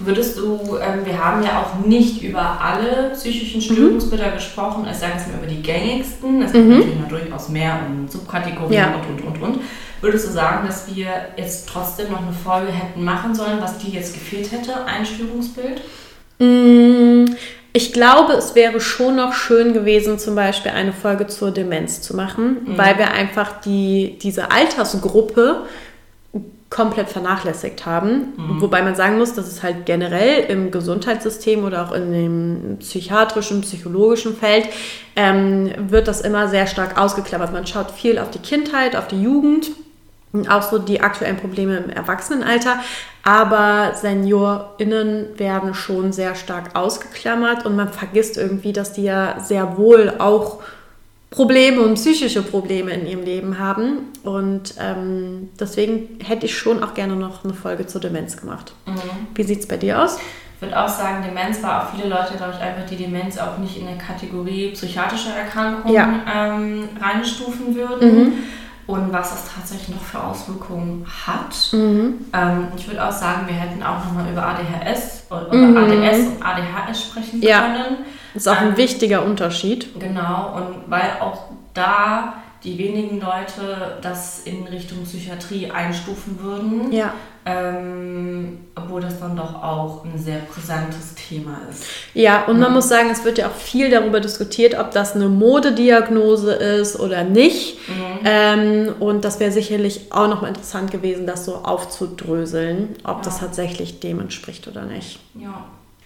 Würdest 0.04 0.36
du, 0.36 0.78
ähm, 0.82 1.04
wir 1.04 1.24
haben 1.24 1.44
ja 1.44 1.62
auch 1.62 1.86
nicht 1.86 2.22
über 2.22 2.60
alle 2.60 3.10
psychischen 3.14 3.58
mhm. 3.58 3.74
Störungsbilder 3.74 4.30
mhm. 4.30 4.34
gesprochen, 4.34 4.86
es 4.90 5.00
sagen 5.00 5.20
wir 5.28 5.38
über 5.38 5.46
die 5.46 5.62
gängigsten. 5.62 6.42
Es 6.42 6.52
gibt 6.52 6.64
mhm. 6.64 6.78
natürlich 6.78 7.00
noch 7.00 7.08
durchaus 7.08 7.48
mehr 7.50 7.78
und 7.86 8.10
Subkategorien 8.10 8.72
ja. 8.72 8.94
und, 8.94 9.24
und, 9.24 9.34
und, 9.34 9.42
und. 9.42 9.60
Würdest 10.00 10.26
du 10.26 10.32
sagen, 10.32 10.66
dass 10.66 10.92
wir 10.92 11.06
jetzt 11.36 11.68
trotzdem 11.68 12.10
noch 12.10 12.22
eine 12.22 12.32
Folge 12.32 12.72
hätten 12.72 13.04
machen 13.04 13.34
sollen, 13.36 13.60
was 13.60 13.78
dir 13.78 13.90
jetzt 13.90 14.14
gefehlt 14.14 14.50
hätte, 14.50 14.84
ein 14.84 15.06
Störungsbild? 15.06 15.82
Mm, 16.40 17.26
ich 17.72 17.92
glaube, 17.92 18.32
es 18.32 18.56
wäre 18.56 18.80
schon 18.80 19.14
noch 19.16 19.32
schön 19.32 19.72
gewesen, 19.72 20.18
zum 20.18 20.34
Beispiel 20.34 20.72
eine 20.72 20.92
Folge 20.92 21.28
zur 21.28 21.52
Demenz 21.52 22.02
zu 22.02 22.16
machen, 22.16 22.66
mhm. 22.66 22.78
weil 22.78 22.98
wir 22.98 23.12
einfach 23.12 23.60
die, 23.60 24.18
diese 24.20 24.50
Altersgruppe 24.50 25.66
komplett 26.72 27.10
vernachlässigt 27.10 27.84
haben. 27.84 28.32
Mhm. 28.36 28.62
Wobei 28.62 28.82
man 28.82 28.94
sagen 28.94 29.18
muss, 29.18 29.34
dass 29.34 29.46
es 29.46 29.62
halt 29.62 29.84
generell 29.84 30.44
im 30.44 30.70
Gesundheitssystem 30.70 31.64
oder 31.64 31.86
auch 31.86 31.92
in 31.92 32.10
dem 32.10 32.76
psychiatrischen, 32.80 33.60
psychologischen 33.60 34.34
Feld 34.34 34.68
ähm, 35.14 35.70
wird 35.76 36.08
das 36.08 36.22
immer 36.22 36.48
sehr 36.48 36.66
stark 36.66 36.98
ausgeklammert. 36.98 37.52
Man 37.52 37.66
schaut 37.66 37.90
viel 37.90 38.18
auf 38.18 38.30
die 38.30 38.38
Kindheit, 38.38 38.96
auf 38.96 39.06
die 39.06 39.22
Jugend 39.22 39.70
und 40.32 40.50
auch 40.50 40.62
so 40.62 40.78
die 40.78 41.02
aktuellen 41.02 41.36
Probleme 41.36 41.76
im 41.76 41.90
Erwachsenenalter. 41.90 42.80
Aber 43.22 43.92
SeniorInnen 43.94 45.38
werden 45.38 45.74
schon 45.74 46.12
sehr 46.12 46.34
stark 46.34 46.74
ausgeklammert 46.74 47.66
und 47.66 47.76
man 47.76 47.90
vergisst 47.90 48.38
irgendwie, 48.38 48.72
dass 48.72 48.94
die 48.94 49.04
ja 49.04 49.38
sehr 49.40 49.76
wohl 49.76 50.14
auch 50.18 50.60
Probleme 51.32 51.80
und 51.80 51.94
psychische 51.94 52.42
Probleme 52.42 52.92
in 52.92 53.06
ihrem 53.06 53.24
Leben 53.24 53.58
haben. 53.58 54.12
Und 54.22 54.74
ähm, 54.78 55.48
deswegen 55.58 56.18
hätte 56.22 56.46
ich 56.46 56.56
schon 56.56 56.84
auch 56.84 56.94
gerne 56.94 57.16
noch 57.16 57.42
eine 57.42 57.54
Folge 57.54 57.86
zur 57.86 58.00
Demenz 58.00 58.36
gemacht. 58.36 58.74
Mhm. 58.86 59.28
Wie 59.34 59.42
sieht 59.42 59.60
es 59.60 59.66
bei 59.66 59.78
dir 59.78 60.02
aus? 60.02 60.18
Ich 60.56 60.62
würde 60.62 60.78
auch 60.78 60.88
sagen, 60.88 61.24
Demenz 61.26 61.62
war 61.62 61.82
auch 61.82 61.94
viele 61.96 62.08
Leute, 62.08 62.34
glaube 62.36 62.52
ich, 62.54 62.60
einfach 62.62 62.86
die 62.88 62.96
Demenz 62.96 63.38
auch 63.38 63.58
nicht 63.58 63.78
in 63.78 63.86
der 63.86 63.96
Kategorie 63.96 64.72
psychiatrische 64.72 65.30
Erkrankung 65.30 65.92
ja. 65.92 66.20
ähm, 66.32 66.90
reinstufen 67.00 67.74
würden. 67.74 68.14
Mhm. 68.14 68.32
Und 68.86 69.12
was 69.12 69.30
das 69.30 69.44
tatsächlich 69.54 69.96
noch 69.96 70.02
für 70.02 70.22
Auswirkungen 70.22 71.06
hat. 71.26 71.72
Mhm. 71.72 72.26
Ähm, 72.34 72.68
ich 72.76 72.86
würde 72.88 73.08
auch 73.08 73.12
sagen, 73.12 73.46
wir 73.46 73.54
hätten 73.54 73.82
auch 73.82 74.04
nochmal 74.04 74.30
über 74.30 74.44
ADHS 74.44 75.24
oder 75.30 75.54
mhm. 75.54 75.76
ADS 75.78 76.18
und 76.26 76.42
ADHS 76.42 77.02
sprechen 77.02 77.40
ja. 77.40 77.60
können 77.60 77.96
ist 78.34 78.48
auch 78.48 78.60
ein 78.60 78.76
wichtiger 78.76 79.24
Unterschied. 79.24 79.98
Genau, 79.98 80.56
und 80.56 80.90
weil 80.90 81.10
auch 81.20 81.44
da 81.74 82.34
die 82.64 82.78
wenigen 82.78 83.20
Leute 83.20 83.98
das 84.02 84.42
in 84.44 84.66
Richtung 84.68 85.02
Psychiatrie 85.02 85.70
einstufen 85.70 86.38
würden. 86.40 86.92
Ja. 86.92 87.12
Ähm, 87.44 88.58
obwohl 88.76 89.00
das 89.00 89.18
dann 89.18 89.34
doch 89.34 89.60
auch 89.64 90.04
ein 90.04 90.16
sehr 90.16 90.38
brisantes 90.38 91.16
Thema 91.16 91.58
ist. 91.68 91.84
Ja, 92.14 92.44
und 92.44 92.60
man 92.60 92.72
muss 92.72 92.88
sagen, 92.88 93.10
es 93.10 93.24
wird 93.24 93.38
ja 93.38 93.48
auch 93.48 93.54
viel 93.54 93.90
darüber 93.90 94.20
diskutiert, 94.20 94.78
ob 94.78 94.92
das 94.92 95.16
eine 95.16 95.28
Modediagnose 95.28 96.52
ist 96.52 97.00
oder 97.00 97.24
nicht. 97.24 97.78
Mhm. 97.88 98.18
Ähm, 98.24 98.94
und 99.00 99.24
das 99.24 99.40
wäre 99.40 99.50
sicherlich 99.50 100.12
auch 100.12 100.28
noch 100.28 100.42
mal 100.42 100.48
interessant 100.48 100.92
gewesen, 100.92 101.26
das 101.26 101.44
so 101.44 101.56
aufzudröseln, 101.56 102.90
ob 103.02 103.16
ja. 103.16 103.22
das 103.24 103.40
tatsächlich 103.40 103.98
dem 103.98 104.20
entspricht 104.20 104.68
oder 104.68 104.82
nicht. 104.82 105.18
Ja. 105.34 105.64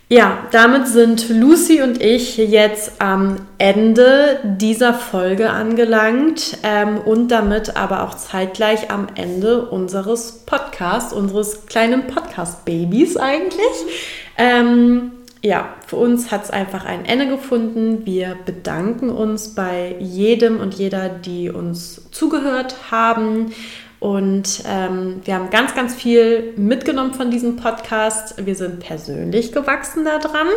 Ja, 0.09 0.47
damit 0.53 0.87
sind 0.87 1.29
Lucy 1.31 1.83
und 1.83 2.01
ich 2.01 2.37
jetzt 2.37 3.01
am 3.01 3.38
Ende 3.59 4.38
dieser 4.45 4.95
Folge 4.95 5.51
angelangt 5.51 6.59
ähm, 6.62 6.99
und 6.99 7.33
damit 7.33 7.77
aber 7.77 8.05
auch 8.05 8.14
zeitgleich 8.14 8.92
am 8.92 9.09
Ende 9.16 9.66
unseres 9.69 10.45
Podcasts, 10.47 11.12
unseres 11.12 11.66
kleinen 11.66 12.07
Podcast-Babys 12.07 13.16
eigentlich. 13.16 13.66
Ähm, 14.38 15.11
ja, 15.42 15.75
für 15.85 15.97
uns 15.97 16.31
hat 16.31 16.45
es 16.45 16.51
einfach 16.51 16.85
ein 16.85 17.05
Ende 17.05 17.27
gefunden. 17.27 18.07
Wir 18.07 18.37
bedanken 18.47 19.11
uns 19.11 19.57
bei 19.57 19.97
jedem 19.99 20.61
und 20.61 20.75
jeder, 20.75 21.09
die 21.09 21.51
uns 21.51 22.09
zugehört 22.12 22.92
haben 22.92 23.53
und 23.99 24.62
ähm, 24.66 25.22
wir 25.24 25.34
haben 25.34 25.51
ganz, 25.51 25.74
ganz 25.74 25.94
viel 25.94 26.53
mitgenommen 26.57 27.14
von 27.14 27.30
diesem 27.30 27.57
Podcast. 27.57 28.34
Wir 28.44 28.55
sind 28.55 28.80
persönlich 28.80 29.53
gewachsen 29.53 30.05
daran. 30.05 30.49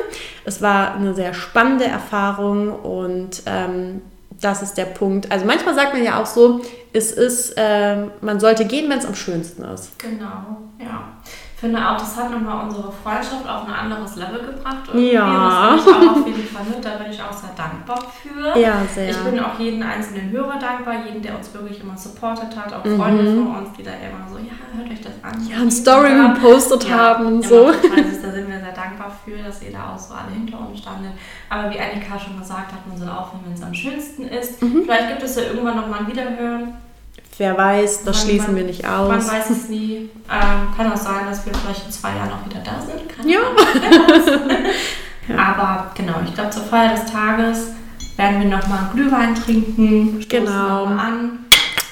Es 0.46 0.62
war 0.62 0.96
eine 0.96 1.14
sehr 1.16 1.34
spannende 1.34 1.86
Erfahrung 1.86 2.70
und 2.74 3.44
ähm, 3.46 4.02
das 4.42 4.62
ist 4.62 4.78
der 4.78 4.86
Punkt. 4.86 5.32
Also 5.32 5.46
manchmal 5.46 5.76
sagt 5.76 5.94
man 5.94 6.04
ja 6.04 6.22
auch 6.22 6.26
so, 6.26 6.62
es 6.94 7.12
ist, 7.12 7.54
äh, 7.58 8.06
man 8.22 8.40
sollte 8.40 8.66
gehen, 8.66 8.90
wenn 8.90 9.00
es 9.00 9.06
am 9.06 9.16
schönsten 9.16 9.64
ist. 9.64 9.98
Genau, 10.00 10.58
ja. 10.80 11.14
Finde 11.60 11.80
auch, 11.80 11.98
das 11.98 12.16
hat 12.16 12.32
nochmal 12.32 12.64
unsere 12.64 12.92
Freundschaft 12.92 13.48
auf 13.48 13.68
ein 13.68 13.74
anderes 13.74 14.16
Level 14.16 14.40
gebracht. 14.40 14.88
Irgendwie. 14.88 15.14
Ja. 15.14 15.76
Das 15.76 15.86
ich 15.86 15.94
auch 15.94 16.16
auf 16.16 16.28
jeden 16.28 16.48
Fall 16.48 16.64
mit. 16.64 16.86
Da 16.86 16.90
bin 16.92 17.12
ich 17.12 17.22
auch 17.22 17.34
sehr 17.34 17.50
dankbar 17.56 18.00
für. 18.22 18.58
Ja, 18.58 18.82
sehr. 18.94 19.10
Ich 19.10 19.18
bin 19.18 19.40
auch 19.40 19.60
jeden 19.60 19.84
einzelnen 19.84 20.32
Hörer 20.32 20.58
dankbar, 20.58 21.06
jeden, 21.06 21.22
der 21.22 21.38
uns 21.38 21.54
wirklich 21.54 21.82
immer 21.82 21.98
supportet 21.98 22.56
hat, 22.56 22.74
auch 22.74 22.82
Freunde 22.82 23.24
mhm. 23.24 23.46
von 23.46 23.58
uns, 23.58 23.78
die 23.78 23.84
da 23.84 23.92
immer 23.92 24.26
so, 24.30 24.38
ja, 24.38 24.56
hört 24.74 24.90
euch 24.90 25.02
das 25.02 25.14
an. 25.22 25.48
Ja, 25.48 25.58
eine 25.58 25.72
Story 25.72 26.12
gepostet 26.34 26.88
ja, 26.88 26.98
haben 26.98 27.26
und 27.26 27.44
so. 27.44 27.72
da 27.72 28.32
sind 28.32 28.48
wir 28.48 28.60
sehr 28.60 28.74
dankbar 28.74 29.12
für, 29.26 29.38
dass 29.44 29.62
ihr 29.62 29.72
da 29.72 29.94
auch 29.94 30.00
so 30.00 30.14
alle 30.14 30.32
hinter 30.34 30.60
uns 30.60 30.80
standet. 30.80 31.12
Aber 31.50 31.70
wie 31.72 31.80
Annika 31.80 32.18
schon 32.18 32.40
gesagt 32.40 32.72
hat, 32.72 32.88
man 32.88 32.98
soll 32.98 33.10
aufhören, 33.10 33.42
wenn 33.46 33.54
es 33.54 33.64
am 33.64 33.74
schönsten 33.74 34.24
ist. 34.30 34.62
Mhm. 34.62 34.84
Vielleicht 34.84 35.10
gibt 35.10 35.24
es 35.24 35.36
ja 35.36 35.44
irgendwann 35.44 35.76
nochmal 35.76 36.00
ein 36.02 36.08
Wiederhören. 36.08 36.74
Wer 37.40 37.58
weiß, 37.58 38.04
das 38.04 38.18
man, 38.18 38.26
schließen 38.26 38.56
wir 38.56 38.64
nicht 38.66 38.86
aus. 38.86 39.08
Man 39.08 39.26
weiß 39.26 39.50
es 39.50 39.70
nie. 39.70 40.10
Ähm, 40.30 40.76
kann 40.76 40.92
auch 40.92 40.98
sein, 40.98 41.26
dass 41.30 41.46
wir 41.46 41.54
vielleicht 41.54 41.86
in 41.86 41.92
zwei 41.92 42.10
Jahren 42.10 42.34
auch 42.34 42.46
wieder 42.46 42.60
da 42.60 42.82
sind. 42.82 43.08
Kann 43.08 43.28
ja. 43.28 43.40
ja. 45.30 45.38
Aber 45.54 45.92
genau, 45.96 46.16
ich 46.26 46.34
glaube, 46.34 46.50
zur 46.50 46.64
Feier 46.64 46.96
des 46.96 47.06
Tages 47.10 47.72
werden 48.18 48.42
wir 48.42 48.58
nochmal 48.58 48.90
Glühwein 48.94 49.36
trinken. 49.36 50.26
Genau. 50.28 50.86
an. 50.86 51.46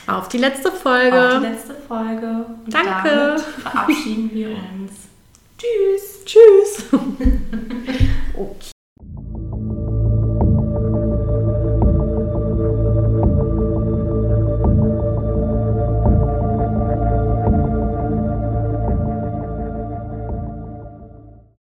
Auf 0.05 0.27
die 0.27 0.37
letzte 0.37 0.69
Folge. 0.69 1.35
Auf 1.35 1.39
die 1.39 1.47
letzte 1.47 1.75
Folge. 1.87 2.45
Und 2.65 2.73
Danke. 2.73 3.37
verabschieden 3.61 4.29
wir 4.33 4.49
uns. 4.49 4.91
Tschüss. 5.57 6.25
Tschüss. 6.25 6.85